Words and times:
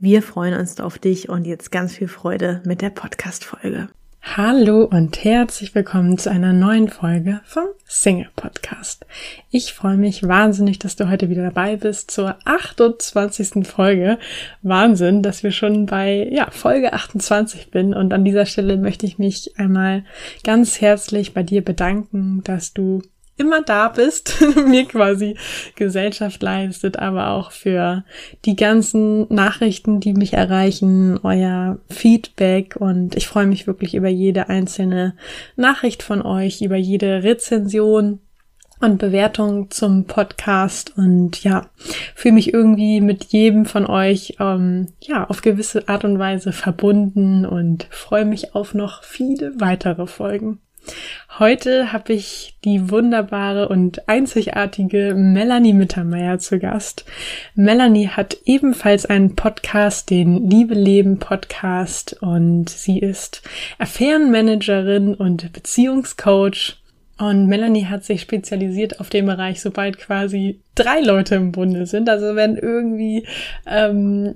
Wir 0.00 0.22
freuen 0.22 0.54
uns 0.54 0.78
auf 0.78 0.96
dich 1.00 1.28
und 1.28 1.44
jetzt 1.44 1.72
ganz 1.72 1.96
viel 1.96 2.06
Freude 2.06 2.62
mit 2.64 2.82
der 2.82 2.90
Podcast-Folge. 2.90 3.88
Hallo 4.22 4.84
und 4.84 5.24
herzlich 5.24 5.74
willkommen 5.74 6.18
zu 6.18 6.30
einer 6.30 6.52
neuen 6.52 6.88
Folge 6.88 7.40
vom 7.44 7.64
Single 7.84 8.28
Podcast. 8.36 9.04
Ich 9.50 9.74
freue 9.74 9.96
mich 9.96 10.22
wahnsinnig, 10.22 10.78
dass 10.78 10.94
du 10.94 11.10
heute 11.10 11.30
wieder 11.30 11.42
dabei 11.42 11.74
bist 11.74 12.12
zur 12.12 12.36
28. 12.44 13.66
Folge. 13.66 14.20
Wahnsinn, 14.62 15.24
dass 15.24 15.42
wir 15.42 15.50
schon 15.50 15.86
bei 15.86 16.28
ja, 16.30 16.48
Folge 16.52 16.92
28 16.92 17.72
bin 17.72 17.92
und 17.92 18.12
an 18.12 18.24
dieser 18.24 18.46
Stelle 18.46 18.76
möchte 18.76 19.04
ich 19.04 19.18
mich 19.18 19.58
einmal 19.58 20.04
ganz 20.44 20.80
herzlich 20.80 21.34
bei 21.34 21.42
dir 21.42 21.64
bedanken, 21.64 22.44
dass 22.44 22.72
du 22.72 23.02
immer 23.38 23.62
da 23.62 23.88
bist, 23.88 24.42
mir 24.66 24.84
quasi 24.84 25.36
Gesellschaft 25.76 26.42
leistet, 26.42 26.98
aber 26.98 27.30
auch 27.30 27.52
für 27.52 28.04
die 28.44 28.56
ganzen 28.56 29.32
Nachrichten, 29.32 30.00
die 30.00 30.12
mich 30.12 30.34
erreichen, 30.34 31.18
euer 31.22 31.78
Feedback 31.88 32.76
und 32.76 33.16
ich 33.16 33.26
freue 33.26 33.46
mich 33.46 33.66
wirklich 33.66 33.94
über 33.94 34.08
jede 34.08 34.48
einzelne 34.48 35.14
Nachricht 35.56 36.02
von 36.02 36.22
euch, 36.22 36.60
über 36.60 36.76
jede 36.76 37.22
Rezension 37.22 38.20
und 38.80 38.98
Bewertung 38.98 39.70
zum 39.70 40.04
Podcast 40.04 40.96
und 40.96 41.42
ja, 41.42 41.66
fühle 42.14 42.34
mich 42.34 42.52
irgendwie 42.52 43.00
mit 43.00 43.24
jedem 43.24 43.66
von 43.66 43.86
euch 43.86 44.36
ähm, 44.40 44.88
ja 45.00 45.28
auf 45.28 45.42
gewisse 45.42 45.88
Art 45.88 46.04
und 46.04 46.18
Weise 46.18 46.52
verbunden 46.52 47.44
und 47.44 47.88
freue 47.90 48.24
mich 48.24 48.54
auf 48.54 48.74
noch 48.74 49.02
viele 49.02 49.60
weitere 49.60 50.06
Folgen. 50.06 50.60
Heute 51.38 51.92
habe 51.92 52.14
ich 52.14 52.56
die 52.64 52.90
wunderbare 52.90 53.68
und 53.68 54.08
einzigartige 54.08 55.14
Melanie 55.14 55.72
Mittermeier 55.72 56.40
zu 56.40 56.58
Gast. 56.58 57.04
Melanie 57.54 58.08
hat 58.08 58.38
ebenfalls 58.44 59.06
einen 59.06 59.36
Podcast, 59.36 60.10
den 60.10 60.50
Liebe 60.50 60.74
Leben 60.74 61.20
Podcast 61.20 62.16
und 62.20 62.68
sie 62.68 62.98
ist 62.98 63.42
Affärenmanagerin 63.78 65.14
und 65.14 65.52
Beziehungscoach. 65.52 66.82
Und 67.18 67.46
Melanie 67.46 67.86
hat 67.86 68.04
sich 68.04 68.20
spezialisiert 68.20 68.98
auf 68.98 69.08
den 69.08 69.26
Bereich, 69.26 69.60
sobald 69.60 69.98
quasi 69.98 70.60
drei 70.74 71.00
Leute 71.00 71.36
im 71.36 71.52
Bunde 71.52 71.86
sind. 71.86 72.08
Also 72.08 72.34
wenn 72.34 72.56
irgendwie 72.56 73.26
ähm, 73.66 74.34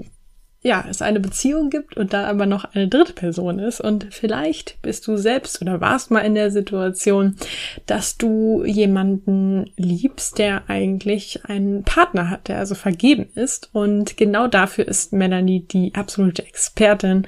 ja, 0.62 0.84
es 0.88 1.02
eine 1.02 1.18
Beziehung 1.18 1.70
gibt 1.70 1.96
und 1.96 2.12
da 2.12 2.26
aber 2.28 2.46
noch 2.46 2.64
eine 2.64 2.86
dritte 2.86 3.12
Person 3.12 3.58
ist. 3.58 3.80
Und 3.80 4.06
vielleicht 4.10 4.80
bist 4.80 5.06
du 5.08 5.16
selbst 5.16 5.60
oder 5.60 5.80
warst 5.80 6.12
mal 6.12 6.20
in 6.20 6.36
der 6.36 6.52
Situation, 6.52 7.36
dass 7.86 8.16
du 8.16 8.64
jemanden 8.64 9.70
liebst, 9.76 10.38
der 10.38 10.62
eigentlich 10.68 11.44
einen 11.46 11.82
Partner 11.82 12.30
hat, 12.30 12.46
der 12.46 12.58
also 12.58 12.76
vergeben 12.76 13.26
ist. 13.34 13.70
Und 13.72 14.16
genau 14.16 14.46
dafür 14.46 14.86
ist 14.86 15.12
Melanie 15.12 15.66
die 15.66 15.94
absolute 15.96 16.46
Expertin 16.46 17.26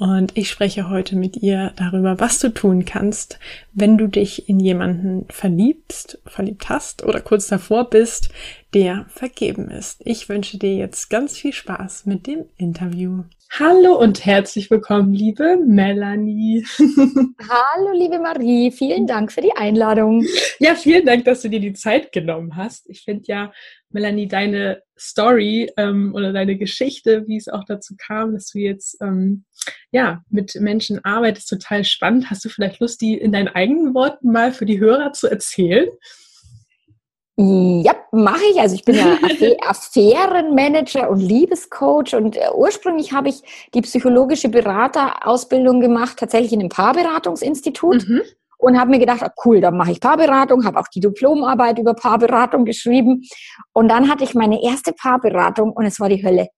und 0.00 0.34
ich 0.34 0.48
spreche 0.48 0.88
heute 0.88 1.14
mit 1.14 1.36
ihr 1.36 1.74
darüber, 1.76 2.18
was 2.18 2.38
du 2.38 2.48
tun 2.48 2.86
kannst, 2.86 3.38
wenn 3.74 3.98
du 3.98 4.06
dich 4.06 4.48
in 4.48 4.58
jemanden 4.58 5.26
verliebst, 5.28 6.22
verliebt 6.24 6.70
hast 6.70 7.04
oder 7.04 7.20
kurz 7.20 7.48
davor 7.48 7.90
bist, 7.90 8.30
der 8.72 9.04
vergeben 9.10 9.70
ist. 9.70 10.00
Ich 10.06 10.30
wünsche 10.30 10.56
dir 10.56 10.74
jetzt 10.74 11.10
ganz 11.10 11.36
viel 11.36 11.52
Spaß 11.52 12.06
mit 12.06 12.26
dem 12.26 12.46
Interview. 12.56 13.24
Hallo 13.58 13.98
und 13.98 14.24
herzlich 14.24 14.70
willkommen, 14.70 15.12
liebe 15.12 15.56
Melanie. 15.56 16.64
Hallo, 16.78 17.92
liebe 17.92 18.20
Marie. 18.20 18.70
Vielen 18.70 19.08
Dank 19.08 19.32
für 19.32 19.40
die 19.40 19.56
Einladung. 19.56 20.24
Ja, 20.60 20.76
vielen 20.76 21.04
Dank, 21.04 21.24
dass 21.24 21.42
du 21.42 21.50
dir 21.50 21.58
die 21.58 21.72
Zeit 21.72 22.12
genommen 22.12 22.54
hast. 22.54 22.88
Ich 22.88 23.02
finde 23.02 23.24
ja, 23.26 23.52
Melanie, 23.90 24.28
deine 24.28 24.82
Story 24.96 25.68
ähm, 25.76 26.14
oder 26.14 26.32
deine 26.32 26.56
Geschichte, 26.56 27.26
wie 27.26 27.36
es 27.36 27.48
auch 27.48 27.64
dazu 27.64 27.96
kam, 27.98 28.34
dass 28.34 28.50
du 28.50 28.60
jetzt 28.60 28.96
ähm, 29.02 29.44
ja 29.90 30.22
mit 30.30 30.54
Menschen 30.54 31.04
arbeitest, 31.04 31.48
total 31.48 31.82
spannend. 31.82 32.30
Hast 32.30 32.44
du 32.44 32.48
vielleicht 32.48 32.78
Lust, 32.78 33.00
die 33.00 33.14
in 33.14 33.32
deinen 33.32 33.48
eigenen 33.48 33.94
Worten 33.94 34.30
mal 34.30 34.52
für 34.52 34.64
die 34.64 34.78
Hörer 34.78 35.12
zu 35.12 35.26
erzählen? 35.26 35.88
Ja, 37.42 37.94
mache 38.12 38.42
ich. 38.52 38.60
Also 38.60 38.74
ich 38.74 38.84
bin 38.84 38.96
ja 38.96 39.16
Affärenmanager 39.66 41.08
und 41.08 41.20
Liebescoach 41.20 42.14
und 42.14 42.36
äh, 42.36 42.50
ursprünglich 42.54 43.14
habe 43.14 43.30
ich 43.30 43.42
die 43.72 43.80
psychologische 43.80 44.50
Beraterausbildung 44.50 45.80
gemacht, 45.80 46.18
tatsächlich 46.18 46.52
in 46.52 46.60
einem 46.60 46.68
Paarberatungsinstitut. 46.68 48.06
Mhm. 48.06 48.20
Und 48.58 48.78
habe 48.78 48.90
mir 48.90 48.98
gedacht, 48.98 49.22
ah, 49.22 49.32
cool, 49.46 49.62
dann 49.62 49.74
mache 49.78 49.92
ich 49.92 50.00
Paarberatung, 50.00 50.66
habe 50.66 50.78
auch 50.78 50.88
die 50.88 51.00
Diplomarbeit 51.00 51.78
über 51.78 51.94
Paarberatung 51.94 52.66
geschrieben. 52.66 53.22
Und 53.72 53.88
dann 53.88 54.10
hatte 54.10 54.22
ich 54.22 54.34
meine 54.34 54.62
erste 54.62 54.92
Paarberatung 54.92 55.72
und 55.72 55.86
es 55.86 55.98
war 55.98 56.10
die 56.10 56.22
Hölle. 56.22 56.48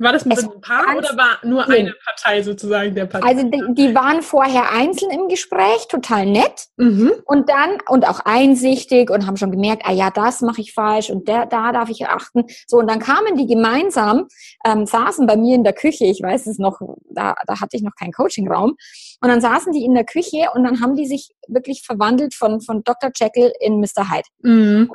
War 0.00 0.12
das 0.12 0.24
mit 0.24 0.38
einem 0.38 0.60
Paar 0.60 0.96
oder 0.96 1.16
war 1.16 1.38
nur 1.42 1.68
eine 1.68 1.92
Partei 2.04 2.42
sozusagen 2.42 2.94
der 2.94 3.06
Partei? 3.06 3.28
Also 3.28 3.42
die, 3.42 3.62
die, 3.74 3.94
waren 3.96 4.22
vorher 4.22 4.70
einzeln 4.70 5.10
im 5.10 5.28
Gespräch, 5.28 5.88
total 5.88 6.24
nett 6.24 6.68
mhm. 6.76 7.12
und 7.24 7.48
dann 7.48 7.78
und 7.88 8.06
auch 8.06 8.20
einsichtig 8.20 9.10
und 9.10 9.26
haben 9.26 9.36
schon 9.36 9.50
gemerkt, 9.50 9.82
ah 9.84 9.92
ja, 9.92 10.10
das 10.10 10.40
mache 10.40 10.60
ich 10.60 10.72
falsch 10.72 11.10
und 11.10 11.26
der, 11.26 11.46
da 11.46 11.72
darf 11.72 11.88
ich 11.90 12.06
achten. 12.06 12.44
So 12.68 12.78
und 12.78 12.88
dann 12.88 13.00
kamen 13.00 13.36
die 13.36 13.48
gemeinsam, 13.48 14.28
ähm, 14.64 14.86
saßen 14.86 15.26
bei 15.26 15.36
mir 15.36 15.56
in 15.56 15.64
der 15.64 15.72
Küche, 15.72 16.04
ich 16.04 16.22
weiß 16.22 16.46
es 16.46 16.58
noch, 16.58 16.80
da, 17.10 17.34
da 17.46 17.60
hatte 17.60 17.76
ich 17.76 17.82
noch 17.82 17.96
keinen 17.98 18.12
Coachingraum 18.12 18.76
und 19.20 19.28
dann 19.28 19.40
saßen 19.40 19.72
die 19.72 19.84
in 19.84 19.94
der 19.94 20.04
Küche 20.04 20.46
und 20.54 20.62
dann 20.62 20.80
haben 20.80 20.94
die 20.94 21.06
sich 21.06 21.30
wirklich 21.48 21.82
verwandelt 21.84 22.34
von, 22.34 22.60
von 22.60 22.84
Dr. 22.84 23.10
Jekyll 23.12 23.52
in 23.58 23.80
Mr. 23.80 24.08
Hyde. 24.10 24.28
Mhm 24.42 24.90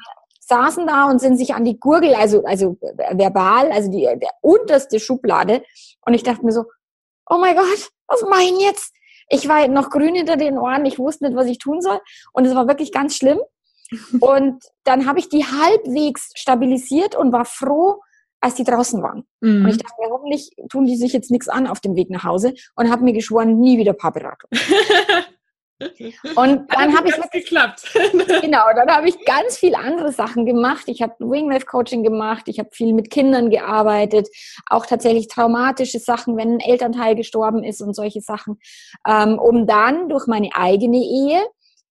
saßen 0.48 0.86
da 0.88 1.10
und 1.10 1.20
sind 1.20 1.38
sich 1.38 1.54
an 1.54 1.64
die 1.64 1.80
Gurgel, 1.80 2.14
also, 2.16 2.44
also 2.44 2.78
verbal, 3.12 3.72
also 3.72 3.90
die 3.90 4.02
der 4.02 4.32
unterste 4.42 5.00
Schublade. 5.00 5.64
Und 6.06 6.14
ich 6.14 6.24
dachte 6.24 6.46
mir 6.46 6.52
so, 6.52 6.66
oh 7.30 7.38
mein 7.38 7.56
Gott, 7.56 7.90
was 8.08 8.22
denn 8.22 8.60
jetzt? 8.60 8.94
Ich 9.30 9.48
war 9.48 9.68
noch 9.68 9.90
grün 9.90 10.16
hinter 10.16 10.36
den 10.36 10.58
Ohren, 10.58 10.86
ich 10.86 11.00
wusste 11.00 11.26
nicht, 11.26 11.36
was 11.36 11.48
ich 11.48 11.58
tun 11.58 11.82
soll. 11.82 12.00
Und 12.34 12.46
es 12.46 12.56
war 12.56 12.68
wirklich 12.68 12.92
ganz 12.92 13.16
schlimm. 13.16 13.40
Und 14.20 14.64
dann 14.84 15.06
habe 15.06 15.20
ich 15.20 15.30
die 15.30 15.46
halbwegs 15.46 16.32
stabilisiert 16.36 17.16
und 17.16 17.32
war 17.32 17.46
froh, 17.46 18.02
als 18.40 18.56
die 18.56 18.64
draußen 18.64 19.02
waren. 19.04 19.24
Mhm. 19.40 19.64
Und 19.66 19.70
ich 19.70 19.78
dachte 19.78 19.96
mir, 20.00 20.10
hoffentlich 20.10 20.52
tun 20.70 20.86
die 20.86 20.98
sich 20.98 21.14
jetzt 21.14 21.32
nichts 21.32 21.48
an 21.48 21.68
auf 21.68 21.80
dem 21.80 21.96
Weg 21.96 22.10
nach 22.10 22.24
Hause 22.24 22.54
und 22.76 22.92
habe 22.92 23.04
mir 23.04 23.14
geschworen, 23.14 23.60
nie 23.60 23.78
wieder 23.78 23.94
Paarberatung. 23.94 24.50
Und 26.36 26.74
dann 26.74 26.98
habe 26.98 27.10
ich 27.10 27.32
geklappt. 27.32 27.84
genau, 28.42 28.66
dann 28.76 28.90
habe 28.90 29.10
ich 29.10 29.24
ganz 29.26 29.58
viel 29.58 29.76
andere 29.76 30.12
Sachen 30.12 30.46
gemacht. 30.46 30.84
Ich 30.88 31.02
habe 31.02 31.14
Wingwave 31.20 31.66
Coaching 31.66 32.04
gemacht, 32.04 32.44
ich 32.48 32.60
habe 32.60 32.70
viel 32.72 32.94
mit 32.94 33.10
Kindern 33.10 33.50
gearbeitet, 33.50 34.28
auch 34.68 34.86
tatsächlich 34.86 35.28
traumatische 35.28 36.00
Sachen, 36.00 36.38
wenn 36.38 36.56
ein 36.56 36.60
Elternteil 36.60 37.16
gestorben 37.16 37.64
ist 37.64 37.82
und 37.82 37.96
solche 37.96 38.22
Sachen, 38.22 38.60
ähm, 39.08 39.40
um 39.40 39.68
dann 39.68 40.10
durch 40.10 40.28
meine 40.28 40.50
eigene 40.54 40.98
Ehe 40.98 41.42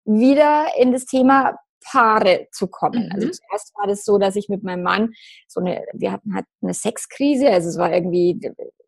wieder 0.05 0.67
in 0.79 0.93
das 0.93 1.05
Thema 1.05 1.57
Paare 1.85 2.49
zu 2.53 2.69
kommen. 2.69 3.11
Also 3.13 3.27
mhm. 3.27 3.31
Also 3.33 3.41
zuerst 3.49 3.73
war 3.77 3.87
das 3.87 4.05
so, 4.05 4.19
dass 4.19 4.37
ich 4.37 4.49
mit 4.49 4.63
meinem 4.63 4.83
Mann 4.83 5.13
so 5.49 5.61
eine, 5.61 5.85
wir 5.93 6.13
hatten 6.13 6.35
halt 6.35 6.47
eine 6.63 6.75
Sexkrise, 6.75 7.49
also 7.51 7.69
es 7.69 7.79
war 7.79 7.93
irgendwie 7.93 8.41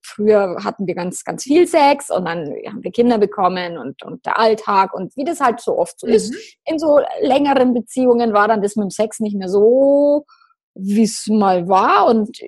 früher 0.05 0.57
hatten 0.63 0.87
wir 0.87 0.95
ganz, 0.95 1.25
ganz 1.25 1.45
viel 1.45 1.67
Sex 1.67 2.11
und 2.11 2.27
dann 2.27 2.55
haben 2.67 2.83
wir 2.83 2.93
Kinder 2.93 3.19
bekommen 3.19 3.79
und, 3.79 4.03
und 4.03 4.25
der 4.27 4.39
Alltag 4.39 4.95
und 4.95 5.17
wie 5.17 5.25
das 5.25 5.41
halt 5.41 5.61
so 5.61 5.79
oft 5.79 5.99
so 5.99 6.07
mhm. 6.07 6.13
ist. 6.13 6.35
In 6.65 6.79
so 6.79 7.01
längeren 7.21 7.75
Beziehungen 7.75 8.33
war 8.33 8.49
dann 8.49 8.63
das 8.63 8.77
mit 8.77 8.85
dem 8.85 8.91
Sex 8.91 9.21
nicht 9.21 9.37
mehr 9.37 9.49
so, 9.49 10.27
wie 10.75 11.05
es 11.05 11.27
mal 11.29 11.69
war 11.69 12.07
und 12.07 12.39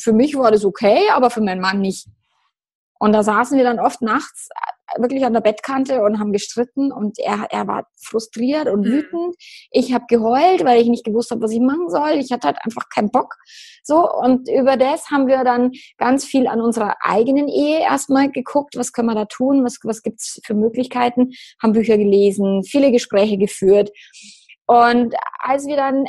für 0.00 0.12
mich 0.12 0.36
war 0.36 0.50
das 0.50 0.64
okay, 0.64 1.08
aber 1.12 1.30
für 1.30 1.40
meinen 1.40 1.60
Mann 1.60 1.80
nicht. 1.80 2.06
Und 2.98 3.12
da 3.12 3.22
saßen 3.22 3.56
wir 3.56 3.64
dann 3.64 3.80
oft 3.80 4.02
nachts 4.02 4.48
wirklich 4.98 5.24
an 5.24 5.32
der 5.32 5.40
Bettkante 5.40 6.02
und 6.02 6.18
haben 6.18 6.32
gestritten 6.32 6.92
und 6.92 7.18
er, 7.18 7.46
er 7.50 7.66
war 7.66 7.86
frustriert 7.96 8.68
und 8.68 8.80
mhm. 8.80 8.92
wütend. 8.92 9.36
Ich 9.70 9.92
habe 9.92 10.04
geheult, 10.08 10.64
weil 10.64 10.80
ich 10.80 10.88
nicht 10.88 11.04
gewusst 11.04 11.30
habe, 11.30 11.42
was 11.42 11.52
ich 11.52 11.60
machen 11.60 11.88
soll. 11.90 12.12
Ich 12.18 12.32
hatte 12.32 12.48
halt 12.48 12.58
einfach 12.62 12.88
keinen 12.88 13.10
Bock. 13.10 13.34
So, 13.82 14.10
und 14.10 14.48
über 14.48 14.76
das 14.76 15.10
haben 15.10 15.26
wir 15.26 15.44
dann 15.44 15.72
ganz 15.98 16.24
viel 16.24 16.46
an 16.46 16.60
unserer 16.60 16.96
eigenen 17.00 17.48
Ehe 17.48 17.80
erstmal 17.80 18.30
geguckt, 18.30 18.76
was 18.76 18.92
können 18.92 19.08
wir 19.08 19.14
da 19.14 19.26
tun, 19.26 19.64
was, 19.64 19.78
was 19.82 20.02
gibt's 20.02 20.40
für 20.44 20.54
Möglichkeiten, 20.54 21.32
haben 21.62 21.72
Bücher 21.72 21.96
gelesen, 21.96 22.64
viele 22.64 22.90
Gespräche 22.90 23.38
geführt. 23.38 23.90
Und 24.66 25.14
als 25.38 25.66
wir 25.66 25.76
dann 25.76 26.06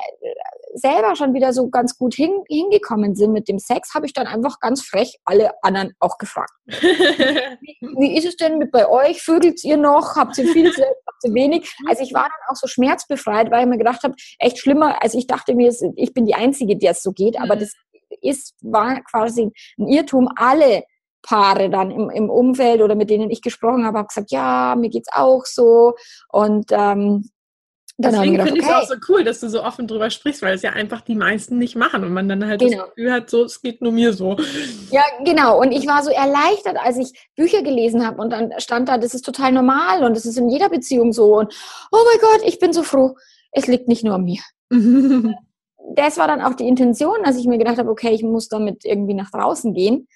selber 0.74 1.15
schon 1.15 1.33
wieder 1.33 1.54
so 1.54 1.69
ganz 1.69 1.98
gut 1.98 2.13
hin, 2.13 2.44
hingekommen 2.48 3.15
sind 3.15 3.31
mit 3.31 3.48
dem 3.48 3.59
Sex, 3.59 3.94
habe 3.94 4.06
ich 4.06 4.13
dann 4.13 4.27
einfach 4.27 4.59
ganz 4.59 4.83
frech 4.83 5.18
alle 5.25 5.51
anderen 5.63 5.94
auch 6.00 6.18
gefragt. 6.18 6.51
wie, 6.65 7.77
wie, 7.81 8.18
ist 8.18 8.27
es 8.27 8.36
denn 8.38 8.57
mit 8.57 8.71
bei 8.71 8.88
euch? 8.88 9.21
Vögelt 9.21 9.63
ihr 9.63 9.77
noch? 9.77 10.15
Habt 10.15 10.38
ihr 10.38 10.48
viel 10.48 10.71
Sex? 10.74 10.88
Habt 11.07 11.24
ihr 11.24 11.33
wenig? 11.33 11.71
Also 11.88 12.04
ich 12.04 12.13
war 12.13 12.24
dann 12.24 12.50
auch 12.50 12.56
so 12.56 12.68
schmerzbefreit, 12.68 13.51
weil 13.51 13.63
ich 13.63 13.69
mir 13.69 13.77
gedacht 13.77 14.04
habe, 14.04 14.15
echt 14.39 14.59
schlimmer. 14.59 15.01
Also 15.01 15.18
ich 15.18 15.27
dachte 15.27 15.56
mir, 15.56 15.74
ich 15.95 16.13
bin 16.13 16.25
die 16.25 16.36
Einzige, 16.36 16.77
der 16.77 16.92
es 16.92 17.01
so 17.01 17.12
geht, 17.12 17.39
aber 17.39 17.56
mhm. 17.56 17.59
das 17.59 17.74
ist, 18.21 18.56
war 18.62 19.01
quasi 19.04 19.51
ein 19.77 19.88
Irrtum. 19.88 20.30
Alle 20.36 20.83
Paare 21.24 21.69
dann 21.69 21.92
im, 21.92 22.09
im 22.09 22.30
Umfeld 22.30 22.81
oder 22.81 22.95
mit 22.95 23.09
denen 23.09 23.30
ich 23.30 23.42
gesprochen 23.42 23.86
habe, 23.86 23.98
haben 24.00 24.07
gesagt, 24.07 24.31
ja, 24.31 24.75
mir 24.77 24.89
geht's 24.89 25.09
auch 25.12 25.45
so. 25.45 25.95
Und 26.30 26.71
ähm, 26.71 27.30
Deswegen 27.99 28.35
finde 28.44 28.59
ich 28.59 28.65
es 28.65 28.71
auch 28.71 28.88
so 28.88 28.95
cool, 29.09 29.23
dass 29.23 29.39
du 29.39 29.49
so 29.49 29.63
offen 29.63 29.88
drüber 29.88 30.11
sprichst, 30.11 30.44
weil 30.44 30.53
es 30.53 30.61
ja 30.61 30.71
einfach 30.71 31.01
die 31.01 31.15
meisten 31.15 31.57
nicht 31.57 31.75
machen 31.75 32.03
und 32.03 32.13
man 32.13 32.29
dann 32.29 32.45
halt 32.45 32.59
genau. 32.59 32.77
das 32.77 32.89
Gefühl 32.89 33.11
hat, 33.11 33.29
so, 33.29 33.44
es 33.44 33.59
geht 33.59 33.81
nur 33.81 33.91
mir 33.91 34.13
so. 34.13 34.38
Ja, 34.91 35.01
genau. 35.25 35.59
Und 35.59 35.71
ich 35.71 35.88
war 35.88 36.03
so 36.03 36.11
erleichtert, 36.11 36.77
als 36.77 36.97
ich 36.97 37.11
Bücher 37.35 37.63
gelesen 37.63 38.05
habe 38.05 38.21
und 38.21 38.31
dann 38.31 38.53
stand 38.59 38.88
da, 38.88 38.99
das 38.99 39.15
ist 39.15 39.25
total 39.25 39.51
normal 39.51 40.03
und 40.03 40.15
das 40.15 40.27
ist 40.27 40.38
in 40.38 40.47
jeder 40.47 40.69
Beziehung 40.69 41.11
so. 41.11 41.38
Und 41.38 41.55
oh 41.91 41.97
mein 42.05 42.21
Gott, 42.21 42.47
ich 42.47 42.59
bin 42.59 42.71
so 42.71 42.83
froh, 42.83 43.15
es 43.51 43.65
liegt 43.65 43.88
nicht 43.88 44.03
nur 44.03 44.13
an 44.13 44.25
mir. 44.25 44.41
das 45.95 46.17
war 46.19 46.27
dann 46.27 46.41
auch 46.41 46.53
die 46.53 46.67
Intention, 46.67 47.23
dass 47.23 47.38
ich 47.38 47.47
mir 47.47 47.57
gedacht 47.57 47.79
habe, 47.79 47.89
okay, 47.89 48.11
ich 48.11 48.21
muss 48.21 48.47
damit 48.47 48.85
irgendwie 48.85 49.15
nach 49.15 49.31
draußen 49.31 49.73
gehen 49.73 50.07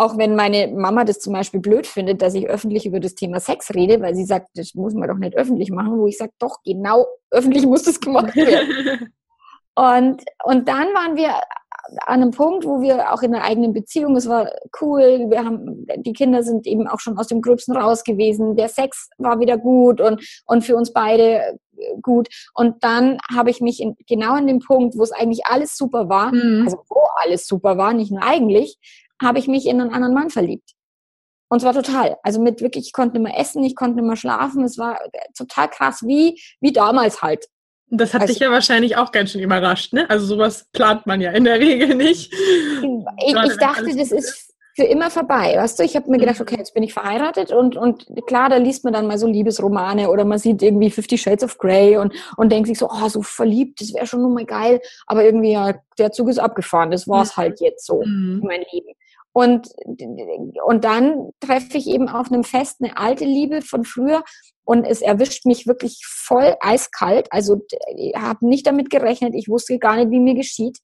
auch 0.00 0.16
wenn 0.16 0.34
meine 0.34 0.68
Mama 0.68 1.04
das 1.04 1.20
zum 1.20 1.34
Beispiel 1.34 1.60
blöd 1.60 1.86
findet, 1.86 2.22
dass 2.22 2.34
ich 2.34 2.48
öffentlich 2.48 2.86
über 2.86 3.00
das 3.00 3.14
Thema 3.14 3.38
Sex 3.38 3.74
rede, 3.74 4.00
weil 4.00 4.14
sie 4.14 4.24
sagt, 4.24 4.48
das 4.54 4.74
muss 4.74 4.94
man 4.94 5.08
doch 5.08 5.18
nicht 5.18 5.36
öffentlich 5.36 5.70
machen, 5.70 5.98
wo 5.98 6.06
ich 6.06 6.16
sage, 6.16 6.32
doch, 6.38 6.56
genau, 6.64 7.06
öffentlich 7.30 7.66
muss 7.66 7.82
das 7.82 8.00
gemacht 8.00 8.34
werden. 8.34 9.12
und, 9.74 10.22
und 10.44 10.68
dann 10.68 10.86
waren 10.94 11.16
wir 11.16 11.34
an 12.06 12.22
einem 12.22 12.30
Punkt, 12.30 12.64
wo 12.64 12.80
wir 12.80 13.12
auch 13.12 13.20
in 13.20 13.32
der 13.32 13.44
eigenen 13.44 13.74
Beziehung, 13.74 14.16
es 14.16 14.26
war 14.26 14.50
cool, 14.80 15.26
wir 15.28 15.44
haben, 15.44 15.86
die 15.96 16.14
Kinder 16.14 16.42
sind 16.42 16.66
eben 16.66 16.88
auch 16.88 17.00
schon 17.00 17.18
aus 17.18 17.26
dem 17.26 17.42
Gröbsten 17.42 17.76
raus 17.76 18.02
gewesen, 18.02 18.56
der 18.56 18.68
Sex 18.68 19.10
war 19.18 19.38
wieder 19.38 19.58
gut 19.58 20.00
und, 20.00 20.24
und 20.46 20.64
für 20.64 20.76
uns 20.76 20.94
beide 20.94 21.58
gut. 22.02 22.28
Und 22.54 22.82
dann 22.82 23.18
habe 23.34 23.50
ich 23.50 23.60
mich 23.60 23.80
in, 23.80 23.96
genau 24.06 24.34
an 24.34 24.46
dem 24.46 24.60
Punkt, 24.60 24.96
wo 24.96 25.02
es 25.02 25.12
eigentlich 25.12 25.46
alles 25.46 25.76
super 25.76 26.08
war, 26.08 26.32
mhm. 26.32 26.62
also 26.64 26.78
wo 26.88 27.00
alles 27.22 27.46
super 27.46 27.76
war, 27.76 27.92
nicht 27.92 28.10
nur 28.10 28.22
eigentlich, 28.22 28.78
habe 29.22 29.38
ich 29.38 29.48
mich 29.48 29.66
in 29.66 29.80
einen 29.80 29.92
anderen 29.92 30.14
Mann 30.14 30.30
verliebt. 30.30 30.72
Und 31.48 31.60
zwar 31.60 31.74
total. 31.74 32.16
Also 32.22 32.40
mit 32.40 32.60
wirklich, 32.60 32.86
ich 32.86 32.92
konnte 32.92 33.18
nicht 33.18 33.28
mehr 33.28 33.38
essen, 33.38 33.64
ich 33.64 33.74
konnte 33.74 33.96
nicht 33.96 34.06
mehr 34.06 34.16
schlafen. 34.16 34.62
Es 34.62 34.78
war 34.78 34.98
total 35.36 35.68
krass, 35.68 36.02
wie, 36.06 36.40
wie 36.60 36.72
damals 36.72 37.22
halt. 37.22 37.46
Das 37.88 38.14
hat 38.14 38.22
also, 38.22 38.32
dich 38.32 38.40
ja 38.40 38.52
wahrscheinlich 38.52 38.96
auch 38.96 39.10
ganz 39.10 39.32
schön 39.32 39.40
überrascht, 39.40 39.92
ne? 39.92 40.08
Also 40.08 40.26
sowas 40.26 40.68
plant 40.72 41.06
man 41.06 41.20
ja 41.20 41.32
in 41.32 41.42
der 41.42 41.58
Regel 41.58 41.96
nicht. 41.96 42.32
Ich, 42.32 43.34
ich 43.34 43.56
dachte, 43.56 43.96
das 43.96 44.12
ist 44.12 44.49
für 44.74 44.84
immer 44.84 45.10
vorbei, 45.10 45.54
weißt 45.56 45.78
du? 45.78 45.82
Ich 45.82 45.96
habe 45.96 46.10
mir 46.10 46.18
gedacht, 46.18 46.38
mhm. 46.38 46.42
okay, 46.42 46.56
jetzt 46.58 46.74
bin 46.74 46.82
ich 46.82 46.92
verheiratet 46.92 47.52
und, 47.52 47.76
und 47.76 48.06
klar, 48.26 48.48
da 48.48 48.56
liest 48.56 48.84
man 48.84 48.92
dann 48.92 49.06
mal 49.06 49.18
so 49.18 49.26
Liebesromane 49.26 50.10
oder 50.10 50.24
man 50.24 50.38
sieht 50.38 50.62
irgendwie 50.62 50.90
Fifty 50.90 51.18
Shades 51.18 51.44
of 51.44 51.58
Grey 51.58 51.96
und, 51.96 52.14
und 52.36 52.50
denkt 52.52 52.68
sich 52.68 52.78
so, 52.78 52.88
oh, 52.88 53.08
so 53.08 53.22
verliebt, 53.22 53.80
das 53.80 53.94
wäre 53.94 54.06
schon 54.06 54.22
nochmal 54.22 54.44
geil. 54.44 54.80
Aber 55.06 55.24
irgendwie, 55.24 55.52
ja, 55.52 55.74
der 55.98 56.12
Zug 56.12 56.28
ist 56.28 56.38
abgefahren, 56.38 56.90
das 56.90 57.08
war's 57.08 57.36
mhm. 57.36 57.42
halt 57.42 57.60
jetzt 57.60 57.86
so, 57.86 58.02
mhm. 58.04 58.42
mein 58.44 58.64
Leben. 58.72 58.94
Und, 59.32 59.68
und 60.64 60.84
dann 60.84 61.30
treffe 61.38 61.78
ich 61.78 61.86
eben 61.86 62.08
auf 62.08 62.32
einem 62.32 62.42
Fest 62.42 62.78
eine 62.82 62.96
alte 62.96 63.24
Liebe 63.24 63.62
von 63.62 63.84
früher 63.84 64.24
und 64.64 64.84
es 64.84 65.02
erwischt 65.02 65.46
mich 65.46 65.66
wirklich 65.68 66.04
voll 66.04 66.56
eiskalt. 66.60 67.28
Also 67.30 67.62
ich 67.96 68.14
habe 68.16 68.46
nicht 68.46 68.66
damit 68.66 68.90
gerechnet, 68.90 69.34
ich 69.34 69.48
wusste 69.48 69.78
gar 69.78 69.96
nicht, 69.96 70.10
wie 70.10 70.20
mir 70.20 70.34
geschieht. 70.34 70.78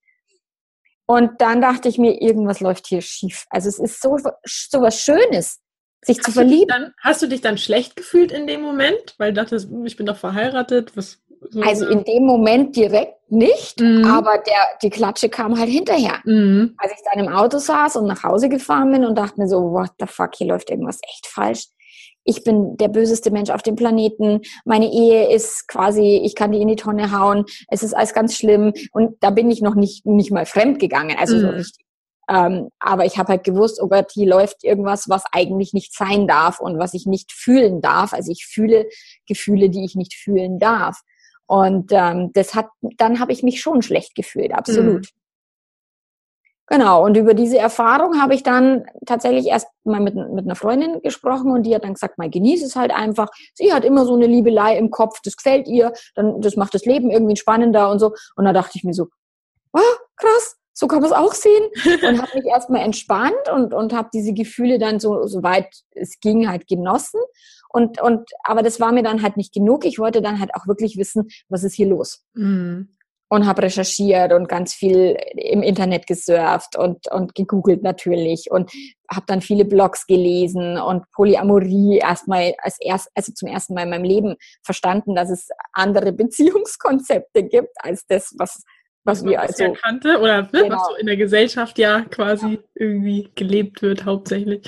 Und 1.07 1.41
dann 1.41 1.61
dachte 1.61 1.89
ich 1.89 1.99
mir, 1.99 2.21
irgendwas 2.21 2.61
läuft 2.61 2.87
hier 2.89 3.01
schief. 3.01 3.47
Also 3.51 3.69
es 3.69 3.79
ist 3.79 4.03
so, 4.03 4.19
so 4.45 4.81
was 4.81 5.01
Schönes, 5.01 5.61
sich 6.05 6.19
hast 6.19 6.27
zu 6.27 6.33
verlieben. 6.33 6.69
Dann, 6.69 6.93
hast 7.01 7.23
du 7.23 7.29
dich 7.29 7.41
dann 7.41 7.59
schlecht 7.59 7.97
gefühlt 7.97 8.33
in 8.33 8.47
dem 8.47 8.63
Moment? 8.63 9.15
Weil 9.19 9.33
du 9.33 9.41
dachtest, 9.41 9.69
ich 9.85 9.97
bin 9.97 10.07
doch 10.07 10.17
verheiratet, 10.17 10.97
was 10.97 11.19
so 11.51 11.61
also 11.61 11.87
in 11.87 12.05
dem 12.05 12.25
Moment 12.25 12.77
direkt 12.77 13.31
nicht, 13.31 13.81
mhm. 13.81 14.05
aber 14.05 14.39
der, 14.39 14.57
die 14.83 14.91
Klatsche 14.91 15.29
kam 15.29 15.59
halt 15.59 15.69
hinterher. 15.69 16.21
Mhm. 16.25 16.75
Als 16.79 16.93
ich 16.93 16.99
dann 17.13 17.25
im 17.25 17.33
Auto 17.33 17.59
saß 17.59 17.97
und 17.97 18.07
nach 18.07 18.23
Hause 18.23 18.49
gefahren 18.49 18.91
bin 18.91 19.05
und 19.05 19.17
dachte 19.17 19.41
mir 19.41 19.49
so, 19.49 19.73
what 19.73 19.91
the 19.99 20.07
fuck, 20.07 20.35
hier 20.35 20.49
läuft 20.49 20.71
irgendwas 20.71 21.01
echt 21.03 21.27
falsch. 21.27 21.67
Ich 22.27 22.45
bin 22.45 22.77
der 22.77 22.89
böseste 22.89 23.31
Mensch 23.31 23.51
auf 23.51 23.63
dem 23.63 23.77
Planeten. 23.77 24.41
Meine 24.65 24.93
Ehe 24.93 25.33
ist 25.35 25.69
quasi, 25.69 26.21
ich 26.23 26.35
kann 26.35 26.53
die 26.53 26.61
in 26.61 26.69
die 26.69 26.77
Tonne 26.77 27.19
hauen. 27.19 27.45
Es 27.69 27.83
ist 27.83 27.95
alles 27.95 28.13
ganz 28.13 28.37
schlimm. 28.37 28.73
Und 28.93 29.17
da 29.21 29.31
bin 29.31 29.51
ich 29.51 29.63
noch 29.63 29.75
nicht, 29.75 30.05
nicht 30.05 30.31
mal 30.31 30.45
fremd 30.45 30.79
gegangen. 30.79 31.17
Also 31.19 31.37
mhm. 31.37 31.41
so 31.41 31.49
richtig 31.49 31.87
ähm, 32.29 32.71
aber 32.81 33.05
ich 33.05 33.19
habe 33.19 33.29
halt 33.29 33.45
gewusst, 33.45 33.81
oh 33.81 33.89
Gott, 33.89 34.11
hier 34.13 34.27
läuft 34.27 34.65
irgendwas, 34.65 35.09
was 35.09 35.25
eigentlich 35.33 35.73
nicht 35.73 35.95
sein 35.95 36.27
darf 36.27 36.61
und 36.61 36.79
was 36.79 36.95
ich 36.95 37.07
nicht 37.07 37.33
fühlen 37.33 37.81
darf. 37.81 38.13
Also 38.13 38.33
ich 38.33 38.47
fühle 38.47 38.89
Gefühle, 39.27 39.71
die 39.71 39.85
ich 39.85 39.95
nicht 39.95 40.15
fühlen 40.15 40.59
darf. 40.59 41.01
Und 41.47 41.93
ähm, 41.93 42.33
das 42.33 42.55
hat, 42.55 42.67
dann 42.97 43.21
habe 43.21 43.33
ich 43.33 43.45
mich 43.45 43.61
schon 43.61 43.83
schlecht 43.83 44.17
gefühlt, 44.17 44.53
absolut. 44.53 45.03
Mhm. 45.03 45.26
Genau, 46.69 47.05
und 47.05 47.17
über 47.17 47.35
diese 47.35 47.59
Erfahrung 47.59 48.21
habe 48.21 48.35
ich 48.35 48.43
dann 48.43 48.87
tatsächlich 49.07 49.47
erst 49.47 49.69
mal 49.85 50.01
mit, 50.01 50.17
mit 50.17 50.45
einer 50.45 50.57
Freundin 50.57 51.01
gesprochen 51.01 51.53
und 51.53 51.63
die 51.63 51.75
hat 51.75 51.85
dann 51.85 51.95
gesagt, 51.95 52.19
mal 52.19 52.29
genieße 52.29 52.65
es 52.67 52.75
halt 52.75 52.91
einfach. 52.91 53.29
Sie 53.55 53.73
hat 53.73 53.85
immer 53.85 54.05
so 54.05 54.15
eine 54.15 54.27
Liebelei 54.27 54.77
im 54.77 54.91
Kopf, 54.91 55.21
das 55.23 55.37
gefällt 55.37 55.69
ihr, 55.69 55.93
dann 56.17 56.41
das 56.41 56.57
macht 56.57 56.75
das 56.75 56.85
Leben 56.85 57.11
irgendwie 57.11 57.37
spannender 57.37 57.91
und 57.91 58.01
so. 58.01 58.15
Und 58.35 58.47
da 58.47 58.53
dachte 58.53 58.73
ich 58.75 58.83
mir 58.83 58.95
so, 58.95 59.07
oh, 59.73 59.97
krass, 60.17 60.57
so 60.73 60.89
kann 60.89 61.01
man 61.01 61.11
es 61.11 61.17
auch 61.17 61.33
sehen. 61.33 61.71
Und 62.07 62.21
habe 62.21 62.33
mich 62.35 62.47
erstmal 62.47 62.83
entspannt 62.83 63.49
und, 63.53 63.73
und 63.73 63.95
habe 63.95 64.11
diese 64.13 64.35
Gefühle 64.35 64.79
dann 64.79 65.01
so, 65.01 65.27
so 65.27 65.43
weit 65.43 65.69
es 65.93 66.21
ging 66.21 66.49
halt 66.49 66.69
genossen. 66.69 67.21
Und, 67.71 68.01
und, 68.01 68.29
aber 68.45 68.63
das 68.63 68.79
war 68.79 68.93
mir 68.93 69.03
dann 69.03 69.23
halt 69.23 69.37
nicht 69.39 69.55
genug. 69.55 69.87
Ich 69.87 69.99
wollte 69.99 70.21
dann 70.21 70.39
halt 70.39 70.55
auch 70.55 70.67
wirklich 70.67 70.99
wissen, 70.99 71.29
was 71.49 71.65
ist 71.65 71.75
hier 71.75 71.89
los. 71.89 72.25
Mhm. 72.35 72.96
Und 73.29 73.45
habe 73.45 73.63
recherchiert 73.63 74.33
und 74.33 74.49
ganz 74.49 74.73
viel 74.73 75.17
im 75.33 75.61
Internet 75.63 76.07
gesurft 76.07 76.77
und, 76.77 77.11
und 77.11 77.35
gegoogelt 77.35 77.83
natürlich 77.83 78.49
und 78.53 78.71
habe 79.11 79.27
dann 79.27 79.41
viele 79.41 79.65
Blogs 79.65 80.07
gelesen 80.07 80.79
und 80.79 81.11
Polyamorie 81.11 81.99
erstmal 81.99 82.55
als 82.59 82.79
erst, 82.81 83.11
also 83.17 83.33
zum 83.33 83.49
ersten 83.49 83.75
Mal 83.75 83.83
in 83.83 83.91
meinem 83.91 84.05
Leben 84.05 84.37
verstanden, 84.63 85.17
dass 85.17 85.31
es 85.31 85.49
andere 85.73 86.13
Beziehungskonzepte 86.13 87.43
gibt 87.43 87.75
als 87.79 88.07
das, 88.07 88.33
was 88.39 88.63
was 89.07 89.25
wir 89.25 89.41
also 89.41 89.63
ja 89.63 89.71
kannte 89.71 90.19
oder 90.19 90.43
ne, 90.43 90.49
genau. 90.53 90.77
was 90.77 90.89
so 90.89 90.97
in 90.97 91.07
der 91.07 91.17
Gesellschaft 91.17 91.79
ja 91.79 92.03
quasi 92.03 92.55
ja. 92.55 92.59
irgendwie 92.75 93.31
gelebt 93.37 93.81
wird 93.81 94.05
hauptsächlich. 94.05 94.63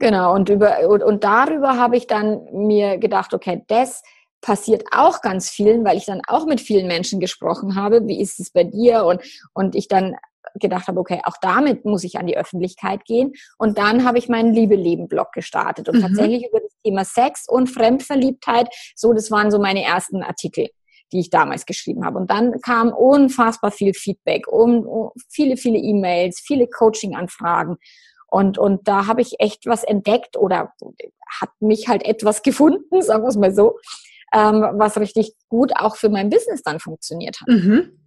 Genau, 0.00 0.34
und, 0.34 0.48
über, 0.48 0.88
und, 0.88 1.02
und 1.02 1.24
darüber 1.24 1.76
habe 1.76 1.96
ich 1.96 2.06
dann 2.06 2.44
mir 2.52 2.96
gedacht, 2.96 3.34
okay, 3.34 3.62
das 3.68 4.02
passiert 4.40 4.84
auch 4.92 5.20
ganz 5.20 5.50
vielen, 5.50 5.84
weil 5.84 5.96
ich 5.96 6.06
dann 6.06 6.22
auch 6.26 6.46
mit 6.46 6.60
vielen 6.60 6.86
Menschen 6.86 7.20
gesprochen 7.20 7.74
habe, 7.74 8.06
wie 8.06 8.20
ist 8.20 8.40
es 8.40 8.50
bei 8.50 8.64
dir? 8.64 9.04
Und, 9.04 9.20
und 9.52 9.74
ich 9.74 9.88
dann 9.88 10.16
gedacht 10.54 10.88
habe, 10.88 10.98
okay, 10.98 11.20
auch 11.24 11.36
damit 11.40 11.84
muss 11.84 12.04
ich 12.04 12.18
an 12.18 12.26
die 12.26 12.36
Öffentlichkeit 12.36 13.04
gehen. 13.04 13.32
Und 13.58 13.78
dann 13.78 14.04
habe 14.04 14.18
ich 14.18 14.28
meinen 14.28 14.52
Liebe-Leben-Blog 14.52 15.32
gestartet 15.32 15.88
und 15.88 15.96
mhm. 15.96 16.02
tatsächlich 16.02 16.48
über 16.48 16.60
das 16.60 16.72
Thema 16.84 17.04
Sex 17.04 17.46
und 17.48 17.68
Fremdverliebtheit, 17.68 18.68
so, 18.96 19.12
das 19.12 19.30
waren 19.30 19.50
so 19.50 19.58
meine 19.58 19.84
ersten 19.84 20.22
Artikel 20.22 20.68
die 21.12 21.20
ich 21.20 21.30
damals 21.30 21.66
geschrieben 21.66 22.04
habe. 22.04 22.18
Und 22.18 22.30
dann 22.30 22.60
kam 22.60 22.92
unfassbar 22.92 23.70
viel 23.70 23.94
Feedback, 23.94 24.46
um, 24.46 24.86
um 24.86 25.10
viele, 25.28 25.56
viele 25.56 25.78
E-Mails, 25.78 26.40
viele 26.40 26.68
Coaching-Anfragen. 26.68 27.78
Und, 28.28 28.58
und 28.58 28.86
da 28.86 29.06
habe 29.06 29.20
ich 29.20 29.40
echt 29.40 29.66
was 29.66 29.82
entdeckt 29.82 30.36
oder 30.36 30.72
hat 31.40 31.50
mich 31.58 31.88
halt 31.88 32.04
etwas 32.04 32.42
gefunden, 32.44 33.02
sagen 33.02 33.24
wir 33.24 33.28
es 33.28 33.36
mal 33.36 33.54
so, 33.54 33.78
ähm, 34.32 34.64
was 34.74 34.96
richtig 34.98 35.34
gut 35.48 35.72
auch 35.76 35.96
für 35.96 36.08
mein 36.08 36.30
Business 36.30 36.62
dann 36.62 36.80
funktioniert 36.80 37.40
hat. 37.40 37.48
Mhm. 37.48 37.99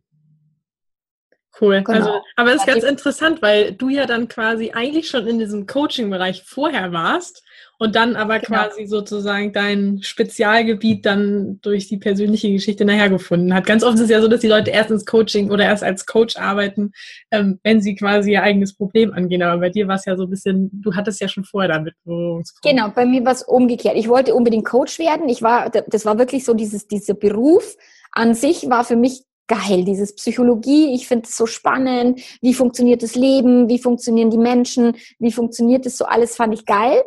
Cool. 1.60 1.84
Genau. 1.84 1.98
Also, 1.98 2.22
aber 2.36 2.50
es 2.54 2.62
ist 2.62 2.68
ganz 2.68 2.84
interessant, 2.84 3.42
weil 3.42 3.74
du 3.74 3.90
ja 3.90 4.06
dann 4.06 4.28
quasi 4.28 4.72
eigentlich 4.72 5.08
schon 5.08 5.28
in 5.28 5.38
diesem 5.38 5.68
Coaching-Bereich 5.68 6.44
vorher 6.44 6.92
warst 6.92 7.44
Und 7.78 7.96
dann 7.96 8.16
aber 8.16 8.40
genau. 8.40 8.60
quasi 8.60 8.86
sozusagen 8.86 9.52
dein 9.52 10.00
Spezialgebiet 10.02 11.06
dann 11.06 11.60
durch 11.62 11.88
die 11.88 11.98
persönliche 11.98 12.52
Geschichte 12.52 12.86
nachher 12.86 13.10
gefunden 13.10 13.54
hat. 13.54 13.66
Ganz 13.66 13.84
oft 13.84 13.96
ist 13.96 14.02
es 14.02 14.10
ja 14.10 14.22
so, 14.22 14.28
dass 14.28 14.40
die 14.40 14.48
Leute 14.48 14.72
erst 14.72 14.90
ins 14.90 15.06
Coaching 15.06 15.52
oder 15.52 15.66
erst 15.66 15.84
als 15.84 16.06
Coach 16.06 16.38
arbeiten, 16.38 16.92
ähm, 17.30 17.60
wenn 17.64 17.82
sie 17.82 17.96
quasi 17.96 18.32
ihr 18.32 18.44
eigenes 18.44 18.74
Problem 18.74 19.12
angehen. 19.14 19.44
Aber 19.44 19.60
bei 19.60 19.70
dir 19.70 19.88
war 19.88 19.96
es 19.96 20.06
ja 20.06 20.16
so 20.16 20.24
ein 20.24 20.30
bisschen, 20.30 20.70
du 20.72 20.96
hattest 20.96 21.20
ja 21.20 21.28
schon 21.28 21.44
vorher 21.44 21.74
damit 21.74 21.96
Berührungspunkte. 22.06 22.70
Genau, 22.70 22.90
bei 22.90 23.06
mir 23.06 23.26
war 23.26 23.34
es 23.34 23.44
umgekehrt. 23.44 23.98
Ich 23.98 24.08
wollte 24.08 24.34
unbedingt 24.34 24.66
Coach 24.66 24.98
werden. 24.98 25.28
Ich 25.28 25.42
war, 25.42 25.70
das 25.70 26.06
war 26.06 26.18
wirklich 26.18 26.46
so 26.46 26.54
dieses, 26.54 26.88
dieser 26.88 27.16
Beruf 27.16 27.76
an 28.12 28.36
sich 28.36 28.70
war 28.70 28.86
für 28.86 28.96
mich 28.96 29.24
geil, 29.48 29.84
dieses 29.84 30.16
Psychologie. 30.16 30.94
Ich 30.94 31.08
finde 31.08 31.28
es 31.28 31.38
so 31.38 31.46
spannend. 31.46 32.22
Wie 32.42 32.54
funktioniert 32.54 33.04
das 33.04 33.16
Leben? 33.16 33.70
Wie 33.70 33.80
funktionieren 33.80 34.30
die 34.30 34.38
Menschen? 34.38 34.96
Wie 35.20 35.32
funktioniert 35.32 35.86
das 35.86 35.98
so 35.98 36.06
alles? 36.06 36.36
Fand 36.36 36.54
ich 36.54 36.66
geil. 36.66 37.04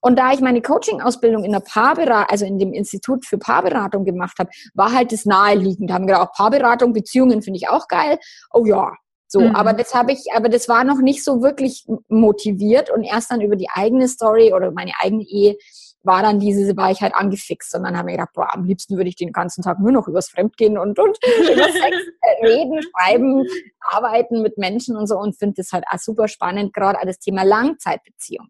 Und 0.00 0.18
da 0.18 0.32
ich 0.32 0.40
meine 0.40 0.62
Coaching-Ausbildung 0.62 1.44
in 1.44 1.52
der 1.52 1.60
Paarberatung, 1.60 2.28
also 2.28 2.44
in 2.44 2.58
dem 2.58 2.72
Institut 2.72 3.24
für 3.24 3.38
Paarberatung 3.38 4.04
gemacht 4.04 4.36
habe, 4.38 4.50
war 4.74 4.92
halt 4.92 5.12
das 5.12 5.24
naheliegend. 5.24 5.90
Da 5.90 5.94
haben 5.94 6.06
gedacht, 6.08 6.28
auch 6.28 6.32
Paarberatung, 6.32 6.92
Beziehungen 6.92 7.40
finde 7.40 7.58
ich 7.58 7.68
auch 7.68 7.86
geil. 7.86 8.18
Oh 8.52 8.66
ja, 8.66 8.92
so. 9.28 9.40
Mhm. 9.40 9.54
Aber 9.54 9.72
das 9.72 9.94
habe 9.94 10.12
ich, 10.12 10.26
aber 10.34 10.48
das 10.48 10.68
war 10.68 10.84
noch 10.84 10.98
nicht 10.98 11.24
so 11.24 11.40
wirklich 11.40 11.86
motiviert 12.08 12.90
und 12.90 13.04
erst 13.04 13.30
dann 13.30 13.40
über 13.40 13.56
die 13.56 13.68
eigene 13.72 14.08
Story 14.08 14.52
oder 14.52 14.72
meine 14.72 14.92
eigene 15.00 15.22
Ehe 15.22 15.56
war 16.04 16.22
dann 16.22 16.40
diese, 16.40 16.76
war 16.76 16.90
ich 16.90 17.00
halt 17.00 17.14
angefixt 17.14 17.74
und 17.74 17.84
dann 17.84 17.96
haben 17.96 18.06
wir 18.06 18.16
gedacht, 18.16 18.32
boah, 18.34 18.52
am 18.52 18.64
liebsten 18.64 18.96
würde 18.96 19.08
ich 19.08 19.16
den 19.16 19.32
ganzen 19.32 19.62
Tag 19.62 19.78
nur 19.78 19.92
noch 19.92 20.08
übers 20.08 20.28
Fremdgehen 20.28 20.78
und, 20.78 20.98
und 20.98 21.18
über 21.52 21.64
Sex 21.64 21.96
äh, 22.20 22.46
reden, 22.46 22.80
schreiben, 22.82 23.46
arbeiten 23.80 24.42
mit 24.42 24.58
Menschen 24.58 24.96
und 24.96 25.06
so 25.06 25.16
und 25.16 25.38
finde 25.38 25.54
das 25.58 25.72
halt 25.72 25.84
auch 25.90 25.98
super 25.98 26.28
spannend, 26.28 26.72
gerade 26.74 26.98
das 27.04 27.18
Thema 27.18 27.44
Langzeitbeziehung. 27.44 28.48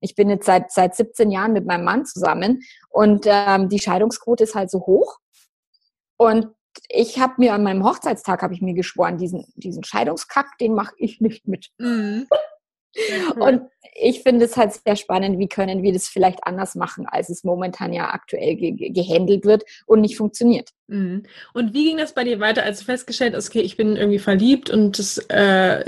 Ich 0.00 0.14
bin 0.14 0.30
jetzt 0.30 0.46
seit, 0.46 0.70
seit 0.70 0.94
17 0.94 1.30
Jahren 1.30 1.52
mit 1.52 1.66
meinem 1.66 1.84
Mann 1.84 2.04
zusammen 2.04 2.62
und 2.88 3.26
ähm, 3.26 3.68
die 3.68 3.80
Scheidungsquote 3.80 4.44
ist 4.44 4.54
halt 4.54 4.70
so 4.70 4.80
hoch. 4.80 5.18
Und 6.16 6.48
ich 6.88 7.18
habe 7.18 7.34
mir 7.38 7.54
an 7.54 7.62
meinem 7.62 7.84
Hochzeitstag 7.84 8.42
habe 8.42 8.54
ich 8.54 8.62
mir 8.62 8.74
geschworen, 8.74 9.18
diesen, 9.18 9.44
diesen 9.56 9.84
Scheidungskack, 9.84 10.58
den 10.58 10.74
mache 10.74 10.94
ich 10.98 11.20
nicht 11.20 11.48
mit. 11.48 11.70
Mhm. 11.78 12.26
Cool. 12.96 13.42
Und 13.42 13.62
ich 14.00 14.22
finde 14.22 14.44
es 14.44 14.56
halt 14.56 14.72
sehr 14.72 14.96
spannend, 14.96 15.38
wie 15.38 15.48
können 15.48 15.82
wir 15.82 15.92
das 15.92 16.08
vielleicht 16.08 16.44
anders 16.44 16.74
machen, 16.74 17.06
als 17.06 17.28
es 17.28 17.44
momentan 17.44 17.92
ja 17.92 18.10
aktuell 18.10 18.54
ge 18.56 18.90
gehandelt 18.90 19.44
wird 19.44 19.64
und 19.86 20.00
nicht 20.00 20.16
funktioniert. 20.16 20.70
Mhm. 20.86 21.24
Und 21.52 21.74
wie 21.74 21.84
ging 21.84 21.98
das 21.98 22.14
bei 22.14 22.24
dir 22.24 22.40
weiter, 22.40 22.62
als 22.62 22.80
du 22.80 22.84
festgestellt 22.84 23.34
hast, 23.34 23.48
okay, 23.48 23.60
ich 23.60 23.76
bin 23.76 23.96
irgendwie 23.96 24.18
verliebt 24.18 24.70
und 24.70 24.98
das 24.98 25.18
äh, 25.28 25.84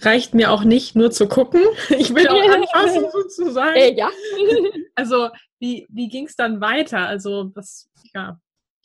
reicht 0.00 0.34
mir 0.34 0.50
auch 0.50 0.64
nicht, 0.64 0.96
nur 0.96 1.10
zu 1.10 1.28
gucken. 1.28 1.62
Ich 1.90 2.14
will 2.14 2.28
auch 2.28 2.48
anfassen 2.48 3.06
sozusagen. 3.10 3.76
Äh, 3.76 3.94
ja. 3.94 4.10
Also 4.94 5.30
wie, 5.58 5.86
wie 5.90 6.08
ging 6.08 6.26
es 6.26 6.36
dann 6.36 6.60
weiter? 6.60 7.06
Also 7.06 7.50
was, 7.54 7.88
ja, 8.14 8.38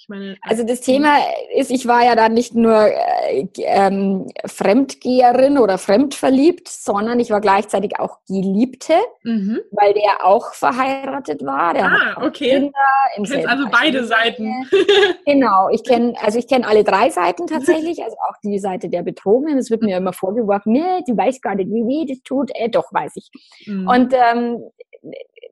meine, 0.08 0.38
also 0.42 0.64
das 0.64 0.82
Thema 0.82 1.18
ist, 1.56 1.72
ich 1.72 1.88
war 1.88 2.04
ja 2.04 2.16
dann 2.16 2.34
nicht 2.34 2.56
nur 2.56 2.88
äh, 2.88 3.48
ähm, 3.58 4.28
Fremdgeherin 4.46 5.58
oder 5.58 5.78
fremdverliebt, 5.78 6.68
sondern 6.68 7.20
ich 7.20 7.30
war 7.30 7.42
gleichzeitig 7.42 8.00
auch 8.00 8.20
Geliebte, 8.28 8.94
mhm. 9.24 9.60
weil 9.72 9.94
der 9.94 10.26
auch 10.26 10.54
verheiratet 10.54 11.46
war. 11.46 11.74
Der 11.74 11.86
ah, 11.86 12.26
okay. 12.26 12.50
Kinder 12.50 12.72
im 13.16 13.24
Kennst 13.24 13.48
also 13.48 13.66
beide 13.72 14.06
Seiten. 14.06 14.68
genau, 15.26 15.70
ich 15.70 15.84
kenne 15.84 16.14
also 16.22 16.40
ich 16.40 16.48
kenne 16.48 16.68
alle 16.68 16.84
drei 16.84 17.10
Seiten 17.10 17.48
tatsächlich, 17.48 18.04
also 18.04 18.16
auch 18.30 18.36
die 18.44 18.60
Seite 18.60 18.90
der 18.90 19.04
Betrogenen. 19.04 19.58
Es 19.58 19.70
wird 19.70 19.82
mir 19.82 19.98
immer 19.98 20.14
vorgeworfen, 20.14 20.74
nee, 20.74 21.04
du 21.08 21.18
weißt 21.18 21.42
gar 21.42 21.56
nicht, 21.56 21.70
wie 21.70 21.86
weh 21.86 22.06
das 22.08 22.22
tut. 22.24 22.52
Äh, 22.54 22.70
doch 22.70 22.92
weiß 22.94 23.14
ich. 23.16 23.30
Mhm. 23.66 23.88
Und 23.88 24.14
ähm, 24.14 24.64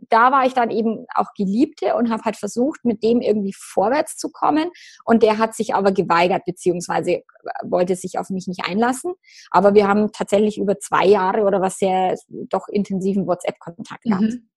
da 0.09 0.31
war 0.31 0.45
ich 0.45 0.53
dann 0.53 0.71
eben 0.71 1.05
auch 1.13 1.33
Geliebte 1.35 1.95
und 1.95 2.09
habe 2.09 2.23
halt 2.23 2.37
versucht, 2.37 2.83
mit 2.83 3.03
dem 3.03 3.21
irgendwie 3.21 3.53
vorwärts 3.57 4.17
zu 4.17 4.29
kommen. 4.29 4.69
Und 5.03 5.23
der 5.23 5.37
hat 5.37 5.55
sich 5.55 5.73
aber 5.73 5.91
geweigert, 5.91 6.43
beziehungsweise 6.45 7.23
wollte 7.63 7.95
sich 7.95 8.17
auf 8.19 8.29
mich 8.29 8.47
nicht 8.47 8.65
einlassen. 8.65 9.13
Aber 9.51 9.73
wir 9.73 9.87
haben 9.87 10.11
tatsächlich 10.11 10.57
über 10.57 10.79
zwei 10.79 11.05
Jahre 11.05 11.43
oder 11.43 11.61
was 11.61 11.77
sehr 11.77 12.15
doch 12.29 12.67
intensiven 12.67 13.27
WhatsApp-Kontakt 13.27 14.03
gehabt. 14.03 14.21
Mhm. 14.21 14.49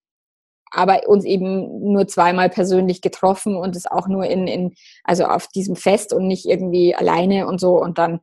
Aber 0.70 1.08
uns 1.08 1.24
eben 1.24 1.92
nur 1.92 2.06
zweimal 2.08 2.50
persönlich 2.50 3.00
getroffen 3.00 3.56
und 3.56 3.74
es 3.74 3.86
auch 3.86 4.06
nur 4.06 4.26
in, 4.26 4.46
in, 4.46 4.74
also 5.02 5.24
auf 5.24 5.48
diesem 5.48 5.76
Fest 5.76 6.12
und 6.12 6.26
nicht 6.26 6.44
irgendwie 6.44 6.94
alleine 6.94 7.46
und 7.46 7.58
so. 7.58 7.80
Und 7.80 7.96
dann 7.96 8.20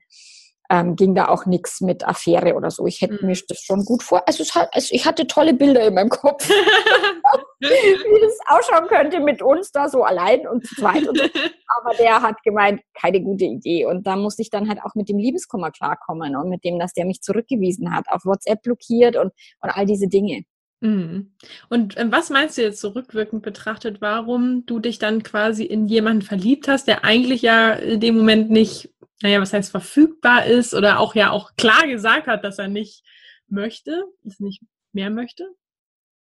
ähm, 0.70 0.96
ging 0.96 1.16
da 1.16 1.28
auch 1.28 1.46
nichts 1.46 1.82
mit 1.82 2.08
Affäre 2.08 2.56
oder 2.56 2.72
so. 2.72 2.86
Ich 2.88 3.02
hätte 3.02 3.20
mhm. 3.22 3.28
mir 3.28 3.38
das 3.48 3.60
schon 3.60 3.86
gut 3.86 4.04
vor. 4.04 4.24
Also, 4.28 4.44
hat, 4.54 4.70
also, 4.74 4.90
ich 4.92 5.06
hatte 5.06 5.28
tolle 5.28 5.54
Bilder 5.54 5.88
in 5.88 5.94
meinem 5.94 6.10
Kopf, 6.10 6.50
wie 7.60 8.22
das 8.22 8.40
ausschauen 8.48 8.88
könnte 8.88 9.20
mit 9.20 9.42
uns 9.42 9.72
da 9.72 9.90
so 9.90 10.04
allein 10.04 10.48
und 10.48 10.66
zu 10.66 10.76
zweit. 10.76 11.08
Und 11.08 11.18
so. 11.18 11.24
Aber 11.82 11.96
der 11.98 12.22
hat 12.22 12.42
gemeint, 12.44 12.82
keine 13.00 13.22
gute 13.22 13.46
Idee. 13.46 13.86
Und 13.86 14.06
da 14.08 14.16
musste 14.16 14.42
ich 14.42 14.50
dann 14.50 14.70
halt 14.70 14.80
auch 14.84 14.96
mit 14.96 15.10
dem 15.10 15.18
Liebeskummer 15.18 15.72
klarkommen 15.72 16.36
und 16.36 16.50
mit 16.50 16.64
dem, 16.64 16.80
dass 16.80 16.94
der 16.94 17.06
mich 17.06 17.22
zurückgewiesen 17.22 17.94
hat, 17.94 18.06
auf 18.10 18.26
WhatsApp 18.26 18.62
blockiert 18.62 19.16
und, 19.16 19.32
und 19.62 19.70
all 19.70 19.86
diese 19.86 20.08
Dinge. 20.08 20.44
Mhm. 20.86 21.34
Und 21.70 21.98
ähm, 21.98 22.12
was 22.12 22.30
meinst 22.30 22.58
du 22.58 22.62
jetzt 22.62 22.80
so 22.80 22.90
rückwirkend 22.90 23.42
betrachtet, 23.44 24.02
warum 24.02 24.66
du 24.66 24.80
dich 24.80 25.00
dann 25.00 25.24
quasi 25.24 25.64
in 25.64 25.88
jemanden 25.88 26.22
verliebt 26.22 26.68
hast, 26.68 26.88
der 26.88 27.04
eigentlich 27.04 27.42
ja 27.42 27.74
in 27.74 28.00
dem 28.00 28.18
Moment 28.18 28.50
nicht 28.50 28.90
naja, 29.22 29.42
was 29.42 29.54
heißt 29.54 29.72
verfügbar 29.72 30.46
ist 30.46 30.74
oder 30.74 31.00
auch 31.00 31.16
ja 31.16 31.32
auch 31.32 31.56
klar 31.56 31.88
gesagt 31.88 32.28
hat, 32.28 32.44
dass 32.44 32.60
er 32.60 32.68
nicht 32.68 33.04
möchte, 33.48 34.06
es 34.26 34.40
nicht 34.40 34.62
mehr 34.92 35.10
möchte? 35.10 35.48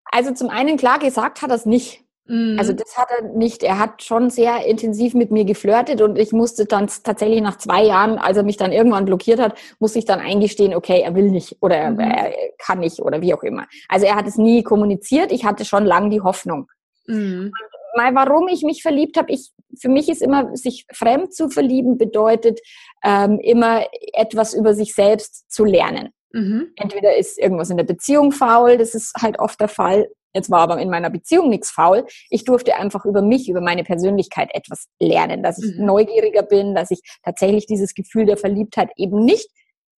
Also 0.04 0.32
zum 0.32 0.50
einen 0.50 0.76
klar 0.76 0.98
gesagt 0.98 1.42
hat 1.42 1.50
er 1.50 1.56
es 1.56 1.66
nicht. 1.66 2.04
Mhm. 2.26 2.56
Also 2.58 2.72
das 2.72 2.96
hat 2.96 3.08
er 3.10 3.28
nicht. 3.28 3.62
Er 3.62 3.78
hat 3.78 4.02
schon 4.02 4.30
sehr 4.30 4.66
intensiv 4.66 5.14
mit 5.14 5.30
mir 5.30 5.44
geflirtet 5.44 6.00
und 6.00 6.18
ich 6.18 6.32
musste 6.32 6.66
dann 6.66 6.88
tatsächlich 7.02 7.40
nach 7.40 7.58
zwei 7.58 7.84
Jahren, 7.84 8.18
als 8.18 8.36
er 8.36 8.42
mich 8.42 8.56
dann 8.56 8.72
irgendwann 8.72 9.04
blockiert 9.04 9.40
hat, 9.40 9.58
musste 9.78 9.98
ich 9.98 10.04
dann 10.04 10.20
eingestehen, 10.20 10.74
okay, 10.74 11.00
er 11.00 11.14
will 11.14 11.30
nicht 11.30 11.56
oder 11.60 11.90
mhm. 11.90 12.00
er 12.00 12.32
kann 12.58 12.80
nicht 12.80 13.00
oder 13.00 13.20
wie 13.20 13.34
auch 13.34 13.42
immer. 13.42 13.66
Also 13.88 14.06
er 14.06 14.16
hat 14.16 14.26
es 14.26 14.36
nie 14.36 14.62
kommuniziert. 14.62 15.32
Ich 15.32 15.44
hatte 15.44 15.64
schon 15.64 15.84
lange 15.84 16.10
die 16.10 16.20
Hoffnung. 16.20 16.68
Mhm 17.06 17.52
mal, 17.96 18.14
warum 18.14 18.46
ich 18.48 18.62
mich 18.62 18.82
verliebt 18.82 19.16
habe, 19.16 19.32
ich, 19.32 19.50
für 19.80 19.88
mich 19.88 20.08
ist 20.08 20.22
immer, 20.22 20.54
sich 20.56 20.86
fremd 20.92 21.34
zu 21.34 21.48
verlieben 21.48 21.98
bedeutet, 21.98 22.60
ähm, 23.02 23.40
immer 23.40 23.86
etwas 24.12 24.54
über 24.54 24.74
sich 24.74 24.94
selbst 24.94 25.50
zu 25.50 25.64
lernen. 25.64 26.10
Mhm. 26.32 26.72
Entweder 26.76 27.16
ist 27.16 27.38
irgendwas 27.38 27.70
in 27.70 27.78
der 27.78 27.84
Beziehung 27.84 28.30
faul, 28.32 28.76
das 28.76 28.94
ist 28.94 29.14
halt 29.20 29.38
oft 29.38 29.60
der 29.60 29.68
Fall. 29.68 30.08
Jetzt 30.34 30.50
war 30.50 30.60
aber 30.60 30.78
in 30.78 30.90
meiner 30.90 31.10
Beziehung 31.10 31.48
nichts 31.48 31.70
faul. 31.70 32.06
Ich 32.30 32.44
durfte 32.44 32.76
einfach 32.76 33.04
über 33.04 33.22
mich, 33.22 33.48
über 33.48 33.60
meine 33.60 33.84
Persönlichkeit 33.84 34.50
etwas 34.52 34.88
lernen, 35.00 35.42
dass 35.42 35.62
ich 35.62 35.78
mhm. 35.78 35.86
neugieriger 35.86 36.42
bin, 36.42 36.74
dass 36.74 36.90
ich 36.90 37.00
tatsächlich 37.22 37.66
dieses 37.66 37.94
Gefühl 37.94 38.26
der 38.26 38.36
Verliebtheit 38.36 38.90
eben 38.96 39.24
nicht 39.24 39.48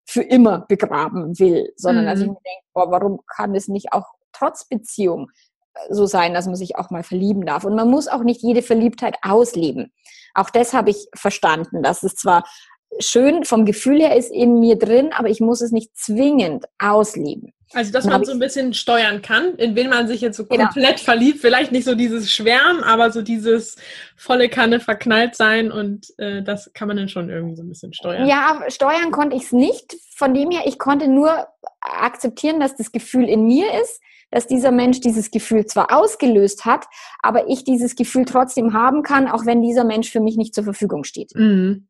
für 0.05 0.21
immer 0.21 0.65
begraben 0.67 1.37
will, 1.39 1.73
sondern 1.75 2.05
mhm. 2.05 2.09
dass 2.09 2.19
ich 2.19 2.27
mir 2.27 2.33
denke, 2.33 2.63
boah, 2.73 2.91
warum 2.91 3.19
kann 3.27 3.55
es 3.55 3.67
nicht 3.67 3.93
auch 3.93 4.05
trotz 4.31 4.67
Beziehung 4.67 5.31
so 5.89 6.05
sein, 6.05 6.33
dass 6.33 6.45
man 6.45 6.55
sich 6.55 6.75
auch 6.75 6.89
mal 6.89 7.03
verlieben 7.03 7.45
darf. 7.45 7.63
Und 7.63 7.75
man 7.75 7.89
muss 7.89 8.07
auch 8.07 8.23
nicht 8.23 8.41
jede 8.41 8.61
Verliebtheit 8.61 9.17
ausleben. 9.21 9.93
Auch 10.33 10.49
das 10.49 10.73
habe 10.73 10.89
ich 10.89 11.07
verstanden, 11.15 11.83
dass 11.83 12.03
es 12.03 12.15
zwar 12.15 12.43
schön 12.99 13.43
vom 13.43 13.65
Gefühl 13.65 13.99
her 13.99 14.15
ist 14.15 14.31
in 14.31 14.59
mir 14.59 14.77
drin, 14.77 15.11
aber 15.13 15.29
ich 15.29 15.39
muss 15.39 15.61
es 15.61 15.71
nicht 15.71 15.95
zwingend 15.95 16.65
ausleben. 16.79 17.53
Also, 17.73 17.91
dass 17.91 18.05
man 18.05 18.23
so 18.23 18.31
ein 18.31 18.39
bisschen 18.39 18.73
steuern 18.73 19.21
kann, 19.21 19.55
in 19.55 19.75
wen 19.75 19.89
man 19.89 20.07
sich 20.07 20.21
jetzt 20.21 20.37
so 20.37 20.45
genau. 20.45 20.65
komplett 20.65 20.99
verliebt. 20.99 21.39
Vielleicht 21.39 21.71
nicht 21.71 21.83
so 21.83 21.95
dieses 21.95 22.31
Schwärmen, 22.31 22.83
aber 22.83 23.11
so 23.11 23.21
dieses 23.21 23.75
volle 24.15 24.47
Kanne 24.47 24.79
verknallt 24.79 25.35
sein 25.35 25.71
und 25.71 26.07
äh, 26.17 26.41
das 26.43 26.71
kann 26.73 26.87
man 26.87 26.97
dann 26.97 27.09
schon 27.09 27.29
irgendwie 27.29 27.55
so 27.55 27.63
ein 27.63 27.69
bisschen 27.69 27.93
steuern. 27.93 28.27
Ja, 28.27 28.63
steuern 28.69 29.11
konnte 29.11 29.35
ich 29.35 29.43
es 29.43 29.51
nicht. 29.51 29.97
Von 30.15 30.33
dem 30.33 30.49
her, 30.51 30.61
ich 30.65 30.79
konnte 30.79 31.07
nur 31.07 31.47
akzeptieren, 31.81 32.59
dass 32.59 32.75
das 32.75 32.91
Gefühl 32.91 33.27
in 33.27 33.45
mir 33.45 33.67
ist 33.81 34.01
dass 34.29 34.47
dieser 34.47 34.71
Mensch 34.71 34.99
dieses 34.99 35.31
Gefühl 35.31 35.65
zwar 35.65 35.97
ausgelöst 35.97 36.65
hat, 36.65 36.85
aber 37.21 37.49
ich 37.49 37.63
dieses 37.63 37.95
Gefühl 37.95 38.25
trotzdem 38.25 38.73
haben 38.73 39.03
kann, 39.03 39.27
auch 39.27 39.45
wenn 39.45 39.61
dieser 39.61 39.85
Mensch 39.85 40.11
für 40.11 40.19
mich 40.19 40.35
nicht 40.35 40.53
zur 40.53 40.65
Verfügung 40.65 41.03
steht. 41.03 41.31
Mhm. 41.33 41.87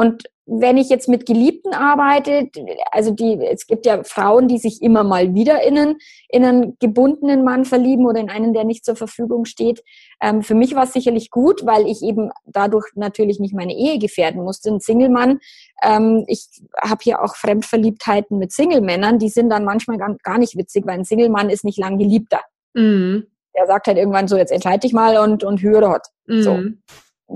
Und 0.00 0.30
wenn 0.46 0.78
ich 0.78 0.88
jetzt 0.88 1.10
mit 1.10 1.26
Geliebten 1.26 1.74
arbeite, 1.74 2.48
also 2.90 3.10
die, 3.10 3.38
es 3.44 3.66
gibt 3.66 3.84
ja 3.84 4.02
Frauen, 4.02 4.48
die 4.48 4.56
sich 4.56 4.80
immer 4.80 5.04
mal 5.04 5.34
wieder 5.34 5.62
in 5.62 5.76
einen, 5.76 5.98
in 6.30 6.42
einen 6.42 6.78
gebundenen 6.78 7.44
Mann 7.44 7.66
verlieben 7.66 8.06
oder 8.06 8.18
in 8.18 8.30
einen, 8.30 8.54
der 8.54 8.64
nicht 8.64 8.82
zur 8.82 8.96
Verfügung 8.96 9.44
steht. 9.44 9.84
Ähm, 10.22 10.42
für 10.42 10.54
mich 10.54 10.74
war 10.74 10.84
es 10.84 10.94
sicherlich 10.94 11.30
gut, 11.30 11.66
weil 11.66 11.86
ich 11.86 12.00
eben 12.00 12.30
dadurch 12.46 12.86
natürlich 12.94 13.40
nicht 13.40 13.52
meine 13.52 13.76
Ehe 13.76 13.98
gefährden 13.98 14.42
musste. 14.42 14.70
Ein 14.70 14.80
Single-Mann, 14.80 15.38
ähm, 15.82 16.24
ich 16.28 16.46
habe 16.80 17.00
hier 17.02 17.22
auch 17.22 17.36
Fremdverliebtheiten 17.36 18.38
mit 18.38 18.52
Single-Männern, 18.52 19.18
die 19.18 19.28
sind 19.28 19.50
dann 19.50 19.66
manchmal 19.66 19.98
gar, 19.98 20.16
gar 20.22 20.38
nicht 20.38 20.56
witzig, 20.56 20.86
weil 20.86 21.00
ein 21.00 21.04
Single-Mann 21.04 21.50
ist 21.50 21.62
nicht 21.62 21.78
lang 21.78 21.98
geliebter. 21.98 22.40
Mhm. 22.72 23.26
Der 23.54 23.66
sagt 23.66 23.86
halt 23.86 23.98
irgendwann 23.98 24.28
so, 24.28 24.38
jetzt 24.38 24.50
entscheide 24.50 24.80
dich 24.80 24.94
mal 24.94 25.18
und, 25.18 25.44
und 25.44 25.60
höre 25.60 25.82
dort. 25.82 26.06
Mhm. 26.24 26.42
So. 26.42 26.58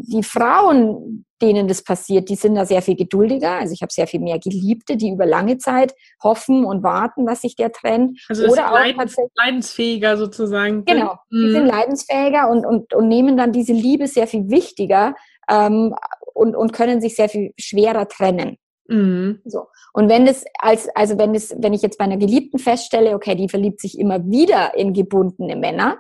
Die 0.03 0.23
Frauen, 0.23 1.25
denen 1.41 1.69
das 1.69 1.83
passiert, 1.83 2.29
die 2.29 2.35
sind 2.35 2.55
da 2.55 2.65
sehr 2.65 2.83
viel 2.83 2.97
geduldiger. 2.97 3.53
Also 3.53 3.73
ich 3.73 3.83
habe 3.83 3.93
sehr 3.93 4.07
viel 4.07 4.21
mehr 4.21 4.39
Geliebte, 4.39 4.97
die 4.97 5.11
über 5.11 5.27
lange 5.27 5.59
Zeit 5.59 5.95
hoffen 6.23 6.65
und 6.65 6.83
warten, 6.83 7.27
dass 7.27 7.43
sich 7.43 7.57
der 7.57 7.73
trennt. 7.73 8.19
Also 8.29 8.47
Oder 8.47 8.71
auch 8.71 8.75
leidens, 8.75 9.17
leidensfähiger 9.35 10.17
sozusagen. 10.17 10.85
Genau, 10.85 11.17
die 11.31 11.37
mhm. 11.37 11.53
sind 11.53 11.67
leidensfähiger 11.67 12.51
und, 12.51 12.65
und, 12.65 12.95
und 12.95 13.09
nehmen 13.09 13.37
dann 13.37 13.53
diese 13.53 13.73
Liebe 13.73 14.07
sehr 14.07 14.27
viel 14.27 14.49
wichtiger 14.51 15.15
ähm, 15.49 15.95
und, 16.33 16.57
und 16.57 16.73
können 16.73 17.01
sich 17.01 17.17
sehr 17.17 17.29
viel 17.29 17.53
schwerer 17.59 18.09
trennen. 18.09 18.57
Mhm. 18.89 19.41
So. 19.45 19.67
Und 19.93 20.09
wenn 20.09 20.27
es 20.27 20.45
als, 20.59 20.89
also 20.95 21.19
wenn 21.19 21.35
es, 21.35 21.55
wenn 21.59 21.73
ich 21.73 21.83
jetzt 21.83 21.99
bei 21.99 22.05
einer 22.05 22.17
Geliebten 22.17 22.59
feststelle, 22.59 23.15
okay, 23.15 23.35
die 23.35 23.49
verliebt 23.49 23.81
sich 23.81 23.99
immer 23.99 24.25
wieder 24.27 24.75
in 24.75 24.93
gebundene 24.93 25.57
Männer, 25.57 25.99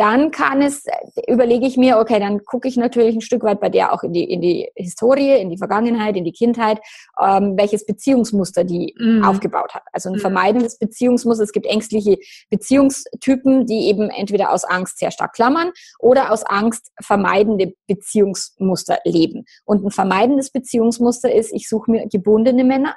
dann 0.00 0.30
kann 0.30 0.62
es, 0.62 0.84
überlege 1.28 1.66
ich 1.66 1.76
mir, 1.76 1.98
okay, 1.98 2.18
dann 2.18 2.42
gucke 2.46 2.66
ich 2.66 2.78
natürlich 2.78 3.14
ein 3.14 3.20
Stück 3.20 3.42
weit 3.42 3.60
bei 3.60 3.68
der 3.68 3.92
auch 3.92 4.02
in 4.02 4.14
die, 4.14 4.24
in 4.24 4.40
die 4.40 4.66
Historie, 4.74 5.38
in 5.38 5.50
die 5.50 5.58
Vergangenheit, 5.58 6.16
in 6.16 6.24
die 6.24 6.32
Kindheit, 6.32 6.80
ähm, 7.20 7.54
welches 7.58 7.84
Beziehungsmuster 7.84 8.64
die 8.64 8.94
mhm. 8.98 9.22
aufgebaut 9.22 9.74
hat. 9.74 9.82
Also 9.92 10.08
ein 10.08 10.14
mhm. 10.14 10.20
vermeidendes 10.20 10.78
Beziehungsmuster. 10.78 11.44
Es 11.44 11.52
gibt 11.52 11.66
ängstliche 11.66 12.16
Beziehungstypen, 12.48 13.66
die 13.66 13.88
eben 13.88 14.08
entweder 14.08 14.52
aus 14.52 14.64
Angst 14.64 14.98
sehr 14.98 15.10
stark 15.10 15.34
klammern 15.34 15.70
oder 15.98 16.32
aus 16.32 16.44
Angst 16.44 16.90
vermeidende 17.02 17.74
Beziehungsmuster 17.86 19.00
leben. 19.04 19.44
Und 19.66 19.84
ein 19.84 19.90
vermeidendes 19.90 20.50
Beziehungsmuster 20.50 21.30
ist, 21.30 21.52
ich 21.52 21.68
suche 21.68 21.90
mir 21.90 22.08
gebundene 22.08 22.64
Männer, 22.64 22.96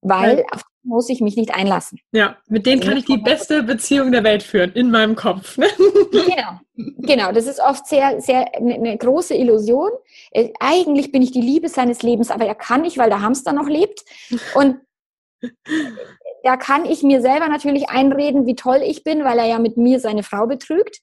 weil 0.00 0.44
auf 0.52 0.62
muss 0.84 1.08
ich 1.08 1.20
mich 1.20 1.36
nicht 1.36 1.54
einlassen. 1.54 2.00
Ja, 2.12 2.36
mit 2.48 2.66
denen 2.66 2.80
kann 2.80 2.96
ich 2.96 3.04
die 3.04 3.18
beste 3.18 3.62
Beziehung 3.62 4.12
der 4.12 4.24
Welt 4.24 4.42
führen, 4.42 4.72
in 4.72 4.90
meinem 4.90 5.16
Kopf. 5.16 5.58
Ne? 5.58 5.66
Genau, 6.12 6.60
genau. 6.98 7.32
Das 7.32 7.46
ist 7.46 7.60
oft 7.60 7.86
sehr, 7.86 8.20
sehr 8.20 8.54
eine, 8.54 8.74
eine 8.74 8.98
große 8.98 9.34
Illusion. 9.34 9.90
Äh, 10.30 10.50
eigentlich 10.60 11.10
bin 11.10 11.22
ich 11.22 11.30
die 11.30 11.40
Liebe 11.40 11.68
seines 11.68 12.02
Lebens, 12.02 12.30
aber 12.30 12.44
er 12.44 12.54
kann 12.54 12.82
nicht, 12.82 12.98
weil 12.98 13.08
der 13.08 13.22
Hamster 13.22 13.52
noch 13.52 13.68
lebt. 13.68 14.04
Und 14.54 14.76
da 16.42 16.56
kann 16.56 16.84
ich 16.84 17.02
mir 17.02 17.22
selber 17.22 17.48
natürlich 17.48 17.88
einreden, 17.88 18.46
wie 18.46 18.56
toll 18.56 18.82
ich 18.84 19.04
bin, 19.04 19.24
weil 19.24 19.38
er 19.38 19.46
ja 19.46 19.58
mit 19.58 19.76
mir 19.76 20.00
seine 20.00 20.22
Frau 20.22 20.46
betrügt. 20.46 21.00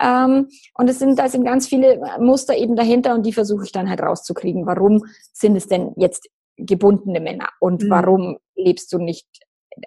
Ähm, 0.00 0.48
und 0.74 0.88
es 0.88 0.98
sind, 0.98 1.18
da 1.18 1.28
sind 1.28 1.44
ganz 1.44 1.68
viele 1.68 2.00
Muster 2.18 2.56
eben 2.56 2.76
dahinter 2.76 3.14
und 3.14 3.24
die 3.24 3.32
versuche 3.32 3.64
ich 3.64 3.72
dann 3.72 3.88
halt 3.88 4.00
rauszukriegen. 4.00 4.66
Warum 4.66 5.04
sind 5.32 5.56
es 5.56 5.68
denn 5.68 5.92
jetzt 5.96 6.28
gebundene 6.56 7.20
Männer 7.20 7.48
und 7.60 7.82
mhm. 7.82 7.90
warum 7.90 8.38
lebst 8.54 8.92
du 8.92 8.98
nicht 8.98 9.26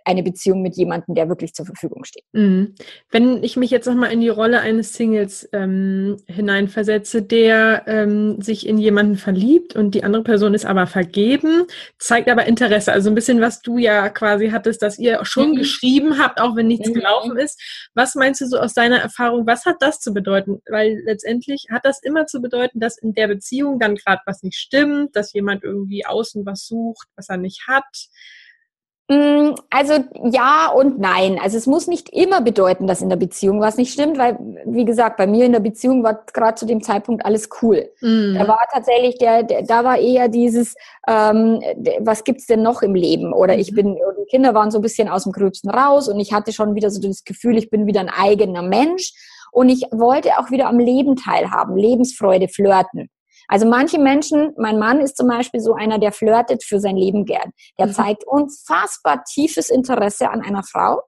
eine 0.06 0.24
Beziehung 0.24 0.62
mit 0.62 0.76
jemandem, 0.76 1.16
der 1.16 1.30
wirklich 1.30 1.54
zur 1.54 1.66
Verfügung 1.66 2.04
steht. 2.04 2.24
Mhm. 2.34 2.76
Wenn 3.10 3.44
ich 3.44 3.58
mich 3.58 3.72
jetzt 3.72 3.88
nochmal 3.88 4.12
in 4.12 4.22
die 4.22 4.30
Rolle 4.30 4.62
eines 4.62 4.94
Singles 4.94 5.48
ähm, 5.54 6.18
hineinversetze, 6.28 7.22
der 7.22 7.84
ähm, 7.88 8.42
sich 8.42 8.68
in 8.68 8.78
jemanden 8.78 9.16
verliebt 9.16 9.76
und 9.76 9.96
die 9.96 10.04
andere 10.04 10.24
Person 10.24 10.54
ist 10.54 10.66
aber 10.66 10.88
vergeben, 10.88 11.66
zeigt 11.98 12.30
aber 12.30 12.46
Interesse. 12.46 12.92
Also 12.92 13.10
ein 13.10 13.16
bisschen, 13.16 13.42
was 13.42 13.62
du 13.62 13.78
ja 13.78 14.10
quasi 14.10 14.50
hattest, 14.50 14.82
dass 14.82 15.00
ihr 15.00 15.24
schon 15.26 15.52
mhm. 15.52 15.56
geschrieben 15.56 16.20
habt, 16.20 16.40
auch 16.40 16.56
wenn 16.56 16.68
nichts 16.68 16.90
mhm. 16.90 16.94
gelaufen 16.94 17.38
ist. 17.38 17.60
Was 17.94 18.16
meinst 18.16 18.42
du 18.42 18.46
so 18.46 18.58
aus 18.60 18.74
deiner 18.74 19.00
Erfahrung, 19.00 19.48
was 19.48 19.66
hat 19.66 19.78
das 19.80 20.00
zu 20.00 20.14
bedeuten? 20.14 20.62
Weil 20.70 21.02
letztendlich 21.06 21.66
hat 21.72 21.86
das 21.86 22.02
immer 22.04 22.26
zu 22.26 22.42
bedeuten, 22.42 22.80
dass 22.80 22.98
in 22.98 23.14
der 23.14 23.28
Beziehung 23.28 23.80
dann 23.80 23.96
gerade 23.96 24.22
was 24.26 24.44
nicht 24.44 24.58
stimmt, 24.58 25.16
dass 25.16 25.34
jemand 25.34 25.64
irgendwie 25.64 26.06
außen 26.06 26.46
was 26.46 26.66
sucht, 26.66 27.08
was 27.16 27.30
er 27.30 27.38
nicht 27.38 27.68
hat. 27.68 28.10
Mm, 29.10 29.56
also 29.72 29.94
ja 30.32 30.72
und 30.72 31.00
nein. 31.00 31.40
Also 31.42 31.58
es 31.58 31.66
muss 31.66 31.88
nicht 31.88 32.10
immer 32.10 32.42
bedeuten, 32.42 32.86
dass 32.86 33.02
in 33.02 33.10
der 33.10 33.16
Beziehung 33.16 33.60
was 33.60 33.78
nicht 33.78 33.92
stimmt, 33.92 34.20
weil, 34.20 34.38
wie 34.66 34.86
gesagt, 34.86 35.18
bei 35.18 35.26
mir 35.26 35.46
in 35.46 35.52
der 35.52 35.62
Beziehung 35.62 36.04
war 36.04 36.24
gerade 36.32 36.54
zu 36.54 36.68
dem 36.68 36.84
Zeitpunkt 36.84 37.26
alles 37.26 37.50
cool. 37.62 37.90
Mhm. 38.02 38.36
Da 38.38 38.48
war 38.48 38.60
tatsächlich 38.72 39.18
der, 39.18 39.42
der, 39.42 39.64
da 39.64 39.84
war 39.84 39.98
eher 39.98 40.30
dieses, 40.30 40.76
ähm, 41.08 41.60
was 42.02 42.24
gibt's 42.24 42.46
denn 42.46 42.62
noch 42.62 42.84
im 42.84 42.94
Leben? 42.94 43.34
Oder 43.34 43.58
ich 43.58 43.72
mhm. 43.72 43.76
bin, 43.76 43.96
die 43.96 44.30
Kinder 44.30 44.54
waren 44.54 44.70
so 44.70 44.78
ein 44.78 44.84
bisschen 44.84 45.10
aus 45.10 45.24
dem 45.24 45.32
Gröbsten 45.32 45.72
raus 45.72 46.08
und 46.08 46.20
ich 46.20 46.32
hatte 46.32 46.54
schon 46.54 46.76
wieder 46.76 46.92
so 46.92 47.02
das 47.02 47.24
Gefühl, 47.24 47.58
ich 47.58 47.72
bin 47.72 47.88
wieder 47.88 48.02
ein 48.02 48.10
eigener 48.10 48.62
Mensch. 48.62 49.14
Und 49.52 49.70
ich 49.70 49.82
wollte 49.92 50.38
auch 50.38 50.52
wieder 50.52 50.68
am 50.68 50.78
Leben 50.78 51.16
teilhaben, 51.16 51.76
Lebensfreude 51.76 52.48
flirten. 52.48 53.10
Also 53.50 53.68
manche 53.68 54.00
Menschen, 54.00 54.54
mein 54.58 54.78
Mann 54.78 55.02
ist 55.02 55.18
zum 55.18 55.28
Beispiel 55.28 55.60
so 55.60 55.74
einer, 55.74 55.98
der 55.98 56.12
flirtet 56.12 56.64
für 56.64 56.80
sein 56.80 56.96
Leben 56.96 57.26
gern. 57.26 57.52
Der 57.80 57.88
mhm. 57.88 57.94
zeigt 57.94 58.24
unfassbar 58.26 59.24
tiefes 59.24 59.72
Interesse 59.72 60.30
an 60.30 60.42
einer 60.42 60.64
Frau, 60.64 61.02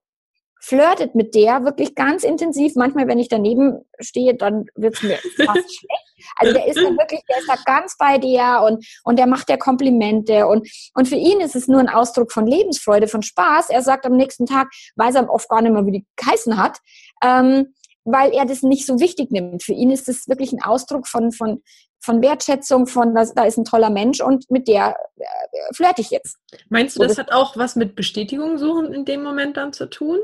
flirtet 0.60 1.14
mit 1.14 1.36
der 1.36 1.64
wirklich 1.66 1.94
ganz 1.94 2.24
intensiv. 2.24 2.74
Manchmal, 2.76 3.08
wenn 3.08 3.20
ich 3.20 3.30
daneben 3.30 3.86
stehe, 4.00 4.36
dann 4.36 4.66
wird's 4.76 5.04
mir 5.04 5.18
fast 5.38 5.78
schlecht. 5.78 6.12
Also 6.36 6.54
der 6.54 6.68
ist 6.68 6.78
dann 6.78 6.98
wirklich, 6.98 7.22
der 7.30 7.40
ist 7.40 7.50
da 7.50 7.56
ganz 7.66 7.96
bei 7.98 8.18
dir 8.18 8.62
und, 8.66 8.86
und 9.04 9.20
der 9.20 9.28
macht 9.28 9.50
dir 9.50 9.58
Komplimente 9.58 10.48
und, 10.48 10.68
und 10.96 11.08
für 11.08 11.16
ihn 11.16 11.42
ist 11.42 11.56
es 11.56 11.68
nur 11.68 11.80
ein 11.80 11.90
Ausdruck 11.90 12.32
von 12.32 12.48
Lebensfreude, 12.48 13.08
von 13.08 13.22
Spaß. 13.22 13.70
Er 13.70 13.84
sagt 13.84 14.06
am 14.06 14.16
nächsten 14.18 14.48
Tag, 14.48 14.68
weiß 14.96 15.16
er 15.16 15.30
oft 15.30 15.50
gar 15.50 15.62
nicht 15.62 15.72
mehr, 15.72 15.86
wie 15.86 15.92
die 15.92 16.06
geheißen 16.16 16.58
hat, 16.58 16.80
ähm, 17.24 17.74
weil 18.04 18.34
er 18.34 18.46
das 18.46 18.64
nicht 18.64 18.86
so 18.86 19.00
wichtig 19.00 19.32
nimmt. 19.32 19.64
Für 19.64 19.74
ihn 19.74 19.92
ist 19.92 20.10
es 20.10 20.28
wirklich 20.28 20.54
ein 20.54 20.64
Ausdruck 20.64 21.08
von, 21.08 21.32
von, 21.32 21.62
von 22.02 22.22
Wertschätzung, 22.22 22.88
von 22.88 23.14
da, 23.14 23.26
da 23.36 23.46
ist 23.46 23.58
ein 23.58 23.66
toller 23.66 23.90
Mensch 23.90 24.22
und 24.22 24.50
mit 24.50 24.68
der 24.68 24.96
äh, 25.18 25.74
flirte 25.74 26.02
ich 26.02 26.10
jetzt. 26.10 26.38
Meinst 26.70 26.98
du, 26.98 27.02
das, 27.02 27.10
das 27.10 27.18
hat 27.20 27.32
auch 27.32 27.56
was 27.58 27.76
mit 27.76 27.96
Bestätigung 27.96 28.58
suchen 28.58 28.94
in 28.94 29.06
dem 29.06 29.24
Moment 29.24 29.58
dann 29.58 29.72
zu 29.72 29.90
tun? 29.90 30.20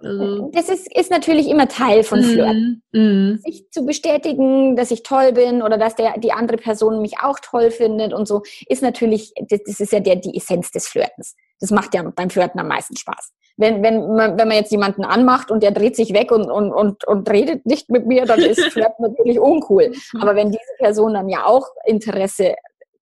Also 0.00 0.50
das 0.52 0.68
ist, 0.68 0.94
ist 0.94 1.10
natürlich 1.10 1.48
immer 1.48 1.68
Teil 1.68 2.02
von 2.02 2.20
mm, 2.20 2.24
Flirten. 2.24 2.82
Mm. 2.92 3.36
Sich 3.44 3.70
zu 3.70 3.86
bestätigen, 3.86 4.76
dass 4.76 4.90
ich 4.90 5.02
toll 5.02 5.32
bin 5.32 5.62
oder 5.62 5.78
dass 5.78 5.94
der, 5.94 6.18
die 6.18 6.32
andere 6.32 6.58
Person 6.58 7.00
mich 7.00 7.20
auch 7.22 7.38
toll 7.40 7.70
findet 7.70 8.12
und 8.12 8.26
so, 8.26 8.42
ist 8.66 8.82
natürlich, 8.82 9.32
das, 9.48 9.60
das 9.64 9.80
ist 9.80 9.92
ja 9.92 10.00
der, 10.00 10.16
die 10.16 10.36
Essenz 10.36 10.72
des 10.72 10.88
Flirtens. 10.88 11.36
Das 11.60 11.70
macht 11.70 11.94
ja 11.94 12.02
beim 12.02 12.28
Flirten 12.28 12.60
am 12.60 12.68
meisten 12.68 12.96
Spaß 12.96 13.33
wenn, 13.56 13.82
wenn, 13.82 14.14
man, 14.14 14.38
wenn 14.38 14.48
man 14.48 14.56
jetzt 14.56 14.72
jemanden 14.72 15.04
anmacht 15.04 15.50
und 15.50 15.62
der 15.62 15.70
dreht 15.70 15.96
sich 15.96 16.12
weg 16.12 16.32
und, 16.32 16.50
und, 16.50 16.72
und, 16.72 17.06
und 17.06 17.30
redet 17.30 17.66
nicht 17.66 17.88
mit 17.90 18.06
mir, 18.06 18.26
dann 18.26 18.40
ist 18.40 18.60
Flirt 18.72 18.98
natürlich 18.98 19.38
uncool. 19.38 19.90
Mhm. 20.12 20.20
Aber 20.20 20.34
wenn 20.34 20.50
diese 20.50 20.60
Person 20.78 21.14
dann 21.14 21.28
ja 21.28 21.46
auch 21.46 21.68
Interesse 21.84 22.56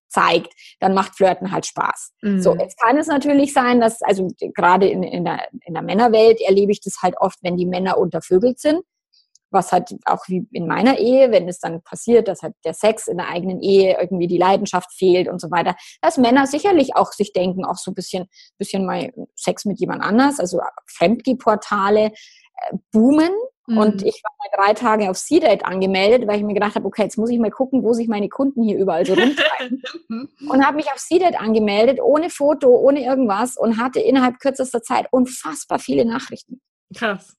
zeigt, 0.09 0.53
dann 0.81 0.93
macht 0.93 1.17
Flirten 1.17 1.53
halt 1.53 1.67
Spaß. 1.67 2.13
Mhm. 2.21 2.43
So, 2.43 2.55
jetzt 2.57 2.79
kann 2.79 2.99
es 2.99 3.07
natürlich 3.07 3.55
sein, 3.55 3.81
dass, 3.81 4.03
also 4.03 4.29
gerade 4.55 4.87
in, 4.89 5.03
in, 5.03 5.25
der, 5.25 5.49
in 5.65 5.73
der 5.75 5.83
Männerwelt 5.83 6.41
erlebe 6.43 6.73
ich 6.73 6.81
das 6.81 6.99
halt 7.03 7.15
oft, 7.19 7.39
wenn 7.43 7.57
die 7.57 7.67
Männer 7.67 7.97
untervögelt 7.97 8.59
sind 8.59 8.83
was 9.53 9.73
halt 9.73 9.95
auch 10.05 10.29
wie 10.29 10.47
in 10.53 10.67
meiner 10.67 10.99
Ehe, 10.99 11.31
wenn 11.31 11.49
es 11.49 11.59
dann 11.59 11.83
passiert, 11.83 12.29
dass 12.29 12.43
halt 12.43 12.55
der 12.65 12.75
Sex 12.75 13.07
in 13.07 13.19
der 13.19 13.29
eigenen 13.29 13.61
Ehe 13.61 13.99
irgendwie 14.01 14.27
die 14.27 14.39
Leidenschaft 14.39 14.93
fehlt 14.93 15.29
und 15.29 15.41
so 15.41 15.51
weiter, 15.51 15.75
dass 16.01 16.19
Männer 16.19 16.47
sicherlich 16.47 16.97
auch 16.97 17.13
sich 17.13 17.33
denken, 17.33 17.65
auch 17.65 17.77
so 17.77 17.91
ein 17.91 17.95
bisschen, 17.95 18.29
bisschen 18.59 18.87
mal 18.87 19.13
Sex 19.35 19.65
mit 19.65 19.81
jemand 19.81 20.03
anders, 20.03 20.41
also 20.41 20.61
Fremdgeh-Portale 20.87 22.07
äh, 22.07 22.77
boomen. 22.93 23.33
Mhm. 23.67 23.79
Und 23.79 24.03
ich 24.03 24.21
war 24.25 24.33
mal 24.39 24.65
drei 24.65 24.75
Tage 24.75 25.11
auf 25.11 25.19
C-Date 25.19 25.65
angemeldet, 25.65 26.27
weil 26.27 26.39
ich 26.39 26.45
mir 26.45 26.55
gedacht 26.55 26.75
habe, 26.75 26.87
okay, 26.87 27.03
jetzt 27.03 27.19
muss 27.19 27.31
ich 27.31 27.39
mal 27.39 27.51
gucken, 27.51 27.85
wo 27.85 27.93
sich 27.93 28.09
meine 28.09 28.29
Kunden 28.29 28.63
hier 28.63 28.79
überall 28.79 29.07
so 29.07 29.15
rumtreiben. 29.15 29.83
und 30.49 30.67
habe 30.67 30.77
mich 30.77 30.87
auf 30.87 30.97
C-Date 30.97 31.41
angemeldet, 31.41 32.01
ohne 32.03 32.31
Foto, 32.31 32.69
ohne 32.69 33.05
irgendwas 33.05 33.57
und 33.57 33.81
hatte 33.81 34.01
innerhalb 34.01 34.41
kürzester 34.41 34.83
Zeit 34.83 35.07
unfassbar 35.13 35.79
viele 35.79 36.05
Nachrichten. 36.05 36.61
Krass 36.95 37.37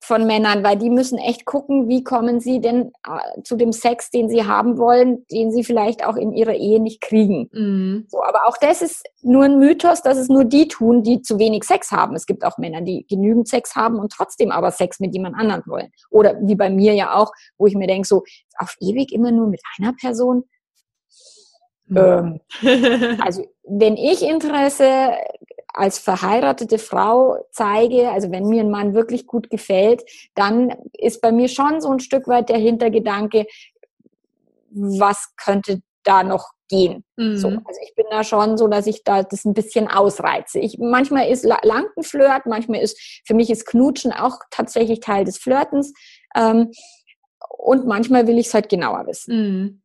von 0.00 0.26
Männern, 0.26 0.62
weil 0.62 0.76
die 0.76 0.90
müssen 0.90 1.18
echt 1.18 1.44
gucken, 1.44 1.88
wie 1.88 2.04
kommen 2.04 2.40
sie 2.40 2.60
denn 2.60 2.92
äh, 3.06 3.42
zu 3.42 3.56
dem 3.56 3.72
Sex, 3.72 4.10
den 4.10 4.28
sie 4.28 4.44
haben 4.44 4.78
wollen, 4.78 5.24
den 5.30 5.50
sie 5.50 5.64
vielleicht 5.64 6.06
auch 6.06 6.16
in 6.16 6.32
ihrer 6.32 6.54
Ehe 6.54 6.80
nicht 6.80 7.00
kriegen. 7.00 7.48
Mhm. 7.52 8.06
So, 8.08 8.22
aber 8.22 8.46
auch 8.46 8.56
das 8.60 8.80
ist 8.80 9.04
nur 9.22 9.44
ein 9.44 9.58
Mythos, 9.58 10.02
dass 10.02 10.16
es 10.16 10.28
nur 10.28 10.44
die 10.44 10.68
tun, 10.68 11.02
die 11.02 11.20
zu 11.22 11.38
wenig 11.38 11.64
Sex 11.64 11.90
haben. 11.90 12.14
Es 12.14 12.26
gibt 12.26 12.44
auch 12.44 12.58
Männer, 12.58 12.80
die 12.80 13.06
genügend 13.08 13.48
Sex 13.48 13.74
haben 13.74 13.98
und 13.98 14.12
trotzdem 14.12 14.52
aber 14.52 14.70
Sex 14.70 15.00
mit 15.00 15.14
jemand 15.14 15.36
anderem 15.36 15.62
wollen. 15.66 15.90
Oder 16.10 16.36
wie 16.42 16.54
bei 16.54 16.70
mir 16.70 16.94
ja 16.94 17.14
auch, 17.14 17.32
wo 17.58 17.66
ich 17.66 17.74
mir 17.74 17.88
denke, 17.88 18.06
so 18.06 18.22
auf 18.58 18.76
ewig 18.80 19.12
immer 19.12 19.32
nur 19.32 19.48
mit 19.48 19.60
einer 19.78 19.92
Person. 19.94 20.44
Mhm. 21.86 22.40
Ähm, 22.62 23.20
also 23.20 23.44
wenn 23.64 23.96
ich 23.96 24.22
Interesse 24.22 25.12
als 25.78 25.98
verheiratete 25.98 26.78
Frau 26.78 27.36
zeige, 27.52 28.10
also 28.10 28.30
wenn 28.30 28.48
mir 28.48 28.62
ein 28.62 28.70
Mann 28.70 28.94
wirklich 28.94 29.26
gut 29.26 29.48
gefällt, 29.48 30.02
dann 30.34 30.74
ist 30.92 31.20
bei 31.20 31.32
mir 31.32 31.48
schon 31.48 31.80
so 31.80 31.90
ein 31.90 32.00
Stück 32.00 32.26
weit 32.26 32.48
der 32.48 32.58
Hintergedanke, 32.58 33.46
was 34.70 35.34
könnte 35.36 35.80
da 36.02 36.22
noch 36.22 36.50
gehen. 36.68 37.04
Mhm. 37.16 37.36
So, 37.36 37.48
also 37.48 37.80
ich 37.82 37.94
bin 37.94 38.06
da 38.10 38.24
schon 38.24 38.58
so, 38.58 38.68
dass 38.68 38.86
ich 38.86 39.04
da 39.04 39.22
das 39.22 39.44
ein 39.44 39.54
bisschen 39.54 39.88
ausreize. 39.88 40.58
Ich, 40.58 40.78
manchmal 40.78 41.28
ist 41.28 41.46
Flirt, 42.02 42.46
manchmal 42.46 42.80
ist, 42.80 43.22
für 43.24 43.34
mich 43.34 43.50
ist 43.50 43.66
Knutschen 43.66 44.12
auch 44.12 44.38
tatsächlich 44.50 45.00
Teil 45.00 45.24
des 45.24 45.38
Flirtens. 45.38 45.92
Ähm, 46.34 46.72
und 47.48 47.86
manchmal 47.86 48.26
will 48.26 48.38
ich 48.38 48.48
es 48.48 48.54
halt 48.54 48.68
genauer 48.68 49.06
wissen. 49.06 49.36
Mhm. 49.36 49.82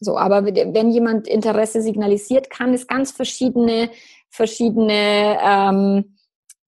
So, 0.00 0.18
aber 0.18 0.44
wenn 0.44 0.90
jemand 0.90 1.28
Interesse 1.28 1.80
signalisiert, 1.80 2.50
kann 2.50 2.74
es 2.74 2.86
ganz 2.86 3.12
verschiedene 3.12 3.90
verschiedene 4.34 5.38
ähm, 5.40 6.16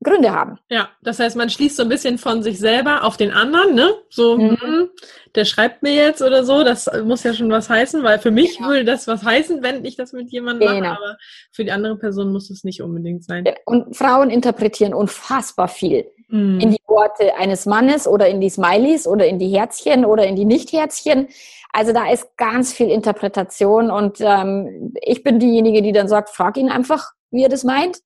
Gründe 0.04 0.32
haben. 0.32 0.58
Ja, 0.70 0.90
das 1.02 1.18
heißt, 1.18 1.36
man 1.36 1.50
schließt 1.50 1.76
so 1.76 1.82
ein 1.82 1.88
bisschen 1.88 2.18
von 2.18 2.42
sich 2.42 2.58
selber 2.58 3.02
auf 3.02 3.16
den 3.16 3.32
anderen, 3.32 3.74
ne? 3.74 3.94
So, 4.10 4.36
mhm. 4.36 4.56
hm, 4.60 4.88
der 5.34 5.44
schreibt 5.44 5.82
mir 5.82 5.94
jetzt 5.94 6.22
oder 6.22 6.44
so, 6.44 6.62
das 6.62 6.88
muss 7.04 7.24
ja 7.24 7.32
schon 7.34 7.50
was 7.50 7.68
heißen, 7.68 8.02
weil 8.04 8.18
für 8.18 8.30
mich 8.30 8.58
genau. 8.58 8.68
würde 8.68 8.84
das 8.84 9.08
was 9.08 9.24
heißen, 9.24 9.62
wenn 9.62 9.84
ich 9.84 9.96
das 9.96 10.12
mit 10.12 10.30
jemandem 10.30 10.68
genau. 10.68 10.80
mache, 10.80 10.98
aber 10.98 11.16
für 11.50 11.64
die 11.64 11.72
andere 11.72 11.96
Person 11.96 12.32
muss 12.32 12.50
es 12.50 12.62
nicht 12.62 12.82
unbedingt 12.82 13.24
sein. 13.24 13.44
Und 13.64 13.96
Frauen 13.96 14.30
interpretieren 14.30 14.94
unfassbar 14.94 15.68
viel 15.68 16.06
mhm. 16.28 16.60
in 16.60 16.70
die 16.70 16.82
Worte 16.86 17.34
eines 17.36 17.66
Mannes 17.66 18.06
oder 18.06 18.28
in 18.28 18.40
die 18.40 18.50
Smileys 18.50 19.06
oder 19.06 19.26
in 19.26 19.38
die 19.38 19.48
Herzchen 19.48 20.04
oder 20.04 20.26
in 20.26 20.36
die 20.36 20.44
Nicht-Herzchen. 20.44 21.28
Also 21.72 21.92
da 21.92 22.10
ist 22.10 22.36
ganz 22.36 22.72
viel 22.72 22.90
Interpretation 22.90 23.90
und 23.90 24.18
ähm, 24.20 24.94
ich 25.02 25.22
bin 25.22 25.38
diejenige, 25.38 25.82
die 25.82 25.92
dann 25.92 26.08
sagt, 26.08 26.30
frag 26.30 26.56
ihn 26.56 26.70
einfach, 26.70 27.15
wie 27.30 27.42
er 27.42 27.48
das 27.48 27.64
meint. 27.64 27.98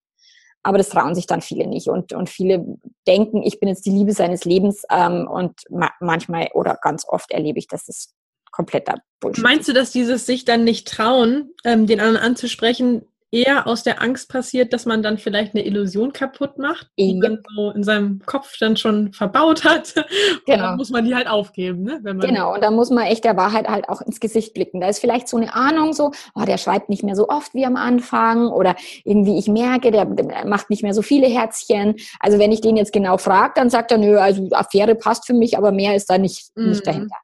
Aber 0.63 0.77
das 0.77 0.91
trauen 0.91 1.15
sich 1.15 1.27
dann 1.27 1.41
viele 1.41 1.67
nicht 1.67 1.89
und, 1.89 2.13
und 2.13 2.29
viele 2.29 2.65
denken, 3.07 3.43
ich 3.43 3.61
bin 3.61 3.69
jetzt 3.71 3.87
die 3.87 3.91
Liebe 3.91 4.13
seines 4.13 4.45
Lebens 4.45 4.85
ähm, 4.91 5.27
und 5.27 5.63
ma 5.71 5.91
manchmal 6.01 6.51
oder 6.53 6.79
ganz 6.83 7.07
oft 7.09 7.31
erlebe 7.31 7.59
ich, 7.59 7.67
dass 7.67 7.87
das 7.87 8.15
kompletter 8.51 8.97
Bullshit 9.21 9.43
Meinst 9.43 9.69
du, 9.69 9.73
dass 9.73 9.91
dieses 9.91 10.27
sich 10.27 10.45
dann 10.45 10.65
nicht 10.65 10.87
trauen, 10.87 11.55
ähm, 11.65 11.87
den 11.87 12.01
anderen 12.01 12.23
anzusprechen, 12.23 13.07
eher 13.33 13.67
aus 13.67 13.83
der 13.83 14.03
Angst 14.03 14.29
passiert, 14.29 14.73
dass 14.73 14.87
man 14.87 15.03
dann 15.03 15.19
vielleicht 15.19 15.55
eine 15.55 15.65
Illusion 15.65 16.13
kaputt 16.13 16.59
macht, 16.59 16.89
die 16.99 17.13
ja. 17.13 17.29
man 17.29 17.43
so 17.55 17.71
in 17.71 17.85
seinem 17.85 18.21
Kopf 18.27 18.57
dann 18.59 18.77
schon 18.77 19.13
verbaut 19.13 19.65
hat. 19.65 19.95
Genau. 19.95 20.05
Und 20.47 20.61
dann 20.61 20.77
muss 20.77 20.91
man 20.91 21.05
die 21.05 21.15
halt 21.15 21.29
aufgeben. 21.29 21.83
Ne? 21.83 22.01
genau, 22.03 22.55
und 22.55 22.63
da 22.63 22.71
muss 22.71 22.91
man 22.91 23.05
echt 23.05 23.25
der 23.25 23.37
Wahrheit 23.37 23.69
halt 23.69 23.89
auch 23.89 24.01
ins 24.01 24.21
Gesicht 24.21 24.55
blicken. 24.55 24.81
Da 24.81 24.89
ist 24.89 24.99
vielleicht 24.99 25.29
so 25.29 25.37
eine 25.37 25.55
Ahnung 25.55 25.93
so, 25.93 26.13
oh, 26.35 26.45
der 26.45 26.59
schreibt 26.59 26.89
nicht 26.89 27.03
mehr 27.03 27.17
so 27.17 27.29
oft 27.29 27.55
wie 27.55 27.65
am 27.65 27.77
Anfang 27.77 28.49
oder 28.49 28.75
irgendwie 29.05 29.39
ich 29.39 29.49
merke, 29.49 29.91
der, 29.91 30.05
der 30.07 30.47
macht 30.47 30.71
nicht 30.71 30.83
mehr 30.83 30.95
so 30.95 31.03
viele 31.03 31.27
Herzchen. 31.27 31.97
Also 32.19 32.39
wenn 32.39 32.53
ich 32.53 32.61
den 32.61 32.77
jetzt 32.77 32.93
genau 32.93 33.19
frage, 33.19 33.53
dann 33.57 33.71
sagt 33.71 33.93
er, 33.93 33.99
nö, 33.99 34.19
also 34.19 34.49
Affäre 34.53 34.95
passt 34.95 35.27
für 35.27 35.35
mich, 35.35 35.57
aber 35.57 35.73
mehr 35.73 35.95
ist 35.95 36.11
da 36.11 36.19
nicht, 36.19 36.51
mhm. 36.57 36.71
nicht 36.71 36.87
dahinter 36.87 37.17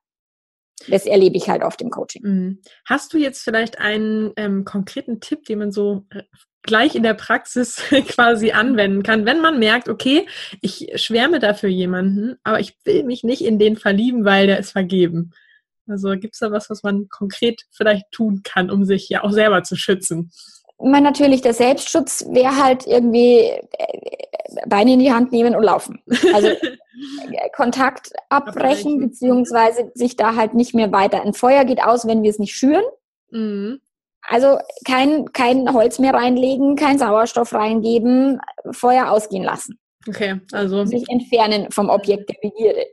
das 0.89 1.07
erlebe 1.07 1.37
ich 1.37 1.49
halt 1.49 1.63
oft 1.63 1.81
im 1.81 1.91
Coaching. 1.91 2.23
Mhm. 2.23 2.59
Hast 2.85 3.13
du 3.13 3.19
jetzt 3.19 3.43
vielleicht 3.43 3.79
einen 3.79 4.33
ähm, 4.37 4.65
konkreten 4.65 5.21
Tipp, 5.21 5.45
den 5.45 5.59
man 5.59 5.73
so 5.73 6.05
äh, 6.11 6.23
gleich 6.63 6.95
in 6.95 7.03
der 7.03 7.15
Praxis 7.15 7.77
quasi 8.09 8.53
anwenden 8.53 9.03
kann, 9.03 9.25
wenn 9.25 9.41
man 9.41 9.59
merkt, 9.59 9.89
okay, 9.89 10.27
ich 10.61 10.93
schwärme 10.97 11.39
dafür 11.39 11.71
jemanden, 11.71 12.37
aber 12.43 12.61
ich 12.61 12.77
will 12.85 13.05
mich 13.05 13.25
nicht 13.25 13.43
in 13.43 13.59
den 13.59 13.77
verlieben, 13.77 14.25
weil 14.25 14.47
der 14.47 14.59
ist 14.59 14.73
vergeben. 14.73 15.33
Also 15.89 16.11
gibt 16.11 16.35
es 16.35 16.41
da 16.41 16.51
was, 16.51 16.69
was 16.69 16.83
man 16.83 17.09
konkret 17.09 17.63
vielleicht 17.71 18.11
tun 18.11 18.43
kann, 18.43 18.71
um 18.71 18.85
sich 18.85 19.09
ja 19.09 19.23
auch 19.23 19.31
selber 19.31 19.63
zu 19.63 19.77
schützen? 19.77 20.33
Man 20.79 21.03
natürlich, 21.03 21.41
der 21.41 21.55
Selbstschutz 21.55 22.27
wäre 22.31 22.63
halt 22.63 22.87
irgendwie 22.87 23.41
äh, 23.41 23.59
Beine 24.67 24.93
in 24.93 25.01
die 25.01 25.13
Hand 25.13 25.33
nehmen 25.33 25.55
und 25.55 25.63
laufen. 25.63 26.03
Also 26.35 26.49
Kontakt 27.55 28.13
abbrechen, 28.29 29.01
beziehungsweise 29.01 29.91
sich 29.95 30.17
da 30.17 30.37
halt 30.37 30.55
nicht 30.55 30.75
mehr 30.75 30.93
weiter. 30.93 31.23
Ein 31.23 31.35
Feuer 31.35 31.65
geht 31.65 31.83
aus, 31.83 32.07
wenn 32.07 32.23
wir 32.23 32.31
es 32.31 32.39
nicht 32.39 32.55
schüren. 32.55 32.85
Mhm. 33.31 33.81
Also 34.23 34.59
kein, 34.85 35.33
kein 35.33 35.73
Holz 35.73 35.99
mehr 35.99 36.15
reinlegen, 36.15 36.77
kein 36.77 36.99
Sauerstoff 36.99 37.53
reingeben, 37.53 38.41
Feuer 38.73 39.11
ausgehen 39.11 39.45
lassen. 39.45 39.79
Okay, 40.09 40.41
also. 40.53 40.85
Sich 40.85 41.09
entfernen 41.09 41.71
vom 41.71 41.89
Objekt 41.89 42.29
der 42.31 42.37
Begierde. 42.43 42.87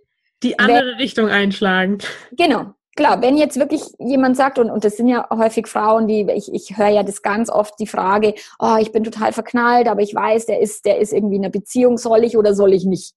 Die 0.43 0.57
andere 0.59 0.91
wenn, 0.91 0.97
Richtung 0.97 1.29
einschlagen. 1.29 1.99
Genau. 2.31 2.73
Klar, 2.95 3.21
wenn 3.23 3.37
jetzt 3.37 3.57
wirklich 3.57 3.81
jemand 3.97 4.37
sagt, 4.37 4.59
und, 4.59 4.69
und 4.69 4.83
das 4.83 4.97
sind 4.97 5.07
ja 5.07 5.27
häufig 5.31 5.67
Frauen, 5.67 6.07
die, 6.07 6.27
ich, 6.31 6.53
ich 6.53 6.77
höre 6.77 6.89
ja 6.89 7.01
das 7.01 7.23
ganz 7.23 7.49
oft, 7.49 7.79
die 7.79 7.87
Frage, 7.87 8.35
oh, 8.59 8.75
ich 8.79 8.91
bin 8.91 9.03
total 9.03 9.33
verknallt, 9.33 9.87
aber 9.87 10.01
ich 10.01 10.13
weiß, 10.13 10.45
der 10.45 10.59
ist, 10.59 10.85
der 10.85 10.99
ist 10.99 11.11
irgendwie 11.11 11.37
in 11.37 11.43
einer 11.43 11.51
Beziehung, 11.51 11.97
soll 11.97 12.23
ich 12.23 12.37
oder 12.37 12.53
soll 12.53 12.73
ich 12.73 12.85
nicht? 12.85 13.15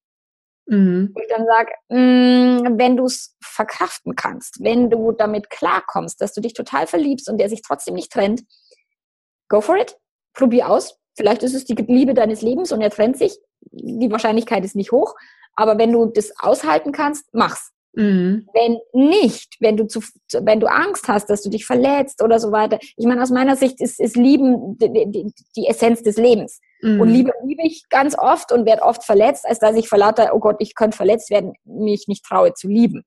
Mhm. 0.66 1.14
Ich 1.20 1.28
dann 1.28 1.46
sage, 1.46 1.70
mm, 1.88 2.78
wenn 2.78 2.96
du 2.96 3.04
es 3.04 3.36
verkraften 3.42 4.16
kannst, 4.16 4.64
wenn 4.64 4.88
du 4.88 5.12
damit 5.12 5.50
klarkommst, 5.50 6.20
dass 6.20 6.32
du 6.32 6.40
dich 6.40 6.54
total 6.54 6.86
verliebst 6.86 7.28
und 7.28 7.38
der 7.38 7.48
sich 7.50 7.62
trotzdem 7.62 7.94
nicht 7.94 8.10
trennt, 8.10 8.44
go 9.48 9.60
for 9.60 9.76
it, 9.76 9.96
probier 10.32 10.70
aus. 10.70 10.98
Vielleicht 11.16 11.42
ist 11.42 11.54
es 11.54 11.64
die 11.64 11.74
Liebe 11.74 12.14
deines 12.14 12.42
Lebens 12.42 12.72
und 12.72 12.80
er 12.80 12.90
trennt 12.90 13.16
sich. 13.16 13.38
Die 13.60 14.10
Wahrscheinlichkeit 14.10 14.64
ist 14.64 14.76
nicht 14.76 14.92
hoch. 14.92 15.14
Aber 15.54 15.78
wenn 15.78 15.92
du 15.92 16.06
das 16.06 16.32
aushalten 16.38 16.92
kannst, 16.92 17.26
mach's. 17.32 17.72
Mhm. 17.96 18.46
Wenn 18.52 18.78
nicht, 18.92 19.56
wenn 19.60 19.76
du 19.76 19.86
zu, 19.86 20.00
wenn 20.42 20.60
du 20.60 20.66
Angst 20.66 21.08
hast, 21.08 21.30
dass 21.30 21.42
du 21.42 21.48
dich 21.48 21.64
verletzt 21.64 22.22
oder 22.22 22.38
so 22.38 22.52
weiter. 22.52 22.78
Ich 22.96 23.06
meine, 23.06 23.22
aus 23.22 23.30
meiner 23.30 23.56
Sicht 23.56 23.80
ist, 23.80 23.98
ist 23.98 24.16
Lieben 24.16 24.76
die, 24.78 25.10
die, 25.10 25.32
die 25.56 25.66
Essenz 25.66 26.02
des 26.02 26.18
Lebens. 26.18 26.60
Mhm. 26.82 27.00
Und 27.00 27.08
Liebe 27.08 27.32
liebe 27.44 27.62
ich 27.64 27.84
ganz 27.88 28.16
oft 28.16 28.52
und 28.52 28.66
werde 28.66 28.82
oft 28.82 29.02
verletzt, 29.02 29.46
als 29.48 29.58
dass 29.60 29.76
ich 29.76 29.88
verlaute, 29.88 30.28
oh 30.34 30.38
Gott, 30.38 30.56
ich 30.58 30.74
könnte 30.74 30.96
verletzt 30.96 31.30
werden, 31.30 31.54
mich 31.64 32.06
nicht 32.06 32.24
traue 32.24 32.52
zu 32.52 32.68
lieben. 32.68 33.02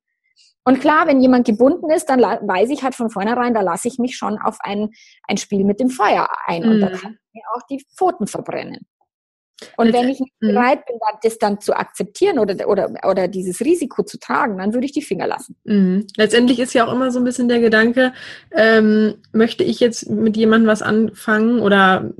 Und 0.66 0.82
klar, 0.82 1.08
wenn 1.08 1.22
jemand 1.22 1.46
gebunden 1.46 1.90
ist, 1.92 2.10
dann 2.10 2.20
weiß 2.20 2.70
ich 2.72 2.84
halt 2.84 2.96
von 2.96 3.12
vornherein, 3.12 3.54
da 3.54 3.62
lasse 3.62 3.88
ich 3.88 4.00
mich 4.00 4.18
schon 4.18 4.40
auf 4.40 4.58
ein, 4.62 4.90
ein 5.28 5.38
Spiel 5.38 5.64
mit 5.64 5.80
dem 5.80 5.90
Feuer 5.90 6.28
ein. 6.48 6.64
Mhm. 6.64 6.72
Und 6.72 6.80
da 6.82 6.90
mhm. 6.90 6.94
kann 6.94 7.12
ich 7.14 7.34
mir 7.36 7.44
auch 7.56 7.62
die 7.70 7.86
Pfoten 7.96 8.26
verbrennen. 8.26 8.88
Und 9.78 9.94
wenn 9.94 10.10
ich 10.10 10.20
nicht 10.20 10.34
mhm. 10.40 10.50
bereit 10.50 10.86
bin, 10.86 10.96
das 11.24 11.38
dann 11.38 11.60
zu 11.60 11.76
akzeptieren 11.76 12.40
oder, 12.40 12.68
oder, 12.68 12.92
oder 13.08 13.28
dieses 13.28 13.60
Risiko 13.62 14.04
zu 14.04 14.20
tragen, 14.20 14.58
dann 14.58 14.74
würde 14.74 14.86
ich 14.86 14.92
die 14.92 15.02
Finger 15.02 15.28
lassen. 15.28 15.56
Mhm. 15.64 16.08
Letztendlich 16.18 16.60
ist 16.60 16.74
ja 16.74 16.88
auch 16.88 16.94
immer 16.94 17.12
so 17.12 17.20
ein 17.20 17.26
bisschen 17.26 17.50
der 17.50 17.60
Gedanke, 17.60 18.14
ähm, 18.52 19.16
möchte 19.32 19.64
ich 19.64 19.80
jetzt 19.80 20.10
mit 20.10 20.38
jemandem 20.38 20.70
was 20.70 20.82
anfangen 20.82 21.60
oder 21.60 22.12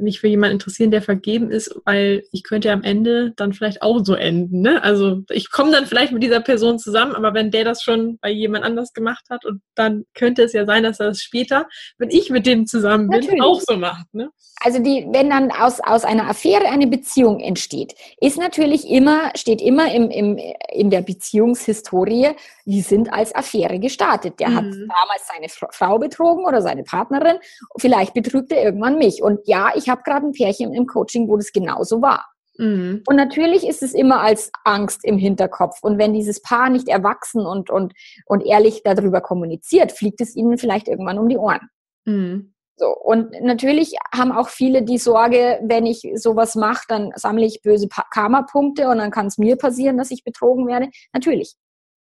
mich 0.00 0.20
für 0.20 0.28
jemanden 0.28 0.54
interessieren, 0.54 0.90
der 0.90 1.02
vergeben 1.02 1.50
ist, 1.50 1.74
weil 1.84 2.22
ich 2.32 2.44
könnte 2.44 2.68
ja 2.68 2.74
am 2.74 2.82
Ende 2.82 3.32
dann 3.36 3.52
vielleicht 3.52 3.82
auch 3.82 4.04
so 4.04 4.14
enden. 4.14 4.60
Ne? 4.60 4.82
Also 4.82 5.22
ich 5.30 5.50
komme 5.50 5.72
dann 5.72 5.86
vielleicht 5.86 6.12
mit 6.12 6.22
dieser 6.22 6.40
Person 6.40 6.78
zusammen, 6.78 7.14
aber 7.14 7.34
wenn 7.34 7.50
der 7.50 7.64
das 7.64 7.82
schon 7.82 8.18
bei 8.20 8.30
jemand 8.30 8.64
anders 8.64 8.92
gemacht 8.92 9.24
hat 9.30 9.44
und 9.44 9.60
dann 9.74 10.04
könnte 10.14 10.42
es 10.42 10.52
ja 10.52 10.66
sein, 10.66 10.82
dass 10.82 11.00
er 11.00 11.08
das 11.08 11.20
später, 11.20 11.66
wenn 11.98 12.10
ich 12.10 12.30
mit 12.30 12.46
dem 12.46 12.66
zusammen 12.66 13.08
bin, 13.08 13.20
Natürlich. 13.20 13.42
auch 13.42 13.60
so 13.60 13.76
macht. 13.76 14.12
Ne? 14.12 14.30
Also 14.64 14.78
die, 14.80 15.06
wenn 15.10 15.30
dann 15.30 15.50
aus, 15.50 15.80
aus 15.80 16.04
einer 16.04 16.28
Affäre 16.28 16.64
eine 16.72 16.86
Beziehung 16.86 17.40
entsteht, 17.40 17.94
ist 18.20 18.38
natürlich 18.38 18.88
immer, 18.88 19.30
steht 19.36 19.60
immer 19.60 19.92
im, 19.92 20.10
im, 20.10 20.38
in 20.70 20.90
der 20.90 21.02
Beziehungshistorie, 21.02 22.30
die 22.64 22.80
sind 22.80 23.12
als 23.12 23.34
Affäre 23.34 23.78
gestartet. 23.78 24.40
Der 24.40 24.48
mhm. 24.48 24.56
hat 24.56 24.64
damals 24.64 25.28
seine 25.32 25.70
Frau 25.70 25.98
betrogen 25.98 26.44
oder 26.44 26.62
seine 26.62 26.82
Partnerin, 26.82 27.36
vielleicht 27.78 28.14
betrügt 28.14 28.52
er 28.52 28.62
irgendwann 28.62 28.98
mich. 28.98 29.22
Und 29.22 29.46
ja, 29.46 29.70
ich 29.74 29.88
habe 29.88 30.02
gerade 30.02 30.26
ein 30.26 30.32
Pärchen 30.32 30.74
im 30.74 30.86
Coaching, 30.86 31.28
wo 31.28 31.36
das 31.36 31.52
genauso 31.52 32.02
war. 32.02 32.26
Mhm. 32.58 33.02
Und 33.06 33.16
natürlich 33.16 33.66
ist 33.66 33.82
es 33.82 33.94
immer 33.94 34.20
als 34.20 34.50
Angst 34.64 35.04
im 35.04 35.18
Hinterkopf. 35.18 35.78
Und 35.82 35.98
wenn 35.98 36.12
dieses 36.12 36.42
Paar 36.42 36.70
nicht 36.70 36.88
erwachsen 36.88 37.44
und, 37.46 37.70
und, 37.70 37.92
und 38.26 38.44
ehrlich 38.44 38.82
darüber 38.84 39.20
kommuniziert, 39.20 39.92
fliegt 39.92 40.20
es 40.20 40.36
ihnen 40.36 40.58
vielleicht 40.58 40.88
irgendwann 40.88 41.18
um 41.18 41.28
die 41.28 41.38
Ohren. 41.38 41.68
Mhm. 42.04 42.54
So, 42.76 42.88
und 42.88 43.30
natürlich 43.42 43.94
haben 44.14 44.32
auch 44.32 44.48
viele 44.48 44.82
die 44.82 44.98
Sorge, 44.98 45.60
wenn 45.62 45.86
ich 45.86 46.02
sowas 46.14 46.54
mache, 46.54 46.84
dann 46.88 47.10
sammle 47.16 47.44
ich 47.44 47.60
böse 47.62 47.88
Karma-Punkte 47.88 48.88
und 48.88 48.98
dann 48.98 49.10
kann 49.10 49.26
es 49.26 49.38
mir 49.38 49.56
passieren, 49.56 49.98
dass 49.98 50.10
ich 50.10 50.24
betrogen 50.24 50.66
werde. 50.66 50.88
Natürlich. 51.12 51.54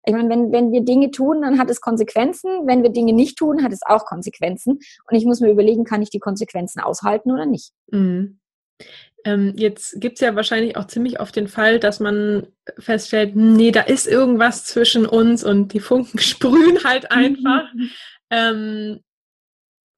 Ich 0.05 0.13
meine, 0.13 0.29
wenn, 0.29 0.51
wenn 0.51 0.71
wir 0.71 0.81
Dinge 0.81 1.11
tun, 1.11 1.41
dann 1.41 1.59
hat 1.59 1.69
es 1.69 1.81
Konsequenzen. 1.81 2.65
Wenn 2.65 2.83
wir 2.83 2.89
Dinge 2.89 3.13
nicht 3.13 3.37
tun, 3.37 3.63
hat 3.63 3.73
es 3.73 3.81
auch 3.85 4.05
Konsequenzen. 4.05 4.79
Und 5.09 5.17
ich 5.17 5.25
muss 5.25 5.41
mir 5.41 5.49
überlegen, 5.49 5.83
kann 5.83 6.01
ich 6.01 6.09
die 6.09 6.19
Konsequenzen 6.19 6.79
aushalten 6.79 7.31
oder 7.31 7.45
nicht. 7.45 7.71
Mhm. 7.91 8.39
Ähm, 9.25 9.53
jetzt 9.57 9.99
gibt 9.99 10.15
es 10.15 10.21
ja 10.21 10.35
wahrscheinlich 10.35 10.77
auch 10.77 10.87
ziemlich 10.87 11.19
oft 11.19 11.35
den 11.35 11.49
Fall, 11.49 11.79
dass 11.79 11.99
man 11.99 12.47
feststellt, 12.77 13.35
nee, 13.35 13.71
da 13.71 13.81
ist 13.81 14.07
irgendwas 14.07 14.63
zwischen 14.63 15.05
uns 15.05 15.43
und 15.43 15.73
die 15.73 15.81
Funken 15.81 16.19
sprühen 16.19 16.83
halt 16.83 17.11
einfach. 17.11 17.65
ähm, 18.29 19.01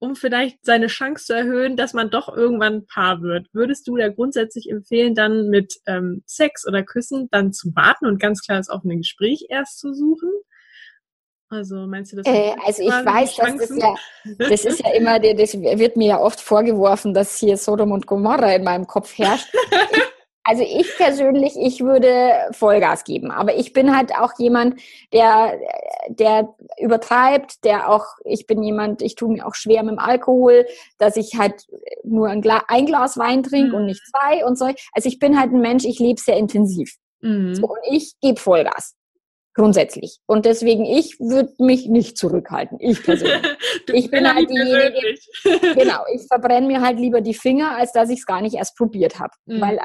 um 0.01 0.15
vielleicht 0.15 0.65
seine 0.65 0.87
Chance 0.87 1.25
zu 1.25 1.33
erhöhen, 1.33 1.77
dass 1.77 1.93
man 1.93 2.09
doch 2.09 2.35
irgendwann 2.35 2.87
Paar 2.87 3.21
wird. 3.21 3.47
Würdest 3.53 3.87
du 3.87 3.95
da 3.97 4.09
grundsätzlich 4.09 4.67
empfehlen, 4.69 5.13
dann 5.13 5.49
mit 5.49 5.75
ähm, 5.85 6.23
Sex 6.25 6.67
oder 6.67 6.81
Küssen 6.81 7.29
dann 7.29 7.53
zu 7.53 7.75
warten 7.75 8.07
und 8.07 8.19
ganz 8.19 8.41
klar 8.41 8.57
das 8.57 8.69
offene 8.69 8.97
Gespräch 8.97 9.45
erst 9.49 9.79
zu 9.79 9.93
suchen? 9.93 10.31
Also 11.49 11.85
meinst 11.85 12.13
du 12.13 12.15
das? 12.17 12.25
Äh, 12.25 12.55
also 12.65 12.81
ich 12.81 12.89
weiß, 12.89 13.35
dass 13.35 13.57
das 13.57 13.77
ja, 13.77 13.95
das 14.39 14.65
ist 14.65 14.79
ja 14.79 14.91
immer, 14.93 15.19
das 15.19 15.53
wird 15.53 15.95
mir 15.97 16.07
ja 16.07 16.19
oft 16.19 16.41
vorgeworfen, 16.41 17.13
dass 17.13 17.37
hier 17.37 17.55
Sodom 17.55 17.91
und 17.91 18.07
Gomorra 18.07 18.55
in 18.55 18.63
meinem 18.63 18.87
Kopf 18.87 19.15
herrscht. 19.15 19.53
Also 20.43 20.63
ich 20.63 20.87
persönlich, 20.97 21.53
ich 21.55 21.81
würde 21.81 22.31
Vollgas 22.51 23.03
geben. 23.03 23.29
Aber 23.29 23.55
ich 23.55 23.73
bin 23.73 23.95
halt 23.95 24.11
auch 24.17 24.33
jemand, 24.39 24.79
der, 25.13 25.59
der 26.09 26.55
übertreibt, 26.79 27.63
der 27.63 27.89
auch, 27.89 28.05
ich 28.25 28.47
bin 28.47 28.63
jemand, 28.63 29.03
ich 29.03 29.15
tue 29.15 29.31
mir 29.31 29.45
auch 29.45 29.53
schwer 29.53 29.83
mit 29.83 29.91
dem 29.91 29.99
Alkohol, 29.99 30.65
dass 30.97 31.15
ich 31.15 31.37
halt 31.37 31.65
nur 32.03 32.27
ein, 32.27 32.41
Glas, 32.41 32.63
ein 32.69 32.87
Glas 32.87 33.17
Wein 33.17 33.43
trinke 33.43 33.69
mhm. 33.69 33.75
und 33.75 33.85
nicht 33.85 34.01
zwei 34.09 34.43
und 34.43 34.57
so. 34.57 34.65
Also 34.93 35.07
ich 35.07 35.19
bin 35.19 35.39
halt 35.39 35.51
ein 35.51 35.61
Mensch, 35.61 35.85
ich 35.85 35.99
lebe 35.99 36.19
sehr 36.19 36.37
intensiv. 36.37 36.95
Mhm. 37.21 37.53
So, 37.53 37.67
und 37.67 37.79
ich 37.91 38.13
gebe 38.19 38.39
Vollgas. 38.39 38.95
Grundsätzlich. 39.53 40.19
Und 40.27 40.45
deswegen, 40.45 40.85
ich 40.85 41.19
würde 41.19 41.53
mich 41.59 41.87
nicht 41.87 42.17
zurückhalten. 42.17 42.77
Ich 42.79 43.03
persönlich. 43.03 43.41
ich 43.93 44.09
bin 44.09 44.33
halt 44.33 44.49
diejenige. 44.49 45.19
genau, 45.75 46.03
ich 46.13 46.25
verbrenne 46.25 46.67
mir 46.67 46.81
halt 46.81 46.97
lieber 46.97 47.19
die 47.19 47.33
Finger, 47.33 47.75
als 47.75 47.91
dass 47.91 48.09
ich 48.09 48.19
es 48.19 48.25
gar 48.25 48.41
nicht 48.41 48.55
erst 48.55 48.77
probiert 48.77 49.19
habe. 49.19 49.33
Mhm. 49.45 49.61
Weil 49.61 49.79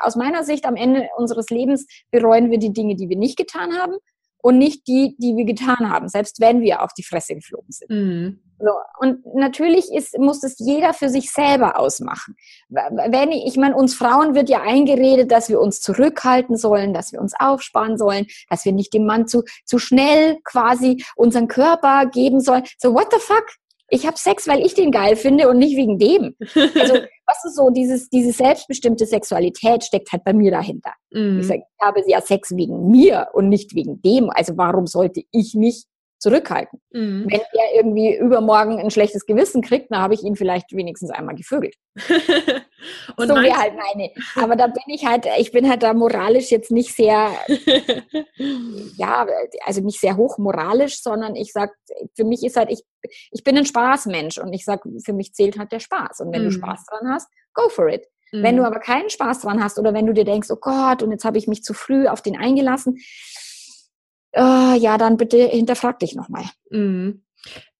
aus 0.00 0.16
meiner 0.16 0.44
Sicht 0.44 0.64
am 0.66 0.76
Ende 0.76 1.08
unseres 1.16 1.50
Lebens 1.50 1.86
bereuen 2.10 2.50
wir 2.50 2.58
die 2.58 2.72
Dinge, 2.72 2.96
die 2.96 3.08
wir 3.08 3.18
nicht 3.18 3.36
getan 3.36 3.78
haben 3.78 3.96
und 4.44 4.58
nicht 4.58 4.86
die, 4.86 5.16
die 5.18 5.36
wir 5.36 5.46
getan 5.46 5.90
haben, 5.90 6.08
selbst 6.08 6.38
wenn 6.38 6.60
wir 6.60 6.82
auf 6.82 6.92
die 6.92 7.02
Fresse 7.02 7.34
geflogen 7.34 7.70
sind. 7.72 7.90
Mhm. 7.90 8.40
So, 8.58 8.72
und 9.00 9.34
natürlich 9.34 9.90
ist, 9.92 10.18
muss 10.18 10.40
das 10.40 10.56
jeder 10.58 10.92
für 10.92 11.08
sich 11.08 11.30
selber 11.30 11.78
ausmachen. 11.78 12.36
Wenn 12.68 13.32
ich, 13.32 13.46
ich 13.46 13.56
meine, 13.56 13.74
uns 13.74 13.94
Frauen 13.94 14.34
wird 14.34 14.48
ja 14.48 14.60
eingeredet, 14.60 15.32
dass 15.32 15.48
wir 15.48 15.60
uns 15.60 15.80
zurückhalten 15.80 16.56
sollen, 16.56 16.92
dass 16.94 17.12
wir 17.12 17.20
uns 17.20 17.32
aufsparen 17.38 17.96
sollen, 17.98 18.26
dass 18.50 18.64
wir 18.64 18.72
nicht 18.72 18.92
dem 18.94 19.06
Mann 19.06 19.26
zu, 19.26 19.44
zu 19.64 19.78
schnell 19.78 20.38
quasi 20.44 21.02
unseren 21.16 21.48
Körper 21.48 22.06
geben 22.06 22.40
sollen. 22.40 22.64
So, 22.78 22.94
what 22.94 23.08
the 23.12 23.18
fuck? 23.18 23.44
Ich 23.88 24.06
habe 24.06 24.16
Sex, 24.16 24.48
weil 24.48 24.64
ich 24.64 24.74
den 24.74 24.90
geil 24.90 25.16
finde 25.16 25.48
und 25.48 25.58
nicht 25.58 25.76
wegen 25.76 25.98
dem. 25.98 26.34
Also, 26.54 26.94
was 27.26 27.44
ist 27.44 27.56
so, 27.56 27.70
dieses, 27.70 28.08
diese 28.08 28.32
selbstbestimmte 28.32 29.06
Sexualität 29.06 29.84
steckt 29.84 30.12
halt 30.12 30.24
bei 30.24 30.32
mir 30.32 30.50
dahinter. 30.50 30.92
Mm. 31.10 31.40
Ich, 31.40 31.46
sag, 31.46 31.58
ich 31.58 31.86
habe 31.86 32.02
ja 32.06 32.20
Sex 32.20 32.56
wegen 32.56 32.90
mir 32.90 33.28
und 33.32 33.48
nicht 33.48 33.74
wegen 33.74 34.00
dem. 34.02 34.30
Also 34.30 34.56
warum 34.56 34.86
sollte 34.86 35.22
ich 35.30 35.54
mich 35.54 35.84
zurückhalten? 36.24 36.80
Mm. 36.90 37.26
Wenn 37.28 37.40
er 37.52 37.74
irgendwie 37.76 38.16
übermorgen 38.16 38.78
ein 38.78 38.90
schlechtes 38.90 39.26
Gewissen 39.26 39.60
kriegt, 39.60 39.92
dann 39.92 40.00
habe 40.00 40.14
ich 40.14 40.22
ihn 40.22 40.36
vielleicht 40.36 40.74
wenigstens 40.74 41.10
einmal 41.10 41.34
gevögelt. 41.34 41.74
Und 43.16 43.28
so 43.28 43.34
wäre 43.34 43.56
halt 43.56 43.74
meine. 43.76 44.10
Aber 44.36 44.56
da 44.56 44.68
bin 44.68 44.82
ich 44.86 45.04
halt, 45.04 45.26
ich 45.38 45.52
bin 45.52 45.68
halt 45.68 45.82
da 45.82 45.92
moralisch 45.92 46.50
jetzt 46.50 46.70
nicht 46.70 46.94
sehr, 46.94 47.30
ja, 48.96 49.26
also 49.66 49.82
nicht 49.82 50.00
sehr 50.00 50.16
hochmoralisch, 50.16 51.02
sondern 51.02 51.36
ich 51.36 51.52
sag, 51.52 51.74
für 52.16 52.24
mich 52.24 52.42
ist 52.42 52.56
halt, 52.56 52.70
ich, 52.70 52.82
ich 53.30 53.44
bin 53.44 53.58
ein 53.58 53.66
Spaßmensch 53.66 54.38
und 54.38 54.52
ich 54.54 54.64
sag, 54.64 54.82
für 55.04 55.12
mich 55.12 55.34
zählt 55.34 55.58
halt 55.58 55.72
der 55.72 55.80
Spaß. 55.80 56.20
Und 56.20 56.32
wenn 56.32 56.42
mhm. 56.42 56.46
du 56.46 56.52
Spaß 56.52 56.86
dran 56.86 57.12
hast, 57.12 57.28
go 57.52 57.68
for 57.68 57.88
it. 57.88 58.06
Mhm. 58.32 58.42
Wenn 58.42 58.56
du 58.56 58.62
mhm. 58.62 58.68
aber 58.68 58.80
keinen 58.80 59.10
Spaß 59.10 59.42
dran 59.42 59.62
hast 59.62 59.78
oder 59.78 59.92
wenn 59.92 60.06
du 60.06 60.14
dir 60.14 60.24
denkst, 60.24 60.50
oh 60.50 60.56
Gott, 60.56 61.02
und 61.02 61.10
jetzt 61.10 61.24
habe 61.24 61.38
ich 61.38 61.46
mich 61.46 61.62
zu 61.62 61.74
früh 61.74 62.08
auf 62.08 62.22
den 62.22 62.36
eingelassen, 62.36 62.96
uh, 64.36 64.74
ja, 64.74 64.98
dann 64.98 65.16
bitte 65.16 65.38
hinterfrag 65.38 65.98
dich 65.98 66.14
nochmal. 66.14 66.44
Mhm. 66.70 67.22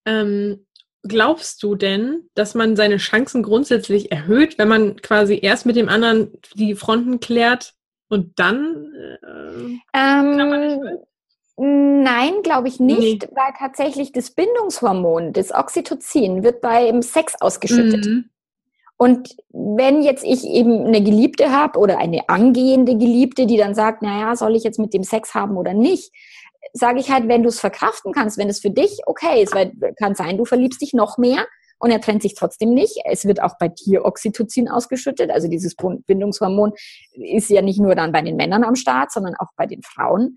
Ähm, 0.07 0.67
glaubst 1.03 1.62
du 1.62 1.75
denn, 1.75 2.29
dass 2.35 2.55
man 2.55 2.77
seine 2.77 2.97
Chancen 2.97 3.43
grundsätzlich 3.43 4.11
erhöht, 4.11 4.59
wenn 4.59 4.69
man 4.69 4.97
quasi 4.97 5.38
erst 5.40 5.67
mit 5.67 5.77
dem 5.77 5.88
anderen 5.88 6.33
die 6.55 6.75
Fronten 6.75 7.21
klärt 7.21 7.75
und 8.09 8.38
dann? 8.38 8.93
Äh, 9.23 9.99
ähm, 9.99 10.99
nein, 11.57 12.43
glaube 12.43 12.69
ich 12.69 12.81
nicht, 12.81 13.23
nee. 13.23 13.29
weil 13.33 13.53
tatsächlich 13.59 14.12
das 14.12 14.31
Bindungshormon, 14.31 15.33
das 15.33 15.53
Oxytocin, 15.53 16.43
wird 16.43 16.61
beim 16.61 17.03
Sex 17.03 17.35
ausgeschüttet. 17.40 18.07
Mhm. 18.07 18.31
Und 18.97 19.37
wenn 19.51 20.03
jetzt 20.03 20.25
ich 20.25 20.45
eben 20.45 20.87
eine 20.87 21.03
Geliebte 21.03 21.51
habe 21.51 21.79
oder 21.79 21.99
eine 21.99 22.29
angehende 22.29 22.97
Geliebte, 22.97 23.47
die 23.47 23.57
dann 23.57 23.75
sagt, 23.75 24.03
naja, 24.03 24.37
soll 24.37 24.55
ich 24.55 24.62
jetzt 24.62 24.79
mit 24.79 24.95
dem 24.95 25.03
Sex 25.03 25.35
haben 25.35 25.57
oder 25.57 25.75
nicht, 25.75 26.12
sage 26.72 27.00
ich 27.00 27.11
halt, 27.11 27.29
wenn 27.29 27.42
du 27.42 27.48
es 27.48 27.61
verkraften 27.61 28.12
kannst, 28.12 28.38
wenn 28.38 28.48
es 28.48 28.61
für 28.61 28.70
dich 28.70 29.00
okay 29.07 29.42
ist, 29.42 29.55
weil 29.55 29.72
kann 29.98 30.14
sein, 30.14 30.38
du 30.38 30.44
verliebst 30.44 30.81
dich 30.81 30.92
noch 30.92 31.18
mehr 31.18 31.46
und 31.79 31.90
er 31.90 32.00
trennt 32.00 32.22
sich 32.22 32.35
trotzdem 32.35 32.72
nicht. 32.72 32.98
Es 33.05 33.27
wird 33.27 33.42
auch 33.42 33.59
bei 33.59 33.68
dir 33.68 34.05
Oxytocin 34.05 34.68
ausgeschüttet. 34.68 35.31
Also 35.31 35.48
dieses 35.48 35.77
Bindungshormon 35.77 36.72
ist 37.12 37.50
ja 37.50 37.62
nicht 37.62 37.81
nur 37.81 37.94
dann 37.94 38.12
bei 38.12 38.22
den 38.22 38.37
Männern 38.37 38.64
am 38.64 38.74
Start, 38.74 39.12
sondern 39.12 39.35
auch 39.37 39.48
bei 39.57 39.66
den 39.66 39.83
Frauen. 39.83 40.37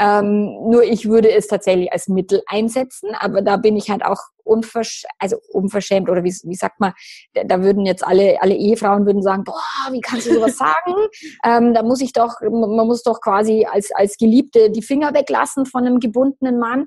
Ähm, 0.00 0.44
nur 0.70 0.84
ich 0.84 1.08
würde 1.08 1.30
es 1.30 1.48
tatsächlich 1.48 1.92
als 1.92 2.08
Mittel 2.08 2.42
einsetzen, 2.46 3.10
aber 3.18 3.42
da 3.42 3.56
bin 3.56 3.76
ich 3.76 3.90
halt 3.90 4.04
auch 4.04 4.20
unversch 4.48 5.04
also 5.18 5.36
unverschämt 5.52 6.08
oder 6.08 6.24
wie, 6.24 6.34
wie 6.44 6.54
sagt 6.54 6.80
man, 6.80 6.92
da, 7.32 7.62
würden 7.62 7.86
jetzt 7.86 8.06
alle, 8.06 8.40
alle 8.40 8.54
Ehefrauen 8.54 9.06
würden 9.06 9.22
sagen, 9.22 9.44
boah, 9.44 9.60
wie 9.90 10.00
kannst 10.00 10.26
du 10.26 10.34
sowas 10.34 10.56
sagen? 10.56 10.94
ähm, 11.44 11.74
da 11.74 11.82
muss 11.82 12.00
ich 12.00 12.12
doch, 12.12 12.40
man 12.40 12.86
muss 12.86 13.02
doch 13.02 13.20
quasi 13.20 13.66
als, 13.70 13.90
als 13.94 14.16
Geliebte 14.16 14.70
die 14.70 14.82
Finger 14.82 15.14
weglassen 15.14 15.66
von 15.66 15.86
einem 15.86 16.00
gebundenen 16.00 16.58
Mann. 16.58 16.86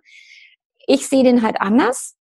Ich 0.88 1.08
sehe 1.08 1.24
den 1.24 1.42
halt 1.42 1.62
anders. 1.62 2.16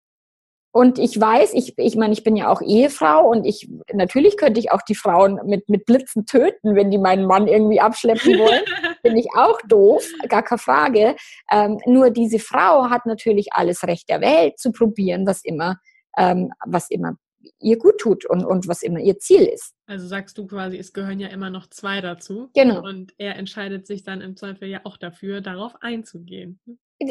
Und 0.77 0.99
ich 0.99 1.19
weiß, 1.19 1.55
ich, 1.55 1.75
ich 1.79 1.95
meine, 1.95 2.13
ich 2.13 2.23
bin 2.23 2.35
ja 2.35 2.49
auch 2.49 2.61
Ehefrau 2.61 3.27
und 3.31 3.47
ich, 3.47 3.67
natürlich 3.93 4.37
könnte 4.37 4.59
ich 4.59 4.71
auch 4.71 4.83
die 4.83 4.93
Frauen 4.93 5.39
mit, 5.43 5.67
mit 5.69 5.87
Blitzen 5.87 6.27
töten, 6.27 6.75
wenn 6.75 6.91
die 6.91 6.99
meinen 6.99 7.25
Mann 7.25 7.47
irgendwie 7.47 7.81
abschleppen 7.81 8.37
wollen. 8.37 8.61
Bin 9.01 9.17
ich 9.17 9.25
auch 9.35 9.59
doof, 9.67 10.07
gar 10.29 10.43
keine 10.43 10.59
Frage. 10.59 11.15
Ähm, 11.51 11.79
nur 11.87 12.11
diese 12.11 12.37
Frau 12.37 12.91
hat 12.91 13.07
natürlich 13.07 13.47
alles 13.53 13.85
Recht 13.85 14.07
der 14.07 14.21
Welt 14.21 14.59
zu 14.59 14.71
probieren, 14.71 15.25
was 15.25 15.43
immer, 15.43 15.77
ähm, 16.15 16.51
was 16.67 16.91
immer 16.91 17.15
ihr 17.59 17.79
gut 17.79 17.97
tut 17.97 18.27
und, 18.27 18.45
und 18.45 18.67
was 18.67 18.83
immer 18.83 18.99
ihr 18.99 19.17
Ziel 19.17 19.45
ist. 19.45 19.73
Also 19.87 20.05
sagst 20.05 20.37
du 20.37 20.45
quasi, 20.45 20.77
es 20.77 20.93
gehören 20.93 21.19
ja 21.19 21.29
immer 21.29 21.49
noch 21.49 21.65
zwei 21.71 22.01
dazu. 22.01 22.51
Genau. 22.53 22.83
Und 22.83 23.15
er 23.17 23.35
entscheidet 23.37 23.87
sich 23.87 24.03
dann 24.03 24.21
im 24.21 24.35
Zweifel 24.35 24.67
ja 24.67 24.81
auch 24.83 24.97
dafür, 24.97 25.41
darauf 25.41 25.73
einzugehen 25.81 26.59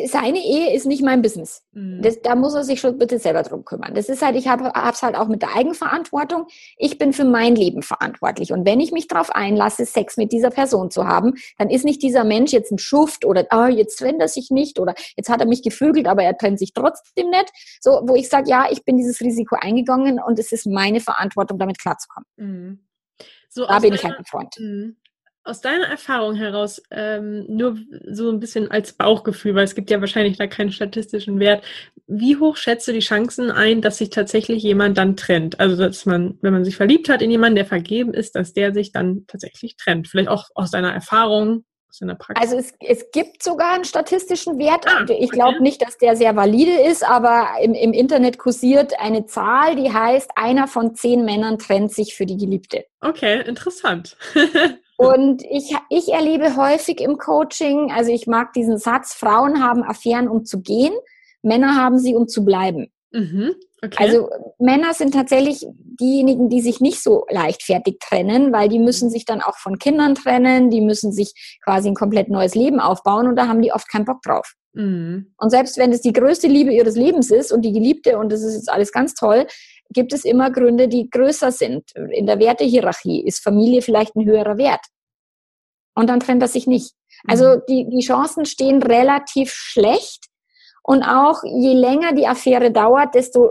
seine 0.06 0.38
Ehe 0.38 0.74
ist 0.74 0.84
nicht 0.86 1.02
mein 1.02 1.22
Business. 1.22 1.62
Mhm. 1.72 2.02
Das, 2.02 2.20
da 2.20 2.34
muss 2.34 2.54
er 2.54 2.64
sich 2.64 2.80
schon 2.80 2.98
bitte 2.98 3.18
selber 3.20 3.42
drum 3.42 3.64
kümmern. 3.64 3.94
Das 3.94 4.08
ist 4.08 4.20
halt, 4.20 4.34
ich 4.34 4.48
habe 4.48 4.72
es 4.74 5.02
halt 5.02 5.14
auch 5.14 5.28
mit 5.28 5.42
der 5.42 5.54
Eigenverantwortung. 5.54 6.46
Ich 6.76 6.98
bin 6.98 7.12
für 7.12 7.24
mein 7.24 7.54
Leben 7.54 7.82
verantwortlich. 7.82 8.52
Und 8.52 8.66
wenn 8.66 8.80
ich 8.80 8.90
mich 8.90 9.06
darauf 9.06 9.30
einlasse, 9.30 9.86
Sex 9.86 10.16
mit 10.16 10.32
dieser 10.32 10.50
Person 10.50 10.90
zu 10.90 11.06
haben, 11.06 11.34
dann 11.58 11.70
ist 11.70 11.84
nicht 11.84 12.02
dieser 12.02 12.24
Mensch 12.24 12.52
jetzt 12.52 12.72
ein 12.72 12.78
Schuft 12.78 13.24
oder 13.24 13.46
oh, 13.52 13.66
jetzt 13.66 13.96
trennt 13.96 14.20
er 14.20 14.28
sich 14.28 14.50
nicht 14.50 14.80
oder 14.80 14.94
jetzt 15.16 15.28
hat 15.28 15.40
er 15.40 15.46
mich 15.46 15.62
gevögelt, 15.62 16.08
aber 16.08 16.24
er 16.24 16.36
trennt 16.36 16.58
sich 16.58 16.72
trotzdem 16.72 17.30
nicht. 17.30 17.52
So, 17.80 18.02
wo 18.06 18.16
ich 18.16 18.28
sage, 18.28 18.50
ja, 18.50 18.66
ich 18.70 18.84
bin 18.84 18.96
dieses 18.96 19.20
Risiko 19.20 19.56
eingegangen 19.60 20.20
und 20.20 20.38
es 20.40 20.50
ist 20.50 20.66
meine 20.66 20.98
Verantwortung, 20.98 21.58
damit 21.58 21.78
klarzukommen. 21.78 22.26
Mhm. 22.36 22.86
So 23.48 23.66
da 23.66 23.78
bin 23.78 23.94
ich 23.94 24.04
halt 24.04 24.18
ein 24.18 24.24
Freund. 24.24 24.54
Aus 25.46 25.60
deiner 25.60 25.86
Erfahrung 25.86 26.34
heraus 26.34 26.82
ähm, 26.90 27.44
nur 27.48 27.78
so 28.10 28.30
ein 28.30 28.40
bisschen 28.40 28.68
als 28.68 28.92
Bauchgefühl, 28.92 29.54
weil 29.54 29.62
es 29.62 29.76
gibt 29.76 29.90
ja 29.90 30.00
wahrscheinlich 30.00 30.36
da 30.36 30.48
keinen 30.48 30.72
statistischen 30.72 31.38
Wert. 31.38 31.62
Wie 32.08 32.36
hoch 32.36 32.56
schätzt 32.56 32.88
du 32.88 32.92
die 32.92 32.98
Chancen 32.98 33.52
ein, 33.52 33.80
dass 33.80 33.98
sich 33.98 34.10
tatsächlich 34.10 34.64
jemand 34.64 34.98
dann 34.98 35.16
trennt? 35.16 35.60
Also 35.60 35.76
dass 35.76 36.04
man, 36.04 36.36
wenn 36.42 36.52
man 36.52 36.64
sich 36.64 36.74
verliebt 36.74 37.08
hat 37.08 37.22
in 37.22 37.30
jemanden, 37.30 37.54
der 37.54 37.64
vergeben 37.64 38.12
ist, 38.12 38.34
dass 38.34 38.54
der 38.54 38.74
sich 38.74 38.90
dann 38.90 39.24
tatsächlich 39.28 39.76
trennt? 39.76 40.08
Vielleicht 40.08 40.28
auch 40.28 40.46
aus 40.56 40.72
deiner 40.72 40.92
Erfahrung, 40.92 41.64
aus 41.88 41.98
deiner 42.00 42.16
Praxis? 42.16 42.42
Also 42.42 42.56
es, 42.58 42.74
es 42.80 43.10
gibt 43.12 43.40
sogar 43.40 43.74
einen 43.74 43.84
statistischen 43.84 44.58
Wert. 44.58 44.84
Ah, 44.88 45.06
ich 45.08 45.30
glaube 45.30 45.62
nicht, 45.62 45.80
dass 45.80 45.96
der 45.96 46.16
sehr 46.16 46.34
valide 46.34 46.88
ist, 46.90 47.04
aber 47.08 47.50
im, 47.62 47.72
im 47.74 47.92
Internet 47.92 48.38
kursiert 48.38 48.94
eine 48.98 49.26
Zahl, 49.26 49.76
die 49.76 49.92
heißt, 49.92 50.32
einer 50.34 50.66
von 50.66 50.96
zehn 50.96 51.24
Männern 51.24 51.60
trennt 51.60 51.92
sich 51.92 52.16
für 52.16 52.26
die 52.26 52.36
Geliebte. 52.36 52.84
Okay, 53.00 53.42
interessant. 53.46 54.16
Und 54.96 55.42
ich, 55.42 55.74
ich 55.90 56.12
erlebe 56.12 56.56
häufig 56.56 57.00
im 57.00 57.18
Coaching, 57.18 57.92
also 57.92 58.10
ich 58.10 58.26
mag 58.26 58.52
diesen 58.52 58.78
Satz, 58.78 59.14
Frauen 59.14 59.62
haben 59.62 59.82
Affären, 59.82 60.28
um 60.28 60.44
zu 60.44 60.60
gehen, 60.60 60.94
Männer 61.42 61.76
haben 61.76 61.98
sie, 61.98 62.14
um 62.14 62.28
zu 62.28 62.44
bleiben. 62.44 62.90
Mhm, 63.12 63.54
okay. 63.82 63.96
Also 63.98 64.28
Männer 64.58 64.94
sind 64.94 65.14
tatsächlich 65.14 65.66
diejenigen, 66.00 66.48
die 66.48 66.60
sich 66.60 66.80
nicht 66.80 67.02
so 67.02 67.24
leichtfertig 67.30 67.98
trennen, 68.00 68.52
weil 68.52 68.68
die 68.68 68.78
müssen 68.78 69.10
sich 69.10 69.24
dann 69.24 69.40
auch 69.40 69.56
von 69.56 69.78
Kindern 69.78 70.14
trennen, 70.14 70.70
die 70.70 70.80
müssen 70.80 71.12
sich 71.12 71.58
quasi 71.64 71.88
ein 71.88 71.94
komplett 71.94 72.28
neues 72.28 72.54
Leben 72.54 72.80
aufbauen 72.80 73.28
und 73.28 73.36
da 73.36 73.48
haben 73.48 73.62
die 73.62 73.72
oft 73.72 73.90
keinen 73.90 74.04
Bock 74.04 74.22
drauf. 74.22 74.54
Mhm. 74.74 75.32
Und 75.38 75.50
selbst 75.50 75.78
wenn 75.78 75.92
es 75.92 76.02
die 76.02 76.12
größte 76.12 76.48
Liebe 76.48 76.72
ihres 76.72 76.96
Lebens 76.96 77.30
ist 77.30 77.52
und 77.52 77.62
die 77.62 77.72
Geliebte 77.72 78.18
und 78.18 78.30
das 78.30 78.42
ist 78.42 78.54
jetzt 78.54 78.70
alles 78.70 78.92
ganz 78.92 79.14
toll, 79.14 79.46
gibt 79.90 80.12
es 80.12 80.24
immer 80.24 80.50
Gründe, 80.50 80.88
die 80.88 81.08
größer 81.10 81.52
sind. 81.52 81.92
In 82.10 82.26
der 82.26 82.38
Wertehierarchie 82.38 83.24
ist 83.24 83.42
Familie 83.42 83.82
vielleicht 83.82 84.16
ein 84.16 84.26
höherer 84.26 84.58
Wert. 84.58 84.84
Und 85.94 86.08
dann 86.08 86.20
trennt 86.20 86.42
er 86.42 86.48
sich 86.48 86.66
nicht. 86.66 86.94
Also 87.26 87.56
mhm. 87.56 87.62
die, 87.68 87.88
die 87.88 88.04
Chancen 88.04 88.44
stehen 88.44 88.82
relativ 88.82 89.52
schlecht. 89.52 90.26
Und 90.82 91.02
auch 91.02 91.42
je 91.42 91.74
länger 91.74 92.12
die 92.12 92.28
Affäre 92.28 92.70
dauert, 92.70 93.16
desto 93.16 93.48
äh, 93.48 93.50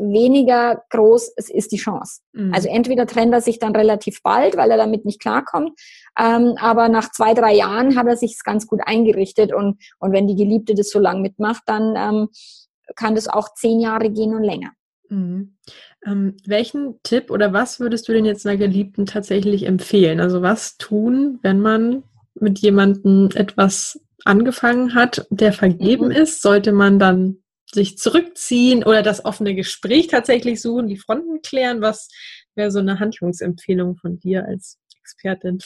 weniger 0.00 0.82
groß 0.88 1.34
ist 1.36 1.72
die 1.72 1.76
Chance. 1.76 2.22
Mhm. 2.32 2.54
Also 2.54 2.70
entweder 2.70 3.06
trennt 3.06 3.34
er 3.34 3.42
sich 3.42 3.58
dann 3.58 3.76
relativ 3.76 4.22
bald, 4.22 4.56
weil 4.56 4.70
er 4.70 4.78
damit 4.78 5.04
nicht 5.04 5.20
klarkommt, 5.20 5.78
ähm, 6.18 6.54
aber 6.58 6.88
nach 6.88 7.10
zwei, 7.12 7.34
drei 7.34 7.54
Jahren 7.54 7.98
hat 7.98 8.06
er 8.06 8.16
sich 8.16 8.38
ganz 8.42 8.66
gut 8.66 8.80
eingerichtet 8.86 9.52
und, 9.52 9.78
und 9.98 10.12
wenn 10.12 10.26
die 10.26 10.36
Geliebte 10.36 10.74
das 10.74 10.88
so 10.88 10.98
lang 10.98 11.20
mitmacht, 11.20 11.64
dann 11.66 11.96
ähm, 11.96 12.28
kann 12.96 13.14
das 13.14 13.28
auch 13.28 13.52
zehn 13.52 13.78
Jahre 13.80 14.08
gehen 14.08 14.34
und 14.34 14.42
länger. 14.42 14.70
Mhm. 15.10 15.56
Ähm, 16.06 16.36
welchen 16.46 17.00
Tipp 17.02 17.30
oder 17.30 17.52
was 17.52 17.80
würdest 17.80 18.08
du 18.08 18.12
denn 18.12 18.24
jetzt 18.24 18.46
einer 18.46 18.56
Geliebten 18.56 19.06
tatsächlich 19.06 19.66
empfehlen? 19.66 20.20
Also 20.20 20.40
was 20.40 20.78
tun, 20.78 21.38
wenn 21.42 21.60
man 21.60 22.04
mit 22.34 22.60
jemandem 22.60 23.28
etwas 23.34 24.00
angefangen 24.24 24.94
hat, 24.94 25.26
der 25.30 25.52
vergeben 25.52 26.06
mhm. 26.06 26.12
ist? 26.12 26.42
Sollte 26.42 26.72
man 26.72 26.98
dann 26.98 27.38
sich 27.72 27.98
zurückziehen 27.98 28.84
oder 28.84 29.02
das 29.02 29.24
offene 29.24 29.54
Gespräch 29.54 30.06
tatsächlich 30.06 30.60
suchen, 30.62 30.88
die 30.88 30.96
Fronten 30.96 31.42
klären? 31.42 31.80
Was 31.80 32.08
wäre 32.54 32.70
so 32.70 32.78
eine 32.78 33.00
Handlungsempfehlung 33.00 33.96
von 33.96 34.18
dir 34.18 34.46
als 34.46 34.78
Expertin? 35.00 35.58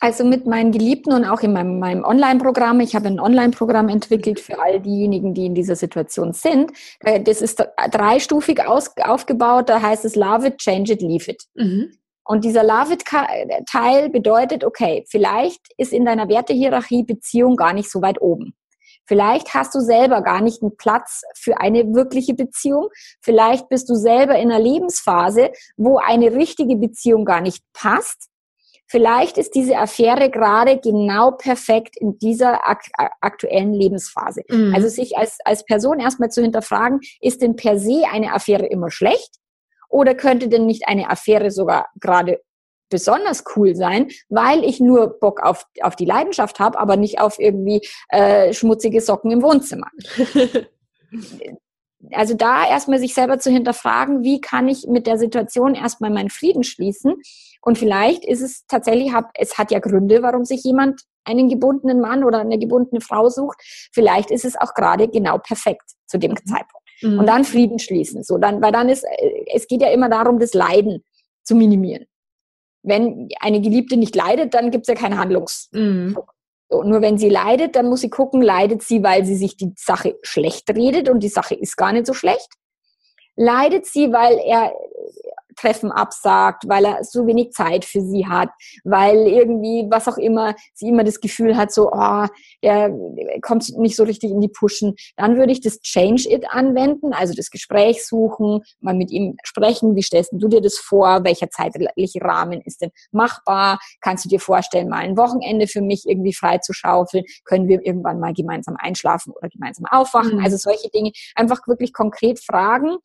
Also 0.00 0.24
mit 0.24 0.46
meinen 0.46 0.70
Geliebten 0.70 1.12
und 1.12 1.24
auch 1.24 1.40
in 1.40 1.52
meinem, 1.52 1.78
meinem 1.78 2.04
Online-Programm. 2.04 2.80
Ich 2.80 2.94
habe 2.94 3.08
ein 3.08 3.18
Online-Programm 3.18 3.88
entwickelt 3.88 4.38
für 4.38 4.60
all 4.60 4.80
diejenigen, 4.80 5.34
die 5.34 5.46
in 5.46 5.54
dieser 5.54 5.74
Situation 5.74 6.32
sind. 6.32 6.72
Äh, 7.00 7.20
das 7.20 7.42
ist 7.42 7.64
dreistufig 7.90 8.64
aus, 8.64 8.92
aufgebaut. 9.02 9.68
Da 9.68 9.82
heißt 9.82 10.04
es 10.04 10.14
Love 10.14 10.48
it, 10.48 10.58
change 10.58 10.92
it, 10.92 11.02
leave 11.02 11.30
it. 11.30 11.42
Mhm. 11.54 11.92
Und 12.28 12.44
dieser 12.44 12.62
Love-It-Teil 12.62 14.10
bedeutet, 14.10 14.62
okay, 14.62 15.02
vielleicht 15.08 15.62
ist 15.78 15.94
in 15.94 16.04
deiner 16.04 16.28
Wertehierarchie 16.28 17.02
Beziehung 17.02 17.56
gar 17.56 17.72
nicht 17.72 17.90
so 17.90 18.02
weit 18.02 18.20
oben. 18.20 18.52
Vielleicht 19.06 19.54
hast 19.54 19.74
du 19.74 19.80
selber 19.80 20.20
gar 20.20 20.42
nicht 20.42 20.60
einen 20.60 20.76
Platz 20.76 21.22
für 21.34 21.58
eine 21.58 21.94
wirkliche 21.94 22.34
Beziehung. 22.34 22.88
Vielleicht 23.22 23.70
bist 23.70 23.88
du 23.88 23.94
selber 23.94 24.36
in 24.36 24.52
einer 24.52 24.62
Lebensphase, 24.62 25.52
wo 25.78 25.96
eine 25.96 26.34
richtige 26.34 26.76
Beziehung 26.76 27.24
gar 27.24 27.40
nicht 27.40 27.64
passt. 27.72 28.28
Vielleicht 28.88 29.36
ist 29.36 29.54
diese 29.54 29.76
Affäre 29.76 30.30
gerade 30.30 30.78
genau 30.78 31.32
perfekt 31.32 31.96
in 31.98 32.18
dieser 32.18 32.66
ak 32.66 32.84
aktuellen 33.20 33.74
Lebensphase. 33.74 34.42
Mhm. 34.48 34.74
Also 34.74 34.88
sich 34.88 35.16
als, 35.16 35.38
als 35.44 35.64
Person 35.64 36.00
erstmal 36.00 36.30
zu 36.30 36.40
hinterfragen, 36.42 37.00
ist 37.20 37.42
denn 37.42 37.56
per 37.56 37.78
se 37.78 38.04
eine 38.10 38.32
Affäre 38.32 38.66
immer 38.66 38.90
schlecht? 38.90 39.36
Oder 39.90 40.14
könnte 40.14 40.48
denn 40.48 40.66
nicht 40.66 40.88
eine 40.88 41.10
Affäre 41.10 41.50
sogar 41.50 41.88
gerade 42.00 42.40
besonders 42.90 43.44
cool 43.56 43.76
sein, 43.76 44.08
weil 44.28 44.64
ich 44.64 44.80
nur 44.80 45.18
Bock 45.18 45.42
auf, 45.42 45.66
auf 45.82 45.94
die 45.94 46.06
Leidenschaft 46.06 46.58
habe, 46.58 46.78
aber 46.78 46.96
nicht 46.96 47.20
auf 47.20 47.38
irgendwie 47.38 47.86
äh, 48.08 48.52
schmutzige 48.54 49.00
Socken 49.00 49.30
im 49.30 49.42
Wohnzimmer. 49.42 49.88
also 52.12 52.34
da 52.34 52.66
erstmal 52.68 52.98
sich 52.98 53.14
selber 53.14 53.38
zu 53.38 53.50
hinterfragen, 53.50 54.22
wie 54.22 54.40
kann 54.40 54.68
ich 54.68 54.86
mit 54.86 55.06
der 55.06 55.18
Situation 55.18 55.74
erstmal 55.74 56.10
meinen 56.10 56.30
Frieden 56.30 56.62
schließen? 56.62 57.14
Und 57.60 57.78
vielleicht 57.78 58.24
ist 58.24 58.40
es 58.40 58.66
tatsächlich, 58.66 59.12
es 59.34 59.58
hat 59.58 59.70
ja 59.70 59.80
Gründe, 59.80 60.22
warum 60.22 60.44
sich 60.44 60.62
jemand 60.62 61.02
einen 61.24 61.48
gebundenen 61.48 62.00
Mann 62.00 62.24
oder 62.24 62.38
eine 62.38 62.58
gebundene 62.58 63.00
Frau 63.00 63.28
sucht. 63.28 63.58
Vielleicht 63.92 64.30
ist 64.30 64.44
es 64.44 64.56
auch 64.56 64.74
gerade 64.74 65.08
genau 65.08 65.38
perfekt 65.38 65.90
zu 66.06 66.18
dem 66.18 66.32
mhm. 66.32 66.46
Zeitpunkt. 66.46 66.88
Mhm. 67.02 67.18
Und 67.18 67.26
dann 67.26 67.44
Frieden 67.44 67.78
schließen. 67.78 68.22
So, 68.22 68.38
dann, 68.38 68.62
weil 68.62 68.72
dann 68.72 68.88
ist, 68.88 69.04
äh, 69.04 69.44
es 69.54 69.66
geht 69.66 69.82
ja 69.82 69.90
immer 69.90 70.08
darum, 70.08 70.38
das 70.38 70.54
Leiden 70.54 71.04
zu 71.42 71.54
minimieren. 71.54 72.06
Wenn 72.82 73.28
eine 73.40 73.60
Geliebte 73.60 73.96
nicht 73.96 74.14
leidet, 74.14 74.54
dann 74.54 74.70
gibt 74.70 74.88
es 74.88 74.88
ja 74.88 74.94
keinen 74.94 75.18
Handlungs. 75.18 75.68
Mhm. 75.72 76.16
Nur 76.70 77.00
wenn 77.00 77.16
sie 77.16 77.30
leidet, 77.30 77.76
dann 77.76 77.88
muss 77.88 78.02
sie 78.02 78.10
gucken, 78.10 78.42
leidet 78.42 78.82
sie, 78.82 79.02
weil 79.02 79.24
sie 79.24 79.36
sich 79.36 79.56
die 79.56 79.72
Sache 79.76 80.18
schlecht 80.22 80.68
redet 80.70 81.08
und 81.08 81.20
die 81.20 81.28
Sache 81.28 81.54
ist 81.54 81.76
gar 81.76 81.92
nicht 81.92 82.06
so 82.06 82.12
schlecht? 82.12 82.48
Leidet 83.36 83.86
sie, 83.86 84.12
weil 84.12 84.38
er 84.38 84.72
Treffen 85.58 85.90
absagt, 85.90 86.68
weil 86.68 86.84
er 86.84 87.04
so 87.04 87.26
wenig 87.26 87.52
Zeit 87.52 87.84
für 87.84 88.00
sie 88.00 88.26
hat, 88.26 88.50
weil 88.84 89.26
irgendwie, 89.26 89.86
was 89.90 90.08
auch 90.08 90.18
immer, 90.18 90.54
sie 90.74 90.88
immer 90.88 91.04
das 91.04 91.20
Gefühl 91.20 91.56
hat, 91.56 91.72
so, 91.72 91.90
oh, 91.92 92.26
der 92.62 92.92
kommt 93.42 93.68
nicht 93.76 93.96
so 93.96 94.04
richtig 94.04 94.30
in 94.30 94.40
die 94.40 94.48
Pushen, 94.48 94.94
dann 95.16 95.36
würde 95.36 95.52
ich 95.52 95.60
das 95.60 95.80
Change 95.80 96.28
It 96.30 96.46
anwenden, 96.50 97.12
also 97.12 97.34
das 97.34 97.50
Gespräch 97.50 98.06
suchen, 98.06 98.60
mal 98.80 98.94
mit 98.94 99.10
ihm 99.10 99.36
sprechen, 99.42 99.96
wie 99.96 100.02
stellst 100.02 100.30
du 100.32 100.48
dir 100.48 100.60
das 100.60 100.78
vor, 100.78 101.24
welcher 101.24 101.50
zeitliche 101.50 102.20
Rahmen 102.20 102.60
ist 102.62 102.82
denn 102.82 102.90
machbar, 103.10 103.78
kannst 104.00 104.24
du 104.24 104.28
dir 104.28 104.40
vorstellen, 104.40 104.88
mal 104.88 104.98
ein 104.98 105.16
Wochenende 105.16 105.66
für 105.66 105.82
mich 105.82 106.04
irgendwie 106.06 106.32
frei 106.32 106.58
zu 106.58 106.72
schaufeln, 106.72 107.24
können 107.44 107.68
wir 107.68 107.84
irgendwann 107.84 108.20
mal 108.20 108.32
gemeinsam 108.32 108.76
einschlafen 108.78 109.32
oder 109.32 109.48
gemeinsam 109.48 109.86
aufwachen, 109.86 110.38
mhm. 110.38 110.44
also 110.44 110.56
solche 110.56 110.88
Dinge, 110.90 111.12
einfach 111.34 111.66
wirklich 111.66 111.92
konkret 111.92 112.40
fragen, 112.40 112.96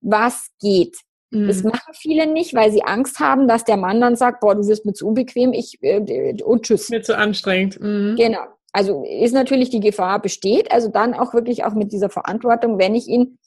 was 0.00 0.48
geht, 0.60 0.96
das 1.34 1.62
mhm. 1.62 1.70
machen 1.70 1.94
viele 1.94 2.26
nicht, 2.26 2.54
weil 2.54 2.70
sie 2.70 2.84
Angst 2.84 3.18
haben, 3.18 3.48
dass 3.48 3.64
der 3.64 3.76
Mann 3.76 4.00
dann 4.00 4.16
sagt, 4.16 4.40
boah, 4.40 4.54
du 4.54 4.66
wirst 4.66 4.86
mir 4.86 4.92
zu 4.92 5.08
unbequem, 5.08 5.52
ich 5.52 5.78
äh, 5.82 6.42
und 6.42 6.62
tschüss. 6.62 6.88
Mir 6.90 7.02
zu 7.02 7.16
anstrengend. 7.16 7.80
Mhm. 7.80 8.14
Genau. 8.16 8.44
Also 8.72 9.04
ist 9.04 9.34
natürlich 9.34 9.70
die 9.70 9.80
Gefahr 9.80 10.20
besteht, 10.20 10.72
also 10.72 10.88
dann 10.88 11.14
auch 11.14 11.32
wirklich 11.34 11.64
auch 11.64 11.74
mit 11.74 11.92
dieser 11.92 12.10
Verantwortung, 12.10 12.78
wenn 12.78 12.94
ich 12.94 13.06
ihn 13.06 13.38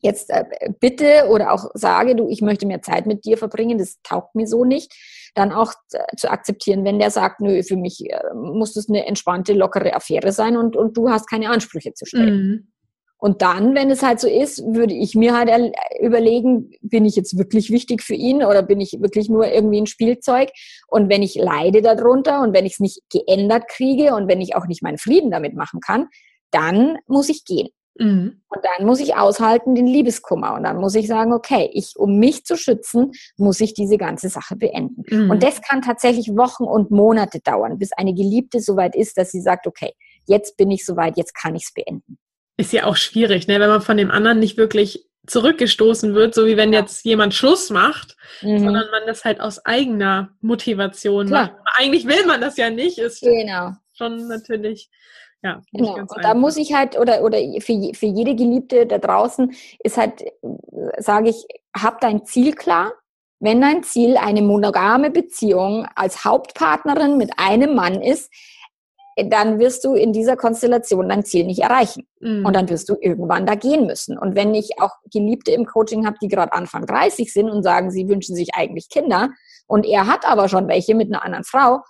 jetzt 0.00 0.30
äh, 0.30 0.44
bitte 0.80 1.28
oder 1.30 1.52
auch 1.52 1.70
sage, 1.74 2.14
du, 2.14 2.28
ich 2.28 2.40
möchte 2.40 2.66
mehr 2.66 2.82
Zeit 2.82 3.06
mit 3.06 3.24
dir 3.24 3.36
verbringen, 3.36 3.78
das 3.78 3.98
taugt 4.02 4.34
mir 4.34 4.46
so 4.46 4.64
nicht, 4.64 4.92
dann 5.34 5.52
auch 5.52 5.72
zu 6.16 6.30
akzeptieren, 6.30 6.84
wenn 6.84 6.98
der 6.98 7.10
sagt, 7.10 7.40
nö, 7.40 7.62
für 7.62 7.76
mich 7.76 8.04
äh, 8.08 8.20
muss 8.34 8.74
das 8.74 8.88
eine 8.88 9.06
entspannte, 9.06 9.52
lockere 9.52 9.94
Affäre 9.94 10.32
sein 10.32 10.56
und, 10.56 10.76
und 10.76 10.96
du 10.96 11.10
hast 11.10 11.28
keine 11.28 11.50
Ansprüche 11.50 11.94
zu 11.94 12.06
stellen. 12.06 12.36
Mhm. 12.36 12.72
Und 13.18 13.42
dann, 13.42 13.74
wenn 13.74 13.90
es 13.90 14.02
halt 14.02 14.20
so 14.20 14.28
ist, 14.28 14.62
würde 14.64 14.94
ich 14.94 15.16
mir 15.16 15.36
halt 15.36 15.50
überlegen, 16.00 16.70
bin 16.80 17.04
ich 17.04 17.16
jetzt 17.16 17.36
wirklich 17.36 17.70
wichtig 17.70 18.02
für 18.02 18.14
ihn 18.14 18.44
oder 18.44 18.62
bin 18.62 18.80
ich 18.80 18.98
wirklich 19.00 19.28
nur 19.28 19.48
irgendwie 19.48 19.80
ein 19.80 19.86
Spielzeug? 19.86 20.50
Und 20.86 21.10
wenn 21.10 21.22
ich 21.22 21.34
leide 21.34 21.82
darunter 21.82 22.42
und 22.42 22.54
wenn 22.54 22.64
ich 22.64 22.74
es 22.74 22.80
nicht 22.80 23.02
geändert 23.10 23.66
kriege 23.68 24.14
und 24.14 24.28
wenn 24.28 24.40
ich 24.40 24.54
auch 24.54 24.66
nicht 24.66 24.82
meinen 24.82 24.98
Frieden 24.98 25.32
damit 25.32 25.54
machen 25.54 25.80
kann, 25.80 26.06
dann 26.52 26.96
muss 27.08 27.28
ich 27.28 27.44
gehen. 27.44 27.68
Mhm. 27.98 28.40
Und 28.48 28.60
dann 28.62 28.86
muss 28.86 29.00
ich 29.00 29.16
aushalten 29.16 29.74
den 29.74 29.88
Liebeskummer. 29.88 30.54
Und 30.54 30.62
dann 30.62 30.76
muss 30.76 30.94
ich 30.94 31.08
sagen, 31.08 31.32
okay, 31.32 31.68
ich, 31.72 31.94
um 31.96 32.20
mich 32.20 32.44
zu 32.44 32.56
schützen, 32.56 33.10
muss 33.36 33.58
ich 33.58 33.74
diese 33.74 33.98
ganze 33.98 34.28
Sache 34.28 34.54
beenden. 34.54 35.02
Mhm. 35.10 35.30
Und 35.32 35.42
das 35.42 35.60
kann 35.60 35.82
tatsächlich 35.82 36.36
Wochen 36.36 36.62
und 36.62 36.92
Monate 36.92 37.40
dauern, 37.40 37.78
bis 37.78 37.90
eine 37.92 38.14
Geliebte 38.14 38.60
soweit 38.60 38.94
ist, 38.94 39.18
dass 39.18 39.32
sie 39.32 39.40
sagt, 39.40 39.66
okay, 39.66 39.90
jetzt 40.26 40.56
bin 40.56 40.70
ich 40.70 40.86
soweit, 40.86 41.16
jetzt 41.16 41.34
kann 41.34 41.56
ich 41.56 41.64
es 41.64 41.72
beenden 41.72 42.16
ist 42.58 42.72
ja 42.72 42.84
auch 42.84 42.96
schwierig, 42.96 43.46
ne? 43.48 43.60
wenn 43.60 43.70
man 43.70 43.80
von 43.80 43.96
dem 43.96 44.10
anderen 44.10 44.38
nicht 44.40 44.58
wirklich 44.58 45.06
zurückgestoßen 45.26 46.14
wird, 46.14 46.34
so 46.34 46.46
wie 46.46 46.56
wenn 46.56 46.72
jetzt 46.72 47.04
jemand 47.04 47.34
Schluss 47.34 47.70
macht, 47.70 48.16
mhm. 48.42 48.58
sondern 48.58 48.90
man 48.90 49.02
das 49.06 49.24
halt 49.24 49.40
aus 49.40 49.64
eigener 49.64 50.30
Motivation 50.40 51.28
Klar. 51.28 51.42
macht. 51.44 51.54
Eigentlich 51.76 52.06
will 52.06 52.26
man 52.26 52.40
das 52.40 52.56
ja 52.56 52.70
nicht, 52.70 52.98
ist 52.98 53.20
genau. 53.20 53.72
schon 53.94 54.26
natürlich 54.28 54.90
ja, 55.42 55.62
genau. 55.72 55.94
Und 55.94 56.24
da 56.24 56.34
muss 56.34 56.56
ich 56.56 56.74
halt, 56.74 56.98
oder, 56.98 57.22
oder 57.22 57.38
für, 57.60 57.94
für 57.94 58.06
jede 58.06 58.34
Geliebte 58.34 58.86
da 58.86 58.98
draußen 58.98 59.54
ist 59.78 59.96
halt, 59.96 60.24
sage 60.98 61.30
ich, 61.30 61.46
hab 61.76 62.00
dein 62.00 62.24
Ziel 62.24 62.54
klar. 62.54 62.92
Wenn 63.38 63.60
dein 63.60 63.84
Ziel 63.84 64.16
eine 64.16 64.42
monogame 64.42 65.12
Beziehung 65.12 65.86
als 65.94 66.24
Hauptpartnerin 66.24 67.18
mit 67.18 67.30
einem 67.36 67.76
Mann 67.76 68.02
ist, 68.02 68.32
dann 69.26 69.58
wirst 69.58 69.84
du 69.84 69.94
in 69.94 70.12
dieser 70.12 70.36
Konstellation 70.36 71.08
dein 71.08 71.24
Ziel 71.24 71.44
nicht 71.44 71.60
erreichen. 71.60 72.06
Mhm. 72.20 72.46
Und 72.46 72.54
dann 72.54 72.68
wirst 72.68 72.88
du 72.88 72.96
irgendwann 73.00 73.46
da 73.46 73.54
gehen 73.54 73.86
müssen. 73.86 74.16
Und 74.18 74.36
wenn 74.36 74.54
ich 74.54 74.80
auch 74.80 74.92
Geliebte 75.12 75.50
im 75.50 75.66
Coaching 75.66 76.06
habe, 76.06 76.16
die 76.22 76.28
gerade 76.28 76.52
Anfang 76.52 76.86
30 76.86 77.32
sind 77.32 77.50
und 77.50 77.62
sagen, 77.62 77.90
sie 77.90 78.08
wünschen 78.08 78.36
sich 78.36 78.54
eigentlich 78.54 78.88
Kinder 78.88 79.30
und 79.66 79.84
er 79.86 80.06
hat 80.06 80.26
aber 80.26 80.48
schon 80.48 80.68
welche 80.68 80.94
mit 80.94 81.08
einer 81.08 81.24
anderen 81.24 81.44
Frau, 81.44 81.80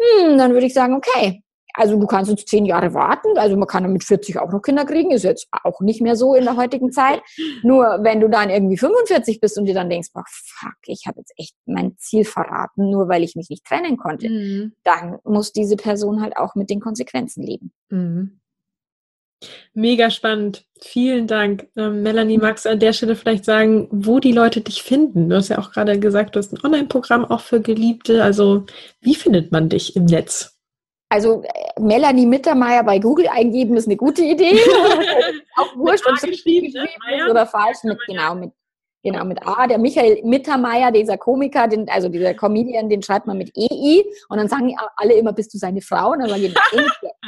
hm, 0.00 0.38
dann 0.38 0.52
würde 0.52 0.66
ich 0.66 0.74
sagen, 0.74 0.94
okay, 0.94 1.41
also 1.74 1.98
du 1.98 2.06
kannst 2.06 2.30
jetzt 2.30 2.48
zehn 2.48 2.64
Jahre 2.64 2.94
warten, 2.94 3.36
also 3.36 3.56
man 3.56 3.68
kann 3.68 3.90
mit 3.92 4.04
40 4.04 4.38
auch 4.38 4.50
noch 4.50 4.62
Kinder 4.62 4.84
kriegen, 4.84 5.10
ist 5.10 5.24
jetzt 5.24 5.48
auch 5.64 5.80
nicht 5.80 6.00
mehr 6.00 6.16
so 6.16 6.34
in 6.34 6.44
der 6.44 6.56
heutigen 6.56 6.92
Zeit. 6.92 7.22
Nur 7.62 8.00
wenn 8.02 8.20
du 8.20 8.28
dann 8.28 8.50
irgendwie 8.50 8.76
45 8.76 9.40
bist 9.40 9.58
und 9.58 9.66
dir 9.66 9.74
dann 9.74 9.90
denkst, 9.90 10.08
boah, 10.12 10.24
fuck, 10.26 10.76
ich 10.86 11.04
habe 11.06 11.20
jetzt 11.20 11.32
echt 11.36 11.54
mein 11.66 11.96
Ziel 11.98 12.24
verraten, 12.24 12.90
nur 12.90 13.08
weil 13.08 13.22
ich 13.22 13.34
mich 13.36 13.48
nicht 13.48 13.64
trennen 13.64 13.96
konnte, 13.96 14.28
mhm. 14.28 14.72
dann 14.84 15.18
muss 15.24 15.52
diese 15.52 15.76
Person 15.76 16.22
halt 16.22 16.36
auch 16.36 16.54
mit 16.54 16.70
den 16.70 16.80
Konsequenzen 16.80 17.42
leben. 17.42 17.72
Mhm. 17.88 18.40
Mega 19.74 20.10
spannend. 20.10 20.64
Vielen 20.80 21.26
Dank. 21.26 21.68
Ähm, 21.76 22.02
Melanie, 22.02 22.38
magst 22.38 22.64
du 22.64 22.70
an 22.70 22.78
der 22.78 22.92
Stelle 22.92 23.16
vielleicht 23.16 23.44
sagen, 23.44 23.88
wo 23.90 24.20
die 24.20 24.32
Leute 24.32 24.60
dich 24.60 24.82
finden? 24.82 25.28
Du 25.28 25.36
hast 25.36 25.48
ja 25.48 25.58
auch 25.58 25.72
gerade 25.72 25.98
gesagt, 25.98 26.34
du 26.34 26.38
hast 26.38 26.52
ein 26.52 26.64
Online-Programm 26.64 27.24
auch 27.24 27.40
für 27.40 27.60
Geliebte. 27.60 28.22
Also, 28.22 28.66
wie 29.00 29.14
findet 29.14 29.52
man 29.52 29.68
dich 29.68 29.96
im 29.96 30.04
Netz? 30.04 30.51
Also 31.12 31.42
äh, 31.42 31.78
Melanie 31.78 32.24
Mittermeier 32.24 32.82
bei 32.84 32.98
Google 32.98 33.28
eingeben 33.28 33.76
ist 33.76 33.86
eine 33.86 33.98
gute 33.98 34.22
Idee. 34.22 34.58
auch 35.56 35.76
wurscht, 35.76 36.06
ob 36.06 36.14
es 36.14 37.30
oder 37.30 37.46
falsch 37.46 37.84
mit 37.84 37.98
genau 38.06 38.34
mit 38.34 38.52
genau 39.02 39.22
mit 39.26 39.46
A. 39.46 39.66
Der 39.66 39.76
Michael 39.76 40.22
Mittermeier, 40.24 40.90
dieser 40.90 41.18
Komiker, 41.18 41.68
den, 41.68 41.86
also 41.90 42.08
dieser 42.08 42.32
Comedian, 42.32 42.88
den 42.88 43.02
schreibt 43.02 43.26
man 43.26 43.36
mit 43.36 43.52
EI 43.54 44.02
und 44.30 44.38
dann 44.38 44.48
sagen 44.48 44.74
alle 44.96 45.12
immer, 45.12 45.34
bist 45.34 45.52
du 45.52 45.58
seine 45.58 45.82
Frau? 45.82 46.12
Und 46.12 46.20
dann 46.20 46.30
sagen 46.30 46.44
die, 46.44 46.54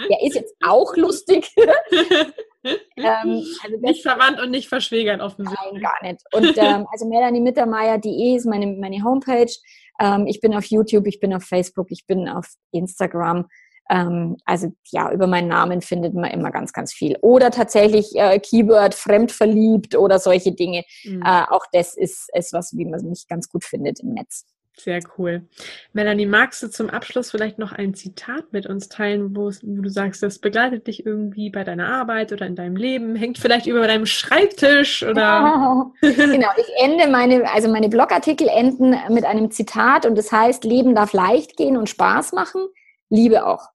der 0.09 0.23
ist 0.23 0.37
jetzt 0.37 0.55
auch 0.66 0.97
lustig. 0.97 1.53
ähm, 2.64 3.44
also 3.62 3.77
nicht 3.81 4.03
verwandt 4.03 4.40
und 4.40 4.51
nicht 4.51 4.70
verschwägert 4.70 5.20
offensichtlich. 5.20 5.73
Nein, 5.73 5.83
gar 5.83 6.03
nicht. 6.03 6.23
Und 6.33 6.57
ähm, 6.57 6.87
also 6.90 7.07
Melanie 7.07 7.42
Mittermeier.de 7.42 8.35
ist 8.35 8.47
meine, 8.47 8.66
meine 8.66 9.05
Homepage. 9.05 9.53
Ähm, 10.01 10.27
ich 10.27 10.40
bin 10.40 10.55
auf 10.55 10.64
YouTube, 10.64 11.07
ich 11.07 11.20
bin 11.20 11.35
auf 11.35 11.44
Facebook, 11.44 11.88
ich 11.90 12.07
bin 12.07 12.29
auf 12.29 12.47
Instagram. 12.73 13.47
Ähm, 13.90 14.37
also 14.44 14.73
ja, 14.90 15.12
über 15.12 15.27
meinen 15.27 15.49
Namen 15.49 15.83
findet 15.83 16.14
man 16.14 16.31
immer 16.31 16.51
ganz, 16.51 16.73
ganz 16.73 16.92
viel. 16.92 17.16
Oder 17.20 17.51
tatsächlich 17.51 18.14
äh, 18.14 18.38
Keyword 18.38 18.94
fremdverliebt 18.94 19.97
oder 19.97 20.18
solche 20.18 20.53
Dinge. 20.53 20.85
Mhm. 21.05 21.23
Äh, 21.23 21.44
auch 21.51 21.64
das 21.73 21.97
ist 21.97 22.29
etwas, 22.33 22.77
wie 22.77 22.87
man 22.87 23.03
mich 23.09 23.27
ganz 23.29 23.49
gut 23.49 23.64
findet 23.64 24.01
im 24.01 24.14
Netz. 24.14 24.47
Sehr 24.77 25.01
cool. 25.18 25.47
Melanie, 25.92 26.27
magst 26.27 26.61
du 26.62 26.68
zum 26.68 26.90
Abschluss 26.90 27.31
vielleicht 27.31 27.59
noch 27.59 27.70
ein 27.70 27.94
Zitat 27.94 28.53
mit 28.53 28.66
uns 28.66 28.88
teilen, 28.88 29.37
wo, 29.37 29.53
wo, 29.62 29.83
du 29.83 29.88
sagst, 29.88 30.20
das 30.23 30.40
begleitet 30.40 30.88
dich 30.88 31.07
irgendwie 31.07 31.49
bei 31.51 31.62
deiner 31.62 31.87
Arbeit 31.87 32.33
oder 32.33 32.47
in 32.47 32.57
deinem 32.57 32.75
Leben, 32.75 33.14
hängt 33.14 33.38
vielleicht 33.38 33.66
über 33.66 33.87
deinem 33.87 34.05
Schreibtisch 34.05 35.04
oder? 35.04 35.92
genau, 36.00 36.48
ich 36.56 36.67
ende 36.83 37.06
meine, 37.06 37.48
also 37.52 37.71
meine 37.71 37.88
Blogartikel 37.88 38.48
enden 38.48 38.96
mit 39.11 39.25
einem 39.25 39.52
Zitat 39.52 40.06
und 40.06 40.19
das 40.19 40.33
heißt, 40.33 40.65
Leben 40.65 40.96
darf 40.96 41.13
leicht 41.13 41.56
gehen 41.56 41.77
und 41.77 41.88
Spaß 41.88 42.33
machen, 42.33 42.67
Liebe 43.11 43.46
auch. 43.46 43.69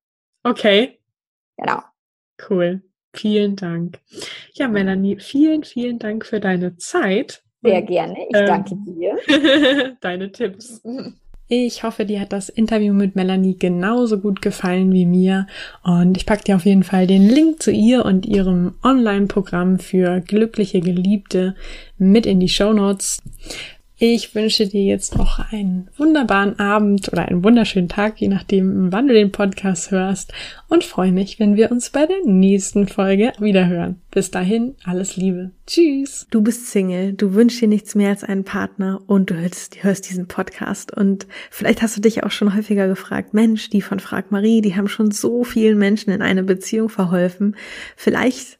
Okay. 0.43 0.99
Genau. 1.57 1.81
Cool. 2.49 2.81
Vielen 3.13 3.55
Dank. 3.55 3.99
Ja, 4.53 4.67
Melanie, 4.67 5.17
vielen, 5.19 5.63
vielen 5.63 5.99
Dank 5.99 6.25
für 6.25 6.39
deine 6.39 6.77
Zeit. 6.77 7.43
Sehr 7.61 7.81
gerne. 7.81 8.15
Ich 8.29 8.37
ähm, 8.37 8.45
danke 8.45 8.75
dir. 8.75 9.17
Deine 10.01 10.31
Tipps. 10.31 10.81
Ich 11.51 11.81
hoffe, 11.81 12.05
dir 12.05 12.19
hat 12.19 12.31
das 12.31 12.49
Interview 12.49 12.93
mit 12.93 13.15
Melanie 13.15 13.57
genauso 13.57 14.19
gut 14.19 14.39
gefallen 14.39 14.93
wie 14.93 15.07
mir. 15.07 15.47
Und 15.81 16.15
ich 16.15 16.27
packe 16.27 16.43
dir 16.43 16.55
auf 16.55 16.65
jeden 16.65 16.83
Fall 16.83 17.07
den 17.07 17.27
Link 17.27 17.59
zu 17.63 17.71
ihr 17.71 18.05
und 18.05 18.27
ihrem 18.27 18.75
Online-Programm 18.83 19.79
für 19.79 20.21
glückliche 20.21 20.79
Geliebte 20.79 21.55
mit 21.97 22.27
in 22.27 22.39
die 22.39 22.49
Show 22.49 22.71
Notes. 22.71 23.17
Ich 24.01 24.33
wünsche 24.33 24.65
dir 24.65 24.85
jetzt 24.85 25.17
noch 25.17 25.39
einen 25.51 25.89
wunderbaren 25.97 26.57
Abend 26.57 27.11
oder 27.11 27.27
einen 27.27 27.43
wunderschönen 27.43 27.89
Tag, 27.89 28.21
je 28.21 28.29
nachdem, 28.29 28.93
wann 28.93 29.09
du 29.09 29.13
den 29.13 29.33
Podcast 29.33 29.91
hörst 29.91 30.31
und 30.69 30.85
freue 30.85 31.11
mich, 31.11 31.37
wenn 31.37 31.57
wir 31.57 31.69
uns 31.69 31.89
bei 31.89 32.05
der 32.05 32.23
nächsten 32.23 32.87
Folge 32.87 33.33
wiederhören. 33.39 33.99
Bis 34.09 34.31
dahin, 34.31 34.75
alles 34.85 35.17
Liebe. 35.17 35.51
Tschüss. 35.67 36.27
Du 36.31 36.41
bist 36.41 36.67
Single, 36.67 37.11
du 37.11 37.33
wünschst 37.33 37.59
dir 37.59 37.67
nichts 37.67 37.93
mehr 37.93 38.11
als 38.11 38.23
einen 38.23 38.45
Partner 38.45 39.01
und 39.05 39.31
du 39.31 39.35
hörst, 39.35 39.83
hörst 39.83 40.09
diesen 40.09 40.29
Podcast 40.29 40.95
und 40.95 41.27
vielleicht 41.51 41.81
hast 41.81 41.97
du 41.97 42.01
dich 42.01 42.23
auch 42.23 42.31
schon 42.31 42.55
häufiger 42.55 42.87
gefragt, 42.87 43.33
Mensch, 43.33 43.69
die 43.69 43.81
von 43.81 43.99
Frag 43.99 44.31
Marie, 44.31 44.61
die 44.61 44.77
haben 44.77 44.87
schon 44.87 45.11
so 45.11 45.43
vielen 45.43 45.77
Menschen 45.77 46.11
in 46.11 46.21
eine 46.21 46.43
Beziehung 46.43 46.87
verholfen. 46.87 47.57
Vielleicht 47.97 48.59